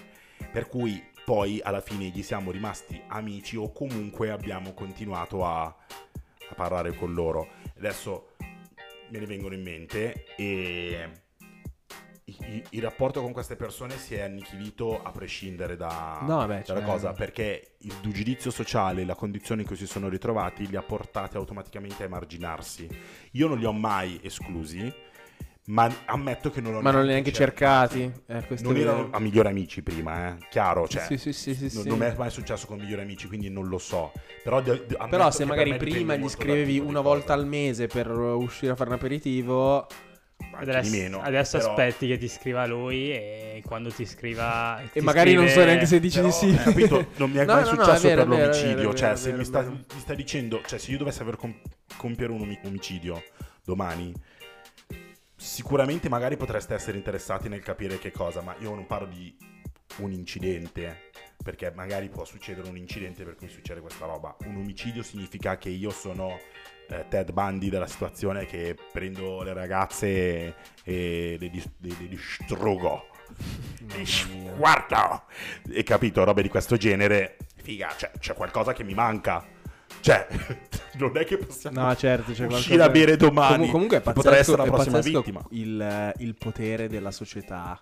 Per 0.51 0.67
cui 0.67 1.03
poi 1.25 1.59
alla 1.61 1.81
fine 1.81 2.05
gli 2.05 2.23
siamo 2.23 2.51
rimasti 2.51 3.01
amici 3.07 3.57
o 3.57 3.71
comunque 3.71 4.29
abbiamo 4.29 4.73
continuato 4.73 5.43
a, 5.45 5.63
a 5.63 6.55
parlare 6.55 6.95
con 6.95 7.13
loro. 7.13 7.49
Adesso 7.77 8.35
me 9.09 9.19
ne 9.19 9.25
vengono 9.25 9.53
in 9.53 9.61
mente 9.61 10.25
e 10.35 11.09
il 12.71 12.81
rapporto 12.81 13.21
con 13.21 13.31
queste 13.31 13.55
persone 13.55 13.97
si 13.97 14.15
è 14.15 14.21
annichilito 14.21 15.01
a 15.01 15.11
prescindere 15.11 15.77
da, 15.77 16.19
No, 16.21 16.37
vabbè, 16.37 16.63
dalla 16.65 16.79
cioè- 16.81 16.89
cosa 16.89 17.13
perché 17.13 17.75
il 17.79 17.93
giudizio 18.01 18.51
sociale, 18.51 19.05
la 19.05 19.15
condizione 19.15 19.61
in 19.61 19.67
cui 19.67 19.77
si 19.77 19.87
sono 19.87 20.09
ritrovati 20.09 20.67
li 20.67 20.75
ha 20.75 20.81
portati 20.81 21.37
automaticamente 21.37 22.03
a 22.03 22.05
emarginarsi. 22.07 22.87
Io 23.31 23.47
non 23.47 23.57
li 23.57 23.63
ho 23.65 23.71
mai 23.71 24.19
esclusi, 24.23 24.91
ma 25.67 25.89
ammetto 26.05 26.49
che 26.49 26.59
non 26.59 26.73
l'ho 26.73 26.81
Ma 26.81 26.91
non 26.91 27.01
li 27.01 27.07
hai 27.07 27.13
neanche 27.13 27.31
cercati. 27.31 28.11
Eh, 28.25 28.45
questo 28.45 28.67
Non 28.67 28.77
erano 28.77 29.07
a 29.11 29.19
migliori 29.19 29.47
amici 29.47 29.81
prima, 29.81 30.29
eh? 30.35 30.47
chiaro, 30.49 30.85
cioè, 30.85 31.03
Sì, 31.03 31.17
sì, 31.17 31.31
sì, 31.31 31.53
sì, 31.55 31.77
non, 31.77 31.87
non 31.87 31.97
mi 31.97 32.05
è 32.07 32.15
mai 32.17 32.29
successo 32.29 32.67
con 32.67 32.77
migliori 32.77 33.03
amici, 33.03 33.27
quindi 33.27 33.49
non 33.49 33.67
lo 33.69 33.77
so. 33.77 34.11
Però, 34.43 34.59
de- 34.61 34.71
ammetto 34.97 35.07
Però 35.07 35.31
se 35.31 35.45
magari 35.45 35.77
prima 35.77 36.17
gli 36.17 36.27
scrivevi 36.27 36.79
una 36.79 36.99
volta 36.99 37.31
al 37.31 37.45
mese 37.47 37.87
per 37.87 38.09
uscire 38.09 38.73
a 38.73 38.75
fare 38.75 38.89
un 38.89 38.95
aperitivo, 38.97 39.87
Adesso, 40.59 40.89
meno, 40.91 41.21
adesso 41.21 41.57
però- 41.57 41.69
aspetti 41.71 42.07
che 42.07 42.17
ti 42.17 42.27
scriva 42.27 42.65
lui 42.65 43.11
e 43.11 43.61
quando 43.65 43.91
ti 43.91 44.05
scriva... 44.05 44.81
e 44.91 45.01
magari 45.01 45.33
non 45.33 45.47
so 45.49 45.63
neanche 45.63 45.85
se 45.85 45.99
dici 45.99 46.17
Però, 46.17 46.27
di 46.29 46.33
sì. 46.33 46.49
eh, 46.49 46.57
capito? 46.63 47.07
Non 47.17 47.29
mi 47.29 47.37
è 47.37 47.45
No, 47.45 47.53
mai 47.53 47.63
no, 47.63 47.71
no, 47.71 47.83
successo 47.83 48.05
è 48.07 48.09
vero, 48.09 48.21
per 48.25 48.29
vero, 48.37 48.49
l'omicidio. 48.49 48.75
vero, 48.75 48.93
cioè, 48.95 49.15
se 49.15 49.33
mi, 49.33 49.43
sta, 49.45 49.61
mi 49.61 50.15
dicendo, 50.15 50.61
cioè, 50.65 50.79
se 50.79 50.91
io 50.91 50.97
dovessi 50.97 51.21
aver 51.21 51.35
com- 51.35 51.59
compiere 51.97 52.31
un 52.31 52.41
omi- 52.41 52.59
omicidio 52.63 53.23
domani, 53.63 54.13
sicuramente 55.35 56.09
magari 56.09 56.37
potreste 56.37 56.73
essere 56.73 56.97
interessati 56.97 57.49
nel 57.49 57.61
capire 57.61 57.99
che 57.99 58.11
cosa, 58.11 58.41
ma 58.41 58.55
io 58.59 58.73
non 58.73 58.85
parlo 58.87 59.07
di 59.07 59.35
un 59.97 60.11
incidente. 60.11 61.09
Perché 61.43 61.71
magari 61.73 62.09
può 62.09 62.25
succedere 62.25 62.67
un 62.67 62.75
incidente 62.77 63.23
per 63.23 63.35
cui 63.35 63.47
succede 63.47 63.79
questa 63.79 64.05
roba. 64.05 64.35
Un 64.45 64.55
omicidio 64.57 65.03
significa 65.03 65.57
che 65.57 65.69
io 65.69 65.91
sono 65.91 66.39
Ted 67.09 67.31
Bundy 67.31 67.69
della 67.69 67.87
situazione 67.87 68.45
che 68.45 68.75
prendo 68.91 69.43
le 69.43 69.53
ragazze 69.53 70.55
e, 70.83 71.37
le, 71.39 71.49
dis- 71.49 71.69
le- 71.79 71.95
le 71.99 72.07
distruggo. 72.07 73.07
Li 73.95 74.05
sguardo. 74.05 75.23
E 75.69 75.83
capito, 75.83 76.23
robe 76.23 76.41
di 76.41 76.49
questo 76.49 76.77
genere. 76.77 77.37
Figa, 77.61 77.93
cioè, 77.97 78.11
c'è 78.19 78.33
qualcosa 78.33 78.73
che 78.73 78.83
mi 78.83 78.93
manca. 78.93 79.45
Cioè, 79.99 80.27
non 80.97 81.17
è 81.17 81.25
che 81.25 81.37
possiamo 81.37 81.81
No, 81.81 81.95
certo, 81.95 82.31
c'è 82.31 82.45
uscire 82.45 82.83
a 82.83 82.89
bere 82.89 83.17
domani. 83.17 83.55
Comu- 83.55 83.71
comunque 83.71 83.97
è 83.97 84.01
pazzesco, 84.01 84.31
essere 84.31 84.57
la 84.57 84.71
prossima 84.71 84.99
vittima. 84.99 85.45
Il, 85.51 86.13
il 86.17 86.35
potere 86.35 86.87
della 86.87 87.11
società. 87.11 87.81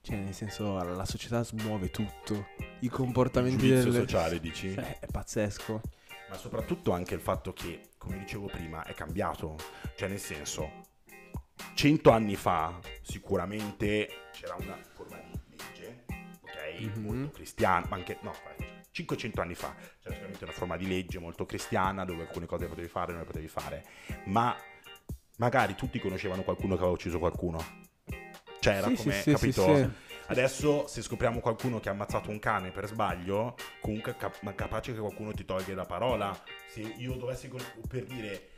Cioè, 0.00 0.16
nel 0.16 0.34
senso, 0.34 0.82
la 0.82 1.04
società 1.04 1.42
smuove 1.42 1.90
tutto. 1.90 2.46
I 2.58 2.66
Il 2.80 2.90
comportamenti 2.90 3.68
delle... 3.68 3.90
sociale, 3.92 4.38
dici? 4.40 4.72
Eh, 4.72 5.00
è 5.00 5.06
pazzesco. 5.10 5.80
Ma 6.30 6.36
soprattutto 6.36 6.92
anche 6.92 7.14
il 7.14 7.20
fatto 7.20 7.52
che, 7.52 7.80
come 8.06 8.18
dicevo 8.18 8.46
prima, 8.46 8.84
è 8.84 8.94
cambiato. 8.94 9.56
Cioè, 9.96 10.08
nel 10.08 10.20
senso, 10.20 10.70
cento 11.74 12.10
anni 12.10 12.36
fa 12.36 12.78
sicuramente 13.02 14.08
c'era 14.32 14.54
una 14.58 14.78
forma 14.94 15.18
di 15.18 15.56
legge, 15.56 16.04
ok? 16.40 16.96
Mhm. 16.96 17.02
Molto 17.02 17.30
cristiana, 17.30 17.86
ma 17.88 17.96
anche, 17.96 18.18
no, 18.22 18.32
500 18.92 19.40
anni 19.42 19.54
fa 19.54 19.74
c'era 19.74 20.14
sicuramente 20.14 20.44
una 20.44 20.52
forma 20.52 20.76
di 20.76 20.86
legge 20.86 21.18
molto 21.18 21.44
cristiana 21.44 22.04
dove 22.04 22.22
alcune 22.22 22.46
cose 22.46 22.66
potevi 22.66 22.88
fare 22.88 23.08
e 23.08 23.14
non 23.14 23.20
le 23.20 23.26
potevi 23.26 23.48
fare. 23.48 23.84
Ma 24.26 24.56
magari 25.38 25.74
tutti 25.74 25.98
conoscevano 25.98 26.42
qualcuno 26.42 26.74
che 26.74 26.80
aveva 26.80 26.94
ucciso 26.94 27.18
qualcuno. 27.18 27.58
Cioè, 28.58 28.74
era 28.74 28.88
Sì, 28.88 28.94
come, 28.94 29.12
sì, 29.12 29.30
capito? 29.32 29.62
sì, 29.62 29.82
sì. 29.82 29.90
Adesso, 30.28 30.86
se 30.88 31.02
scopriamo 31.02 31.40
qualcuno 31.40 31.78
che 31.78 31.88
ha 31.88 31.92
ammazzato 31.92 32.30
un 32.30 32.38
cane 32.40 32.70
per 32.72 32.86
sbaglio, 32.88 33.54
comunque 33.80 34.16
cap- 34.16 34.54
capace 34.54 34.92
che 34.92 34.98
qualcuno 34.98 35.32
ti 35.32 35.44
toglie 35.44 35.74
la 35.74 35.84
parola. 35.84 36.36
Se 36.68 36.80
io 36.80 37.14
dovessi, 37.14 37.48
con- 37.48 37.60
per 37.88 38.04
dire, 38.04 38.50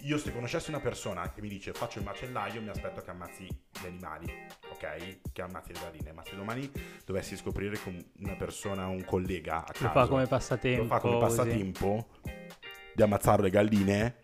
io 0.00 0.18
se 0.18 0.32
conoscessi 0.32 0.70
una 0.70 0.80
persona 0.80 1.30
che 1.30 1.40
mi 1.40 1.48
dice 1.48 1.72
faccio 1.72 1.98
il 1.98 2.04
macellaio, 2.04 2.60
mi 2.60 2.70
aspetto 2.70 3.00
che 3.02 3.10
ammazzi 3.10 3.44
gli 3.44 3.86
animali, 3.86 4.32
ok? 4.72 5.18
Che 5.32 5.42
ammazzi 5.42 5.72
le 5.74 5.78
galline. 5.80 6.12
Ma 6.12 6.24
se 6.24 6.34
domani 6.34 6.68
dovessi 7.06 7.36
scoprire 7.36 7.78
con 7.78 7.96
una 8.18 8.34
persona, 8.34 8.88
un 8.88 9.04
collega 9.04 9.58
a 9.58 9.72
caso, 9.72 9.84
Lo 9.84 9.90
fa 9.90 10.06
come 10.08 10.26
passatempo. 10.26 10.82
lo 10.82 10.88
fa 10.88 10.98
come 10.98 11.18
così. 11.20 11.36
passatempo 11.36 12.06
di 12.94 13.02
ammazzare 13.02 13.42
le 13.42 13.50
galline, 13.50 14.16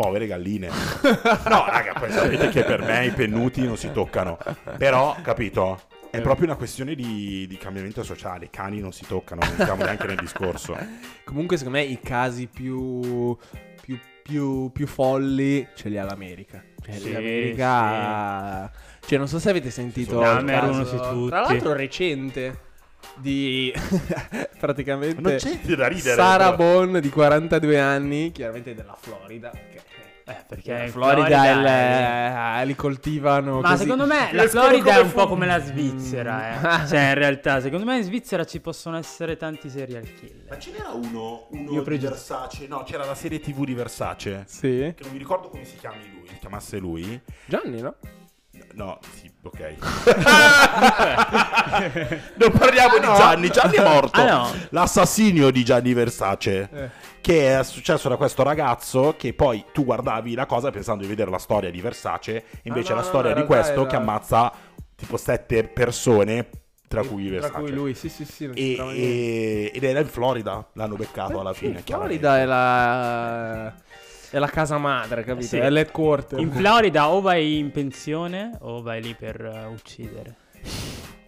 povere 0.00 0.26
galline. 0.26 0.68
no, 0.68 1.66
raga, 1.66 1.92
poi 1.98 2.10
sapete 2.10 2.48
che 2.48 2.64
per 2.64 2.80
me 2.80 3.04
i 3.04 3.10
pennuti 3.10 3.66
non 3.66 3.76
si 3.76 3.92
toccano. 3.92 4.38
Però, 4.78 5.14
capito? 5.22 5.82
È 6.10 6.20
proprio 6.22 6.46
una 6.46 6.56
questione 6.56 6.94
di, 6.94 7.46
di 7.46 7.56
cambiamento 7.58 8.02
sociale. 8.02 8.46
I 8.46 8.50
cani 8.50 8.80
non 8.80 8.92
si 8.92 9.04
toccano, 9.06 9.42
non 9.42 9.50
entriamo 9.50 9.84
neanche 9.84 10.06
nel 10.06 10.16
discorso. 10.16 10.74
Comunque, 11.24 11.58
secondo 11.58 11.78
me, 11.78 11.84
i 11.84 12.00
casi 12.00 12.46
più, 12.46 13.36
più, 13.82 13.98
più, 14.22 14.72
più 14.72 14.86
folli 14.86 15.68
ce 15.74 15.90
li 15.90 15.98
ha 15.98 16.04
l'America. 16.04 16.64
Cioè, 16.82 16.94
Sì, 16.94 17.12
l'America... 17.12 18.72
Cioè, 19.06 19.18
non 19.18 19.28
so 19.28 19.38
se 19.38 19.50
avete 19.50 19.70
sentito... 19.70 20.12
Sì, 20.12 20.16
il 20.16 20.34
Dahmer, 20.34 20.60
caso-. 20.60 21.26
Tra 21.28 21.40
l'altro, 21.40 21.74
recente. 21.74 22.68
Di 23.16 23.72
praticamente 24.58 25.20
Non 25.20 25.36
c'è 25.36 25.58
da 25.74 25.88
ridere. 25.88 26.14
Sarah 26.14 27.00
di 27.00 27.08
42 27.08 27.78
anni, 27.78 28.32
chiaramente 28.32 28.74
della 28.74 28.96
Florida. 28.98 29.50
Perché, 29.50 29.82
Eh, 30.30 30.44
perché 30.46 30.72
la 30.72 30.84
in 30.84 30.90
Florida, 30.90 31.44
è 31.44 32.60
è- 32.60 32.64
li 32.66 32.74
coltivano. 32.74 33.60
Ma 33.60 33.70
così. 33.70 33.82
secondo 33.82 34.06
me 34.06 34.30
la 34.32 34.46
Florida 34.48 34.94
è 34.96 35.00
un 35.00 35.06
po' 35.12 35.20
funghi. 35.20 35.28
come 35.28 35.46
la 35.46 35.58
Svizzera, 35.60 36.82
eh. 36.82 36.86
cioè 36.88 37.08
in 37.08 37.14
realtà 37.14 37.60
secondo 37.60 37.84
me 37.84 37.96
in 37.98 38.02
Svizzera 38.04 38.44
ci 38.44 38.60
possono 38.60 38.96
essere 38.96 39.36
tanti 39.36 39.68
serial 39.70 40.02
Ma 40.02 40.08
killer. 40.18 40.58
ce 40.58 40.70
n'era 40.72 40.90
uno, 40.90 41.46
uno 41.50 41.70
Io 41.72 41.78
di 41.78 41.84
pregio- 41.84 42.08
Versace. 42.08 42.66
No, 42.66 42.82
c'era 42.82 43.04
la 43.04 43.14
serie 43.14 43.40
TV 43.40 43.64
di 43.64 43.74
Versace. 43.74 44.44
Sì. 44.46 44.92
Che 44.96 45.02
non 45.02 45.12
mi 45.12 45.18
ricordo 45.18 45.48
come 45.48 45.64
si 45.64 45.76
chiami 45.76 45.98
lui, 46.12 46.26
si 46.28 46.38
chiamasse 46.38 46.78
lui. 46.78 47.20
Gianni, 47.46 47.80
no? 47.80 47.94
No, 48.72 48.98
sì, 49.14 49.30
ok. 49.42 49.74
non 52.36 52.50
parliamo 52.52 52.98
di 52.98 53.06
Gianni, 53.06 53.50
Gianni 53.50 53.76
è 53.76 53.82
morto. 53.82 54.20
Ah, 54.20 54.24
no. 54.30 54.50
L'assassinio 54.70 55.50
di 55.50 55.64
Gianni 55.64 55.92
Versace. 55.92 56.68
Eh. 56.72 56.90
Che 57.20 57.58
è 57.58 57.64
successo 57.64 58.08
da 58.08 58.16
questo 58.16 58.42
ragazzo 58.42 59.14
che 59.18 59.34
poi 59.34 59.64
tu 59.72 59.84
guardavi 59.84 60.34
la 60.34 60.46
cosa 60.46 60.70
pensando 60.70 61.02
di 61.02 61.08
vedere 61.08 61.30
la 61.30 61.38
storia 61.38 61.70
di 61.70 61.80
Versace, 61.80 62.44
invece 62.62 62.92
Ah, 62.92 62.94
è 62.94 62.96
no, 62.96 63.00
la 63.00 63.06
no, 63.06 63.12
storia 63.12 63.34
di 63.34 63.44
questo 63.44 63.86
che 63.86 63.96
ammazza 63.96 64.50
tipo 64.96 65.16
sette 65.18 65.64
persone, 65.64 66.48
tra 66.88 67.02
cui 67.02 67.28
Versace. 67.28 67.52
Tra 67.52 67.60
cui 67.62 67.72
lui, 67.72 67.94
sì, 67.94 68.08
sì, 68.08 68.24
sì. 68.24 68.50
E- 68.54 68.76
e- 68.76 69.70
ed 69.74 69.84
era 69.84 70.00
in 70.00 70.08
Florida, 70.08 70.66
l'hanno 70.74 70.96
beccato 70.96 71.40
alla 71.40 71.52
fine. 71.52 71.82
Florida 71.84 72.38
è 72.38 72.44
la... 72.46 73.74
è 74.30 74.38
la 74.38 74.48
casa 74.48 74.78
madre, 74.78 75.24
capito? 75.24 75.46
Sì. 75.46 75.58
È 75.58 75.68
l'headquarter. 75.68 76.38
In 76.38 76.52
Florida 76.52 77.08
o 77.08 77.20
vai 77.20 77.58
in 77.58 77.70
pensione 77.72 78.52
o 78.60 78.80
vai 78.80 79.02
lì 79.02 79.14
per 79.14 79.40
eh, 79.40 79.66
uccidere. 79.66 80.36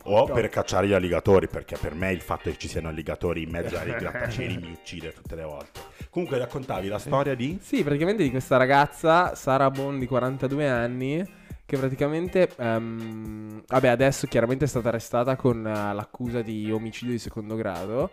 O 0.05 0.25
per 0.25 0.49
cacciare 0.49 0.89
gli 0.89 0.93
alligatori, 0.93 1.49
perché 1.49 1.77
per 1.77 1.95
me 1.95 2.13
il 2.13 2.21
fatto 2.21 2.51
che 2.51 2.57
ci 2.57 2.67
siano 2.69 2.89
alligatori 2.89 3.43
in 3.43 3.51
mezzo 3.51 3.77
ai 3.77 3.93
grattacieli 3.99 4.57
mi 4.57 4.71
uccide 4.71 5.13
tutte 5.13 5.35
le 5.37 5.45
volte. 5.45 5.81
Comunque 6.11 6.39
raccontavi 6.39 6.89
la 6.89 6.99
storia 6.99 7.35
di... 7.35 7.59
Sì, 7.61 7.83
praticamente 7.83 8.23
di 8.23 8.31
questa 8.31 8.57
ragazza, 8.57 9.35
Sara 9.35 9.71
Bond, 9.71 9.99
di 9.99 10.07
42 10.07 10.69
anni, 10.69 11.25
che 11.65 11.79
praticamente, 11.79 12.51
ehm, 12.57 13.63
vabbè, 13.67 13.89
adesso 13.89 14.27
chiaramente 14.27 14.65
è 14.65 14.69
stata 14.69 14.89
arrestata 14.89 15.37
con 15.37 15.65
eh, 15.67 15.95
l'accusa 15.95 16.43
di 16.43 16.71
omicidio 16.71 17.13
di 17.13 17.19
secondo 17.19 17.55
grado, 17.55 18.11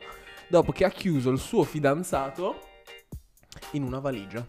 dopo 0.47 0.71
che 0.71 0.85
ha 0.85 0.89
chiuso 0.89 1.29
il 1.29 1.39
suo 1.39 1.63
fidanzato 1.63 2.59
in 3.71 3.83
una 3.83 3.99
valigia. 3.99 4.45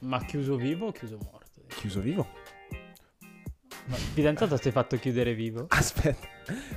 Ma 0.00 0.22
chiuso 0.24 0.56
vivo 0.56 0.86
o 0.86 0.92
chiuso 0.92 1.18
morto? 1.30 1.62
Chiuso 1.68 2.00
vivo? 2.00 2.26
Ma 3.86 3.96
fidanzato 3.96 4.56
si 4.56 4.68
è 4.68 4.72
fatto 4.72 4.96
chiudere 4.98 5.34
vivo? 5.34 5.66
Aspetta, 5.68 6.28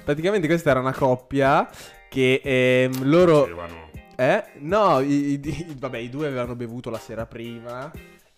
praticamente 0.03 0.47
questa 0.47 0.71
era 0.71 0.79
una 0.79 0.93
coppia 0.93 1.69
che 2.09 2.41
ehm, 2.43 3.03
loro... 3.03 3.41
Dicevano- 3.41 3.89
Eh? 4.15 4.43
No, 4.59 4.99
i, 5.01 5.33
i- 5.33 5.41
i- 5.43 5.75
vabbè, 5.77 5.97
i 5.97 6.09
due 6.09 6.27
avevano 6.27 6.55
bevuto 6.55 6.89
la 6.89 6.97
sera 6.99 7.25
prima 7.25 7.91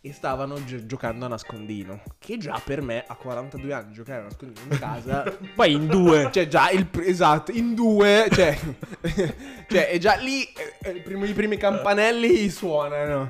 e 0.06 0.12
stavano 0.12 0.62
gi- 0.64 0.86
giocando 0.86 1.26
a 1.26 1.28
nascondino. 1.30 2.02
Che 2.20 2.38
già 2.38 2.60
per 2.64 2.82
me, 2.82 3.04
a 3.08 3.16
42 3.16 3.74
anni, 3.74 3.94
giocare 3.94 4.22
a 4.22 4.24
nascondino 4.24 4.60
in 4.74 4.80
casa... 4.80 5.24
Poi 5.56 5.72
in 5.72 5.88
due. 5.88 6.30
cioè, 6.32 6.48
già 6.48 6.70
il... 6.72 6.88
pr- 6.88 7.08
esatto, 7.08 7.52
in 7.52 7.74
due, 7.76 8.28
cioè... 8.32 8.58
cioè, 9.70 9.90
è 9.90 9.98
già 10.00 10.16
lì, 10.16 10.44
eh, 10.82 10.90
il 10.90 11.02
primo- 11.04 11.26
i 11.26 11.34
primi 11.34 11.58
campanelli 11.58 12.50
suonano. 12.50 13.30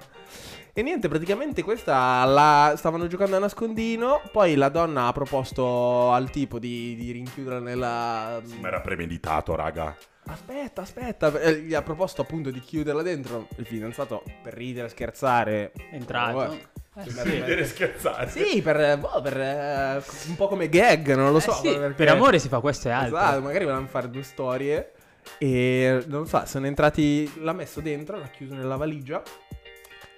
E 0.76 0.82
niente, 0.82 1.08
praticamente 1.08 1.62
questa 1.62 2.24
la 2.26 2.74
stavano 2.76 3.06
giocando 3.08 3.36
a 3.36 3.40
nascondino. 3.40 4.22
Poi 4.32 4.56
la 4.56 4.70
donna 4.70 5.06
ha 5.08 5.12
proposto 5.12 6.12
al 6.12 6.32
tipo 6.32 6.58
di, 6.58 6.96
di 6.96 7.12
rinchiuderla 7.12 7.60
nella. 7.60 8.42
Ma 8.60 8.68
era 8.70 8.82
premeditato, 8.82 9.54
raga. 9.56 9.96
Aspetta, 10.26 10.82
aspetta. 10.82 11.40
eh, 11.42 11.60
Gli 11.60 11.76
ha 11.76 11.84
proposto 11.84 12.22
appunto 12.22 12.50
di 12.50 12.60
chiuderla 12.60 13.04
dentro. 13.04 13.48
Il 13.58 13.66
fidanzato, 13.68 14.24
per 14.42 14.54
ridere, 14.56 14.90
scherzare. 14.90 15.74
È 15.74 15.94
entrato. 15.94 16.38
Oh, 16.38 16.54
Eh, 16.96 17.10
sì. 17.10 17.44
sì. 17.58 17.66
scherzare. 17.66 18.30
Sì, 18.30 18.62
per, 18.64 18.98
boh, 18.98 19.22
per, 19.22 19.38
eh, 19.40 20.04
un 20.28 20.36
po' 20.36 20.48
come 20.48 20.70
gag, 20.70 21.14
non 21.14 21.32
lo 21.32 21.40
so. 21.40 21.52
Eh 21.52 21.56
sì, 21.70 21.78
perché- 21.78 21.94
Per 21.94 22.08
amore 22.10 22.40
si 22.40 22.48
fa 22.48 22.60
questo 22.60 22.88
e 22.88 22.92
altro. 22.92 23.18
Esatto, 23.18 23.42
magari 23.42 23.64
volevano 23.66 23.88
fare 23.88 24.10
due 24.10 24.24
storie. 24.24 24.92
E 25.38 26.04
non 26.08 26.28
so, 26.28 26.44
sono 26.46 26.66
entrati. 26.68 27.32
L'ha 27.42 27.54
messo 27.54 27.80
dentro, 27.80 28.18
l'ha 28.18 28.28
chiuso 28.28 28.56
nella 28.56 28.76
valigia. 28.76 29.22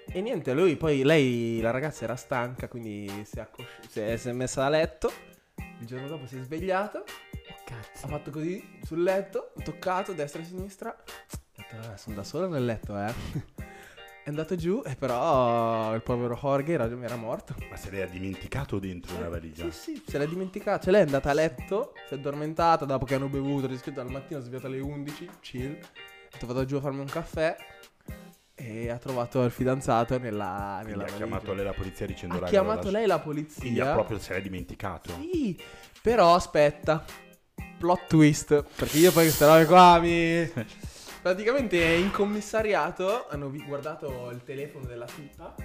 E 0.08 0.22
niente, 0.22 0.54
lui 0.54 0.76
poi, 0.78 1.04
lei, 1.04 1.60
la 1.62 1.72
ragazza 1.72 2.04
era 2.06 2.16
stanca, 2.16 2.68
quindi 2.68 3.08
si 3.26 3.38
è, 3.38 3.42
accosci- 3.42 3.88
si 3.90 4.00
è- 4.00 4.16
si 4.18 4.30
è 4.30 4.32
messa 4.32 4.66
a 4.66 4.70
letto. 4.70 5.12
Il 5.80 5.86
giorno 5.86 6.08
dopo 6.08 6.26
si 6.26 6.38
è 6.38 6.42
svegliata, 6.42 7.00
Oh, 7.00 7.64
cazzo. 7.66 8.06
ha 8.06 8.10
fatto 8.10 8.32
così 8.32 8.64
sul 8.84 9.04
letto, 9.04 9.52
toccato 9.64 10.14
destra 10.14 10.42
e 10.42 10.46
sinistra. 10.46 10.90
Ha 10.90 11.36
detto, 11.56 11.92
"Eh, 11.94 11.98
sono 11.98 12.16
da 12.16 12.24
solo 12.24 12.48
nel 12.48 12.64
letto, 12.64 12.98
eh. 12.98 13.14
è 14.24 14.30
andato 14.30 14.56
giù, 14.56 14.82
e 14.86 14.96
però 14.96 15.94
il 15.94 16.02
povero 16.02 16.36
Jorge 16.42 16.74
era, 16.74 16.90
era 17.02 17.16
morto. 17.18 17.54
Ma 17.70 17.76
se 17.76 17.92
lei 17.92 18.02
ha 18.04 18.08
dimenticato 18.08 18.80
dentro 18.80 19.18
una 19.18 19.28
valigia. 19.28 19.70
Sì, 19.70 19.96
sì, 19.96 20.04
se 20.08 20.18
l'è 20.18 20.28
dimenticata. 20.28 20.84
Cioè, 20.84 20.92
lei 20.94 21.02
è 21.02 21.06
andata 21.06 21.30
a 21.30 21.34
letto, 21.34 21.92
si 22.08 22.14
è 22.14 22.18
addormentata 22.18 22.86
dopo 22.86 23.06
che 23.06 23.16
hanno 23.16 23.28
bevuto, 23.28 23.68
riscritto 23.68 24.00
al 24.00 24.10
mattino, 24.10 24.40
svegliata 24.40 24.68
alle 24.68 24.80
11, 24.80 25.30
chill. 25.42 25.72
Ha 25.74 26.30
detto 26.32 26.46
vado 26.48 26.64
giù 26.66 26.78
a 26.78 26.82
farmi 26.82 27.00
un 27.00 27.06
caffè. 27.08 27.56
E 28.58 28.90
ha 28.90 28.98
trovato 28.98 29.44
il 29.44 29.52
fidanzato 29.52 30.18
nella, 30.18 30.82
nella 30.86 31.04
ha 31.04 31.08
chiamato 31.08 31.54
lei 31.54 31.66
la 31.66 31.74
polizia 31.74 32.06
dicendo 32.06 32.38
Ha 32.38 32.48
chiamato 32.48 32.90
lei 32.90 33.06
la 33.06 33.20
polizia. 33.20 33.60
Quindi 33.60 33.82
ha 33.82 33.92
proprio 33.92 34.18
se 34.18 34.34
l'è 34.34 34.42
dimenticato. 34.42 35.14
Sì, 35.20 35.60
però 36.02 36.36
aspetta. 36.36 37.04
Plot 37.78 38.08
twist. 38.08 38.64
Perché 38.76 38.98
io 38.98 39.12
poi 39.12 39.24
queste 39.24 39.46
robe 39.46 39.66
qua 39.66 40.00
mi... 40.00 40.52
Praticamente 41.22 41.84
in 41.84 42.12
commissariato 42.12 43.28
hanno 43.28 43.52
guardato 43.66 44.30
il 44.30 44.44
telefono 44.44 44.86
della 44.86 45.06
tipa 45.06 45.56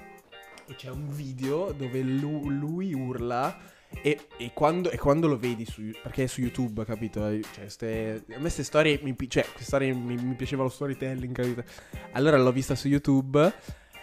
e 0.67 0.75
c'è 0.75 0.89
un 0.89 1.09
video 1.11 1.73
dove 1.73 2.01
lu- 2.01 2.49
lui 2.49 2.95
urla 2.95 3.57
e, 4.03 4.19
e 4.37 4.53
quando, 4.55 4.91
e 4.91 4.99
quando 4.99 5.27
lo 5.27 5.39
vedi 5.39 5.65
su 5.65 5.91
perché 6.03 6.25
è 6.25 6.27
su 6.27 6.41
YouTube, 6.41 6.85
capito? 6.85 7.21
Cioè, 7.21 7.69
ste- 7.69 8.25
a 8.29 8.35
me 8.35 8.41
queste 8.41 8.65
storie 8.65 9.01
mi, 9.03 9.15
cioè, 9.29 9.43
queste 9.43 9.65
storie 9.65 9.93
mi, 9.93 10.15
mi 10.17 10.35
piaceva 10.35 10.63
lo 10.63 10.69
storytelling, 10.69 11.35
capito? 11.35 11.65
Allora 12.13 12.39
l'ho 12.39 12.53
vista 12.53 12.75
su 12.75 12.89
YouTube 12.89 13.53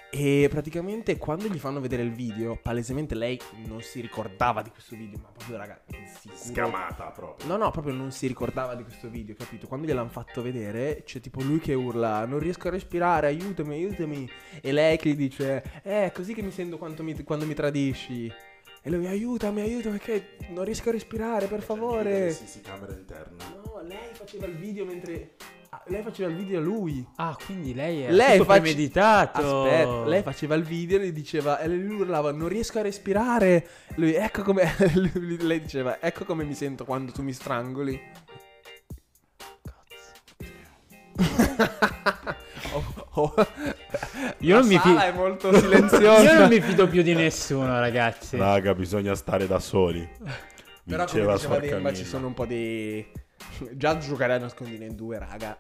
e 0.09 0.47
praticamente 0.49 1.17
quando 1.17 1.47
gli 1.47 1.57
fanno 1.57 1.81
vedere 1.81 2.01
il 2.01 2.13
video, 2.13 2.55
palesemente 2.55 3.13
lei 3.13 3.39
non 3.65 3.81
si 3.81 3.99
ricordava 3.99 4.61
di 4.61 4.69
questo 4.69 4.95
video, 4.95 5.19
ma 5.21 5.29
proprio 5.29 5.57
raga, 5.57 5.81
sicuro 6.15 6.37
Scamata 6.37 7.05
proprio. 7.11 7.47
No, 7.47 7.57
no, 7.57 7.71
proprio 7.71 7.93
non 7.93 8.11
si 8.11 8.25
ricordava 8.25 8.75
di 8.75 8.83
questo 8.83 9.09
video, 9.09 9.35
capito? 9.35 9.67
Quando 9.67 9.85
gliel'hanno 9.85 10.09
fatto 10.09 10.41
vedere, 10.41 11.03
c'è 11.05 11.19
tipo 11.19 11.41
lui 11.41 11.59
che 11.59 11.73
urla: 11.73 12.25
Non 12.25 12.39
riesco 12.39 12.69
a 12.69 12.71
respirare, 12.71 13.27
aiutami, 13.27 13.73
aiutami. 13.73 14.29
E 14.61 14.71
lei 14.71 14.97
che 14.97 15.09
gli 15.09 15.15
dice: 15.15 15.63
Eh, 15.83 16.05
è 16.05 16.11
così 16.13 16.33
che 16.33 16.41
mi 16.41 16.51
sento 16.51 16.77
quando 16.77 17.03
mi, 17.03 17.21
quando 17.23 17.45
mi 17.45 17.53
tradisci. 17.53 18.31
E 18.81 18.89
lui: 18.89 19.05
Aiutami, 19.07 19.61
aiutami, 19.61 19.97
perché 19.97 20.37
non 20.49 20.63
riesco 20.63 20.89
a 20.89 20.91
respirare, 20.93 21.47
per 21.47 21.61
favore. 21.61 22.31
Sì, 22.31 22.47
sì, 22.47 22.61
camera 22.61 22.93
interna. 22.93 23.43
No, 23.65 23.81
lei 23.81 24.13
faceva 24.13 24.45
il 24.45 24.55
video 24.55 24.85
mentre. 24.85 25.31
ah, 25.71 25.83
lei 25.87 26.01
faceva 26.03 26.29
il 26.29 26.35
video 26.37 26.59
a 26.59 26.61
lui. 26.61 27.05
Ah, 27.17 27.37
quindi 27.45 27.73
lei 27.73 28.03
è 28.03 28.11
Lei 28.11 28.37
tutto 28.37 28.45
face- 28.45 28.61
premeditato. 28.61 29.63
Aspetta, 29.65 30.05
lei 30.05 30.21
faceva 30.23 30.55
il 30.55 30.63
video 30.63 30.99
e 30.99 31.07
gli 31.07 31.11
diceva, 31.11 31.59
e 31.59 31.67
lui 31.67 31.99
urlava, 31.99 32.31
non 32.31 32.47
riesco 32.47 32.79
a 32.79 32.83
respirare. 32.83 33.67
Lui, 33.95 34.13
ecco 34.13 34.43
come, 34.43 34.63
lui- 34.95 35.37
lei 35.41 35.59
diceva, 35.61 35.99
ecco 36.01 36.23
come 36.23 36.45
mi 36.45 36.53
sento 36.53 36.85
quando 36.85 37.11
tu 37.11 37.21
mi 37.23 37.33
strangoli. 37.33 37.99
Oh, 42.73 42.83
oh. 43.13 43.33
Io 44.39 44.53
La 44.55 44.59
non 44.59 44.69
mi 44.69 44.77
sala 44.77 44.99
fi- 45.01 45.05
è 45.07 45.11
molto 45.13 45.53
silenziosa. 45.59 46.21
Io 46.33 46.39
non 46.39 46.47
mi 46.49 46.61
fido 46.61 46.87
più 46.87 47.01
di 47.01 47.13
nessuno, 47.15 47.79
ragazzi. 47.79 48.37
Raga, 48.37 48.73
bisogna 48.75 49.15
stare 49.15 49.47
da 49.47 49.59
soli. 49.59 50.07
Però 50.85 51.05
come 51.05 51.33
Diceva 51.33 51.57
Demba 51.59 51.93
ci 51.93 52.05
sono 52.05 52.27
un 52.27 52.33
po' 52.33 52.45
di... 52.45 53.05
Già 53.71 53.97
giocare 53.97 54.33
a 54.33 54.37
nascondino 54.37 54.83
in 54.85 54.95
due, 54.95 55.17
raga. 55.19 55.57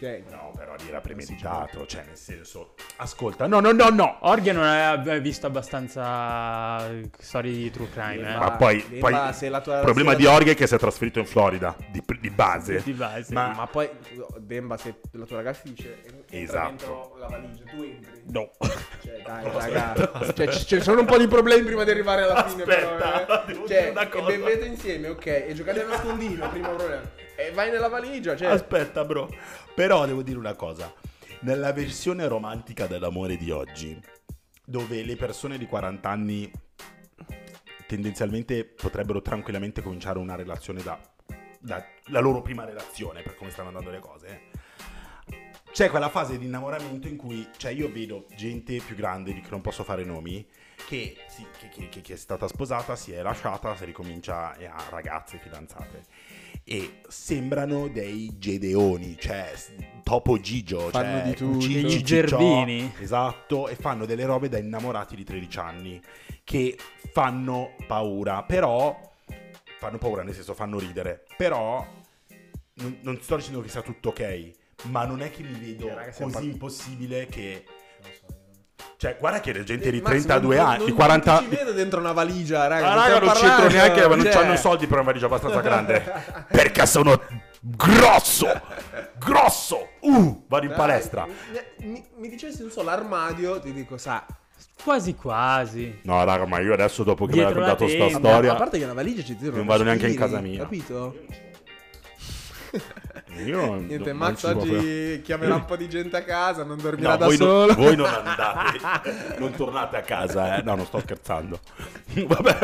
Cioè, 0.00 0.22
No, 0.30 0.52
però 0.56 0.74
lì 0.78 0.88
era 0.88 1.00
premeditato, 1.00 1.84
cioè 1.86 2.04
nel 2.06 2.16
senso... 2.16 2.74
Ascolta, 2.96 3.46
no, 3.46 3.60
no, 3.60 3.72
no, 3.72 3.88
no! 3.90 4.16
Orgia 4.20 4.52
non 4.54 4.64
aveva 4.64 5.18
visto 5.18 5.46
abbastanza 5.46 6.90
storie 7.18 7.52
di 7.52 7.70
true 7.70 7.88
crime, 7.90 8.34
eh. 8.34 8.38
Ma 8.38 8.52
poi, 8.52 8.80
poi 8.98 9.32
se 9.34 9.48
la 9.50 9.60
tua- 9.60 9.76
il 9.76 9.82
problema 9.84 10.14
di 10.14 10.24
Orghe 10.24 10.52
è 10.52 10.54
che 10.54 10.66
si 10.66 10.74
è 10.74 10.78
trasferito 10.78 11.18
in 11.18 11.26
Florida, 11.26 11.76
di, 11.90 12.02
di 12.20 12.30
base. 12.30 12.82
Di 12.82 12.92
base. 12.92 13.32
Ma- 13.34 13.52
Ma 13.54 13.66
poi, 13.66 13.88
Demba, 14.38 14.76
se 14.78 15.00
la 15.12 15.24
tua 15.26 15.36
ragazza 15.36 15.60
dice 15.64 16.02
Esatto. 16.30 17.15
La 17.28 17.38
valigia, 17.38 17.64
tu 17.64 17.82
entri. 17.82 18.22
No. 18.28 18.50
Cioè, 19.02 19.22
dai, 19.24 19.44
raga. 19.72 20.32
Cioè, 20.32 20.48
ci 20.48 20.66
ci 20.66 20.80
sono 20.80 21.00
un 21.00 21.06
po' 21.06 21.18
di 21.18 21.26
problemi 21.28 21.64
prima 21.64 21.84
di 21.84 21.90
arrivare 21.90 22.22
alla 22.22 22.46
fine, 22.46 22.62
Aspetta, 22.62 23.24
però. 23.24 23.46
Eh. 23.46 23.68
Cioè, 23.68 23.92
e 23.96 24.36
bevete 24.38 24.64
insieme, 24.66 25.08
ok. 25.08 25.26
E 25.26 25.52
giocate 25.54 25.82
a 25.82 25.86
nascondino, 25.86 26.48
primo 26.50 26.74
problema. 26.74 27.02
E 27.36 27.50
vai 27.52 27.70
nella 27.70 27.88
valigia, 27.88 28.36
cioè. 28.36 28.48
Aspetta, 28.48 29.04
bro. 29.04 29.28
Però 29.74 30.06
devo 30.06 30.22
dire 30.22 30.38
una 30.38 30.54
cosa. 30.54 30.92
Nella 31.40 31.72
versione 31.72 32.26
romantica 32.28 32.86
dell'amore 32.86 33.36
di 33.36 33.50
oggi, 33.50 33.98
dove 34.64 35.04
le 35.04 35.16
persone 35.16 35.58
di 35.58 35.66
40 35.66 36.08
anni 36.08 36.50
tendenzialmente 37.86 38.64
potrebbero 38.64 39.22
tranquillamente 39.22 39.80
cominciare 39.82 40.18
una 40.18 40.34
relazione 40.34 40.82
da, 40.82 40.98
da- 41.60 41.84
la 42.06 42.20
loro 42.20 42.42
prima 42.42 42.64
relazione, 42.64 43.22
per 43.22 43.36
come 43.36 43.50
stanno 43.50 43.68
andando 43.68 43.90
le 43.90 44.00
cose. 44.00 44.40
C'è 45.76 45.90
quella 45.90 46.08
fase 46.08 46.38
di 46.38 46.46
innamoramento 46.46 47.06
in 47.06 47.16
cui, 47.18 47.46
cioè 47.58 47.70
io 47.70 47.92
vedo 47.92 48.24
gente 48.34 48.78
più 48.78 48.96
grande, 48.96 49.34
di 49.34 49.40
cui 49.40 49.50
non 49.50 49.60
posso 49.60 49.84
fare 49.84 50.04
nomi, 50.04 50.42
che, 50.86 51.18
si- 51.28 51.44
che- 51.58 51.68
che- 51.68 51.90
che- 51.90 52.00
che 52.00 52.14
è 52.14 52.16
stata 52.16 52.48
sposata, 52.48 52.96
si 52.96 53.12
è 53.12 53.20
lasciata, 53.20 53.76
si 53.76 53.84
ricomincia 53.84 54.56
e 54.56 54.64
ha 54.64 54.82
ragazze, 54.88 55.36
fidanzate. 55.36 56.04
E 56.64 57.00
sembrano 57.08 57.88
dei 57.88 58.38
gedeoni, 58.38 59.18
cioè 59.18 59.52
Topo 60.02 60.40
Gigio, 60.40 60.88
Fanno 60.88 61.18
cioè 61.18 61.22
di 61.28 61.34
tutto. 61.34 61.58
Degli 61.66 61.90
Ciccio, 61.90 62.06
Zerbini. 62.06 62.94
Esatto, 62.98 63.68
e 63.68 63.74
fanno 63.76 64.06
delle 64.06 64.24
robe 64.24 64.48
da 64.48 64.56
innamorati 64.56 65.14
di 65.14 65.24
13 65.24 65.58
anni. 65.58 66.00
che 66.42 66.78
fanno 67.12 67.74
paura, 67.86 68.44
però 68.44 68.98
fanno 69.78 69.98
paura 69.98 70.22
nel 70.22 70.32
senso 70.32 70.54
fanno 70.54 70.78
ridere, 70.78 71.24
però 71.36 71.84
non, 72.74 72.98
non 73.02 73.20
sto 73.20 73.34
dicendo 73.36 73.60
che 73.60 73.68
sia 73.68 73.82
tutto 73.82 74.10
ok, 74.10 74.50
ma 74.84 75.04
non 75.04 75.22
è 75.22 75.30
che 75.30 75.42
mi 75.42 75.58
vedo 75.58 75.88
Eh, 75.88 75.94
raga, 75.94 76.12
siamo 76.12 76.30
così 76.32 76.44
par- 76.44 76.52
impossibile 76.54 77.26
che 77.26 77.64
cioè 78.98 79.16
guarda 79.18 79.40
che 79.40 79.52
la 79.52 79.62
gente 79.62 79.90
di 79.90 80.00
Massimo, 80.00 80.22
32 80.22 80.56
non- 80.56 80.66
anni, 80.66 80.76
non- 80.78 80.86
di 80.86 80.92
40 80.92 81.32
non 81.32 81.42
ci 81.42 81.48
vedo 81.56 81.72
dentro 81.72 82.00
una 82.00 82.12
valigia, 82.12 82.66
raga. 82.66 82.86
Ah, 82.90 82.94
non 82.94 83.20
raga, 83.20 83.24
non 83.26 83.34
c'entro 83.34 83.68
neanche, 83.68 84.06
non 84.06 84.20
cioè- 84.22 84.34
hanno 84.44 84.56
soldi 84.56 84.86
per 84.86 84.94
una 84.96 85.06
valigia 85.06 85.26
abbastanza 85.26 85.60
grande. 85.60 86.02
perché 86.48 86.86
sono 86.86 87.20
grosso, 87.60 88.46
grosso. 89.18 89.88
Uh, 90.00 90.44
vado 90.48 90.62
in 90.64 90.70
Dai, 90.70 90.78
palestra. 90.78 91.26
Mi, 91.26 91.88
mi, 91.88 92.04
mi 92.16 92.28
dicessi, 92.28 92.62
non 92.62 92.70
so, 92.70 92.82
l'armadio, 92.82 93.60
ti 93.60 93.72
dico, 93.72 93.98
sa. 93.98 94.24
Quasi 94.82 95.14
quasi. 95.14 96.00
No, 96.04 96.22
raga, 96.24 96.46
ma 96.46 96.60
io 96.60 96.72
adesso 96.72 97.02
dopo 97.02 97.26
che 97.26 97.32
mi 97.32 97.38
hai 97.40 97.44
Dietro 97.46 97.60
la 97.60 97.66
raccontato 97.72 98.08
sta 98.08 98.18
storia, 98.18 98.52
A 98.52 98.56
parte 98.56 98.78
che 98.78 98.84
una 98.84 98.92
valigia 98.94 99.22
ci 99.22 99.36
tirano. 99.36 99.56
Non 99.58 99.66
vado 99.66 99.82
neanche 99.82 100.06
in 100.06 100.16
casa 100.16 100.40
mia. 100.40 100.60
Capito? 100.60 101.16
io 103.44 103.64
non- 103.66 103.84
Niente, 103.86 104.08
non 104.10 104.18
Max 104.18 104.42
oggi 104.44 104.68
proprio- 104.68 105.20
chiamerà 105.22 105.54
un 105.54 105.64
po' 105.64 105.76
di 105.76 105.88
gente 105.88 106.16
a 106.16 106.22
casa, 106.24 106.64
non 106.64 106.78
dormirà 106.78 107.10
No, 107.10 107.16
da 107.16 107.26
voi, 107.26 107.36
solo. 107.36 107.66
non, 107.66 107.74
voi 107.76 107.96
non 107.96 108.06
andate, 108.12 109.36
non 109.38 109.52
tornate 109.52 109.96
a 109.96 110.02
casa, 110.02 110.56
eh. 110.58 110.62
No, 110.62 110.74
non 110.74 110.84
sto 110.86 111.00
scherzando. 111.00 111.58
Vabbè, 112.26 112.58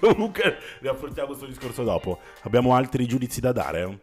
comunque 0.00 0.58
ne 0.80 0.88
affrontiamo 0.88 1.28
questo 1.28 1.46
discorso 1.46 1.82
dopo. 1.84 2.18
Abbiamo 2.42 2.74
altri 2.74 3.06
giudizi 3.06 3.40
da 3.40 3.52
dare 3.52 4.00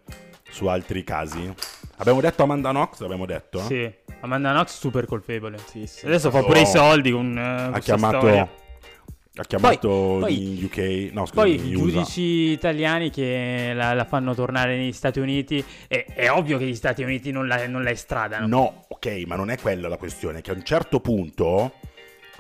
su 0.50 0.68
altri 0.68 1.04
casi? 1.04 1.54
Abbiamo 1.98 2.22
detto 2.22 2.44
Amanda 2.44 2.70
Knox, 2.72 3.02
abbiamo 3.02 3.26
detto? 3.26 3.60
Sì. 3.62 3.92
Amanda 4.22 4.52
Knox 4.52 4.78
super 4.80 5.06
colpevole. 5.06 5.58
Sì, 5.70 5.86
sì. 5.86 6.06
Adesso 6.06 6.30
fa 6.32 6.40
Oh. 6.40 6.46
pure 6.46 6.62
i 6.62 6.66
soldi 6.66 7.12
con 7.12 7.38
eh, 7.38 7.76
Ha 7.76 7.80
chiamato, 7.80 8.18
storia. 8.20 8.50
Ha 9.36 9.44
chiamato 9.44 10.18
Poi- 10.20 10.58
in 10.58 10.64
UK, 10.64 11.12
no 11.12 11.26
scusa, 11.26 11.42
Poi 11.42 11.70
giudici 11.70 12.22
italiani 12.52 13.10
che 13.10 13.72
la, 13.74 13.94
la 13.94 14.06
fanno 14.06 14.34
tornare 14.34 14.78
negli 14.78 14.94
Stati 14.94 15.20
Uniti, 15.20 15.64
è, 15.88 16.06
è 16.14 16.32
ovvio 16.32 16.58
che 16.58 16.66
gli 16.66 16.76
Stati 16.76 17.04
Uniti 17.04 17.32
non 17.32 17.48
la, 17.48 17.68
non 17.68 17.84
la 17.84 17.90
estradano. 17.90 18.48
No, 18.48 18.86
ok, 18.88 19.24
ma 19.28 19.36
non 19.36 19.50
è 19.50 19.58
quella 19.58 19.88
la 19.88 19.98
questione, 19.98 20.42
che 20.42 20.52
a 20.52 20.54
un 20.54 20.64
certo 20.64 21.00
punto... 21.00 21.74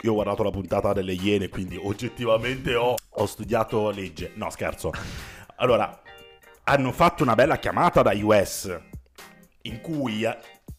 Io 0.01 0.11
ho 0.11 0.15
guardato 0.15 0.43
la 0.43 0.51
puntata 0.51 0.93
delle 0.93 1.13
Iene, 1.13 1.49
quindi 1.49 1.79
oggettivamente 1.81 2.75
ho, 2.75 2.93
ho 3.09 3.25
studiato 3.25 3.89
legge. 3.89 4.33
No, 4.35 4.51
scherzo. 4.51 4.91
Allora, 5.55 5.99
hanno 6.65 6.91
fatto 6.91 7.23
una 7.23 7.33
bella 7.33 7.57
chiamata 7.57 8.03
da 8.03 8.13
US 8.13 8.79
in 9.63 9.81
cui 9.81 10.23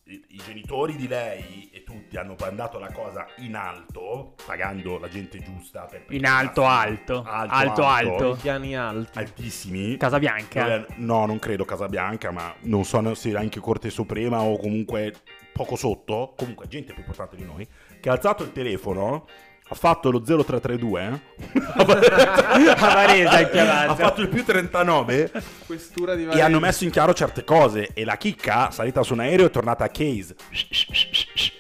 i, 0.09 0.41
genitori 0.45 0.95
di 0.97 1.09
lei 1.09 1.69
e 1.73 1.83
tutti 1.83 2.17
hanno 2.17 2.37
mandato 2.39 2.79
la 2.79 2.93
cosa 2.93 3.27
in 3.39 3.57
alto, 3.57 4.35
pagando 4.47 4.99
la 4.99 5.09
gente 5.09 5.39
giusta. 5.41 5.83
Per 5.87 6.05
In 6.11 6.25
alto, 6.25 6.65
alto. 6.65 7.25
Alto, 7.27 7.85
alto. 7.85 8.39
Piani 8.41 8.77
alti. 8.77 9.19
altissimi. 9.19 9.97
Casabianca. 9.97 10.63
Dove- 10.63 10.87
No, 10.97 11.27
non 11.27 11.39
credo 11.39 11.65
Casabianca, 11.65 12.31
ma 12.31 12.55
non 12.63 12.85
so 12.85 13.15
se 13.15 13.37
anche 13.37 13.59
Corte 13.61 13.91
Suprema 13.91 14.41
o 14.41 14.57
comunque 14.59 15.15
poco 15.53 15.75
sotto. 15.75 16.35
Comunque, 16.37 16.69
gente 16.69 16.93
più 16.93 17.03
importante 17.03 17.37
di 17.37 17.45
noi. 17.45 17.67
Che 18.01 18.09
ha 18.09 18.13
alzato 18.13 18.45
il 18.45 18.53
telefono, 18.53 19.27
ha 19.69 19.75
fatto 19.75 20.11
lo 20.11 20.21
0332. 20.21 21.21
A 21.77 22.95
Varese 22.95 23.27
ha 23.29 23.49
chiamato. 23.49 23.91
ha 23.93 23.95
fatto 23.97 24.21
il 24.21 24.29
più 24.29 24.45
39 24.45 25.31
Questura 25.67 26.15
di 26.15 26.27
e 26.27 26.41
hanno 26.41 26.61
messo 26.61 26.85
in 26.85 26.91
chiaro 26.91 27.13
certe 27.13 27.43
cose. 27.45 27.91
E 27.93 28.05
la 28.05 28.17
chicca, 28.17 28.71
salita 28.71 29.03
su 29.03 29.13
un 29.15 29.21
aereo, 29.21 29.47
è 29.47 29.51
tornata 29.51 29.85
a 29.85 29.89
Case. 29.89 30.35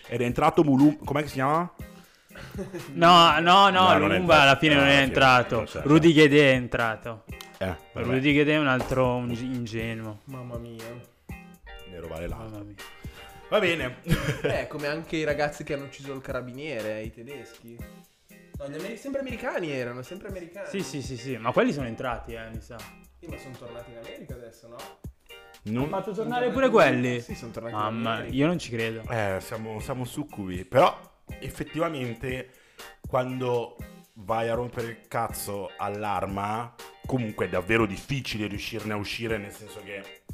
Ed 0.09 0.21
è 0.21 0.25
entrato 0.25 0.63
Mulum. 0.63 0.99
Com'è 1.05 1.23
che 1.23 1.29
si 1.29 1.35
chiama? 1.35 1.71
No, 2.93 3.39
no, 3.41 3.69
no, 3.71 3.89
No, 3.93 3.99
Lumumba 3.99 4.43
alla 4.43 4.57
fine 4.57 4.75
No, 4.75 4.81
non 4.81 4.89
è 4.91 5.01
entrato. 5.01 5.63
c'è. 5.67 5.81
Rudy 5.83 6.13
Ghedè 6.13 6.51
è 6.53 6.55
entrato. 6.55 7.25
Eh, 7.59 7.75
Rudy 7.93 8.33
Ghedè 8.33 8.53
è 8.55 8.59
un 8.59 8.67
altro 8.69 9.17
un- 9.17 9.31
ingenuo. 9.31 10.21
Mamma 10.25 10.57
mia. 10.59 10.85
nero 11.91 12.07
vale 12.09 12.29
l'altro. 12.29 12.49
Mamma 12.51 12.65
mia. 12.65 12.75
Va 13.49 13.59
bene. 13.61 13.99
Eh, 14.43 14.67
come 14.67 14.87
anche 14.89 15.17
i 15.17 15.25
ragazzi 15.25 15.63
che 15.65 15.75
hanno 15.75 15.85
ucciso 15.85 16.13
il 16.13 16.21
carabiniere, 16.21 17.03
i 17.03 17.13
tedeschi. 17.13 17.77
No, 18.59 18.69
gli 18.69 18.75
ameri- 18.75 18.97
sempre 18.97 19.21
americani 19.21 19.71
erano, 19.71 20.03
sempre 20.03 20.29
americani. 20.29 20.69
Sì, 20.69 20.83
sì, 20.83 21.03
sì, 21.03 21.17
sì, 21.17 21.37
ma 21.37 21.53
quelli 21.53 21.73
sono 21.73 21.87
entrati, 21.87 22.33
eh, 22.33 22.49
mi 22.53 22.61
sa. 22.61 22.77
Sì, 22.79 23.27
ma 23.29 23.37
sono 23.39 23.55
tornati 23.57 23.91
in 23.93 23.99
America 23.99 24.35
adesso, 24.35 24.69
no? 24.69 24.77
Non- 25.65 25.89
Fatto 25.89 26.15
Sono 26.15 26.29
tornare 26.29 26.47
tornati 26.47 26.53
pure 26.53 26.67
in- 26.67 26.73
quelli. 26.73 27.21
Sì, 27.21 27.35
sono 27.35 27.53
tornati 27.53 27.75
in 27.75 27.81
Mamma, 27.81 28.13
America. 28.15 28.35
io 28.35 28.47
non 28.47 28.59
ci 28.59 28.71
credo. 28.71 29.03
Eh, 29.11 29.39
siamo, 29.41 29.79
siamo 29.81 30.05
succubi. 30.05 30.65
Però, 30.65 30.99
effettivamente, 31.41 32.51
quando 33.07 33.77
vai 34.15 34.49
a 34.49 34.55
rompere 34.55 34.87
il 34.89 35.09
cazzo 35.09 35.71
all'arma, 35.77 36.75
comunque 37.07 37.47
è 37.47 37.49
davvero 37.49 37.85
difficile 37.87 38.47
riuscirne 38.49 38.93
a 38.93 38.97
uscire, 38.97 39.39
nel 39.39 39.53
senso 39.53 39.81
che... 39.85 40.25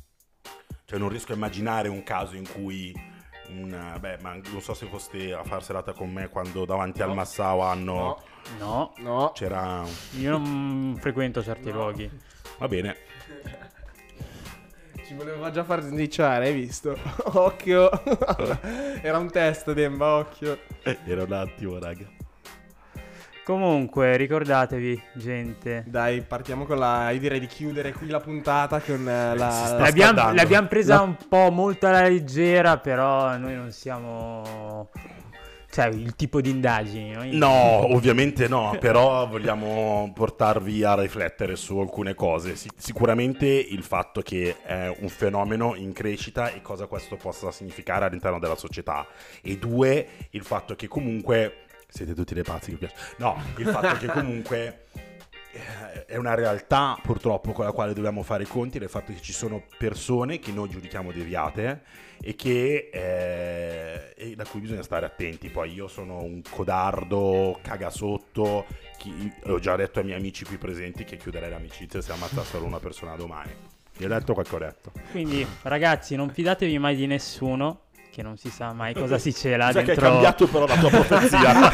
Cioè, 0.93 1.01
non 1.01 1.09
riesco 1.09 1.33
a 1.33 1.37
immaginare 1.37 1.89
un 1.89 2.03
caso 2.03 2.37
in 2.37 2.47
cui... 2.47 2.95
Un, 3.49 3.97
beh, 3.99 4.19
ma 4.21 4.35
non 4.51 4.61
so 4.61 4.75
se 4.75 4.85
foste 4.87 5.33
a 5.33 5.43
far 5.43 5.63
serata 5.65 5.95
con 5.95 6.13
me 6.13 6.29
quando 6.29 6.67
davanti 6.67 7.01
al 7.01 7.09
No. 7.09 7.15
Massao 7.15 7.61
hanno... 7.63 7.95
No, 7.95 8.23
No, 8.59 8.93
no. 8.99 9.33
C'era... 9.35 9.83
io 10.19 10.31
non 10.33 10.95
frequento 11.01 11.43
certi 11.43 11.71
No. 11.71 11.77
luoghi. 11.77 12.11
Va 12.59 12.69
bene. 12.69 12.97
Ci 15.07 15.15
voleva 15.15 15.51
già 15.51 15.65
far 15.65 15.81
snicciare, 15.81 16.49
hai 16.49 16.53
visto? 16.55 16.95
occhio. 17.33 17.89
Era 19.01 19.17
un 19.17 19.31
test, 19.31 19.73
Demba, 19.73 20.17
occhio. 20.19 20.59
Era 20.83 21.23
un 21.23 21.33
attimo, 21.33 21.79
raga. 21.79 22.05
Comunque, 23.45 24.17
ricordatevi, 24.17 25.03
gente. 25.15 25.83
Dai, 25.89 26.23
partiamo 26.23 26.65
con 26.65 26.79
la... 26.79 27.11
Io 27.11 27.19
direi 27.19 27.41
di 27.41 27.49
chiudere 27.49 27.93
qui 27.93 28.07
la 28.09 28.21
puntata 28.21 28.79
con 28.81 29.01
eh, 29.09 29.35
la... 29.37 29.77
L'abbiamo, 29.81 30.33
l'abbiamo 30.33 30.69
presa 30.69 30.95
La- 30.97 31.01
un 31.01 31.17
po' 31.29 31.51
molto 31.51 31.89
alla 31.89 32.03
leggera, 32.03 32.79
però 32.79 33.37
noi 33.37 33.55
non 33.57 33.73
siamo... 33.73 34.89
Cioè, 35.73 35.87
il 35.87 36.15
tipo 36.15 36.41
di 36.43 36.51
indagini. 36.51 37.13
noi- 37.13 37.37
No, 37.37 37.49
ovviamente 37.95 38.47
no, 38.47 38.77
però 38.79 39.27
vogliamo 39.27 40.13
portarvi 40.15 40.85
a 40.85 40.95
riflettere 41.01 41.57
su 41.57 41.79
alcune 41.79 42.15
cose. 42.15 42.55
Sic- 42.55 42.75
sicuramente 42.77 43.47
il 43.47 43.83
fatto 43.83 44.21
che 44.21 44.57
è 44.63 44.95
un 45.01 45.09
fenomeno 45.09 45.75
in 45.75 45.93
crescita 45.93 46.53
e 46.53 46.61
cosa 46.63 46.87
questo 46.87 47.17
possa 47.17 47.51
significare 47.51 48.05
all'interno 48.05 48.39
della 48.39 48.55
società. 48.55 49.05
E 49.41 49.57
due, 49.59 50.07
il 50.31 50.45
fatto 50.45 50.77
che 50.77 50.87
comunque... 50.87 51.57
Siete 51.93 52.15
tutti 52.15 52.33
dei 52.33 52.43
pazzi, 52.43 52.71
mi 52.71 52.79
piace. 52.79 52.95
No, 53.19 53.39
il 53.59 53.67
fatto 53.67 53.99
che 53.99 54.07
comunque 54.07 54.87
eh, 55.53 56.07
è 56.07 56.17
una 56.17 56.35
realtà 56.35 56.99
purtroppo 57.03 57.53
con 57.53 57.67
la 57.67 57.73
quale 57.73 57.93
dobbiamo 57.93 58.23
fare 58.23 58.45
i 58.45 58.47
conti 58.47 58.79
del 58.79 58.89
fatto 58.89 59.13
che 59.13 59.21
ci 59.21 59.35
sono 59.35 59.63
persone 59.77 60.39
che 60.39 60.53
noi 60.53 60.71
giudichiamo 60.71 61.13
deviate 61.13 61.83
e, 62.23 62.35
che, 62.35 62.89
eh, 62.91 64.15
e 64.17 64.35
da 64.35 64.47
cui 64.47 64.61
bisogna 64.61 64.83
stare 64.83 65.05
attenti. 65.05 65.51
Poi 65.51 65.71
io 65.71 65.87
sono 65.87 66.23
un 66.23 66.41
codardo, 66.49 67.59
cagasotto, 67.61 68.65
chi, 68.97 69.31
ho 69.45 69.59
già 69.59 69.77
detto 69.77 69.99
ai 69.99 70.07
miei 70.07 70.19
amici 70.19 70.47
qui 70.47 70.57
presenti 70.57 71.05
che 71.05 71.19
chiuderei 71.19 71.51
l'amicizia 71.51 72.01
se 72.01 72.11
ammazzassero 72.13 72.65
una 72.65 72.79
persona 72.79 73.17
domani. 73.17 73.51
Vi 73.99 74.07
ho 74.07 74.09
detto 74.09 74.33
quel 74.33 74.49
che 74.49 74.55
ho 74.55 74.59
detto. 74.59 74.93
Quindi, 75.11 75.47
ragazzi, 75.61 76.17
non 76.17 76.31
fidatevi 76.31 76.79
mai 76.79 76.97
di 76.97 77.07
nessuno, 77.07 77.83
che 78.13 78.23
non 78.23 78.37
si 78.37 78.51
sa 78.51 78.75
mai 78.75 78.93
cosa 78.93 79.17
si 79.17 79.33
cela 79.33 79.73
Sai 79.73 79.73
che 79.73 79.79
hai 79.79 79.97
dentro... 79.97 80.11
cambiato 80.11 80.47
però 80.47 80.67
la 80.67 80.77
tua 80.77 80.91
profezia. 80.91 81.73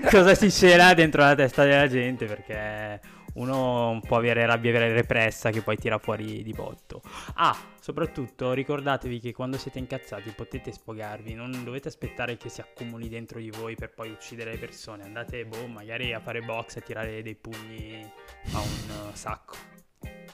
cosa 0.10 0.34
si 0.34 0.50
cela 0.50 0.94
dentro 0.94 1.20
la 1.20 1.34
testa 1.34 1.62
della 1.64 1.86
gente, 1.86 2.24
perché 2.24 3.00
uno 3.34 4.00
può 4.06 4.16
avere 4.16 4.46
rabbia 4.46 4.72
repressa 4.72 5.50
che 5.50 5.60
poi 5.60 5.76
tira 5.76 5.98
fuori 5.98 6.42
di 6.42 6.52
botto. 6.52 7.02
Ah, 7.34 7.54
soprattutto 7.78 8.52
ricordatevi 8.52 9.20
che 9.20 9.32
quando 9.32 9.58
siete 9.58 9.78
incazzati 9.78 10.30
potete 10.30 10.72
sfogarvi, 10.72 11.34
non 11.34 11.62
dovete 11.62 11.88
aspettare 11.88 12.38
che 12.38 12.48
si 12.48 12.62
accumuli 12.62 13.08
dentro 13.08 13.38
di 13.38 13.50
voi 13.50 13.74
per 13.74 13.92
poi 13.92 14.10
uccidere 14.10 14.52
le 14.52 14.58
persone. 14.58 15.04
Andate, 15.04 15.44
boh, 15.44 15.66
magari 15.66 16.14
a 16.14 16.20
fare 16.20 16.40
box 16.40 16.76
e 16.76 16.80
tirare 16.80 17.22
dei 17.22 17.34
pugni 17.34 18.10
a 18.52 18.58
un 18.58 19.08
uh, 19.08 19.10
sacco. 19.12 19.56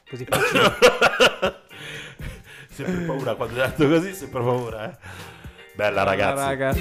Così 0.08 0.24
facile. 0.24 1.64
sempre 2.76 3.04
paura 3.04 3.34
quando 3.34 3.60
hai 3.60 3.68
detto 3.68 3.88
così, 3.88 4.14
sempre 4.14 4.40
paura, 4.40 4.90
eh. 4.90 4.96
Bella 5.74 6.02
ragazzi. 6.02 6.42
Raga. 6.42 6.74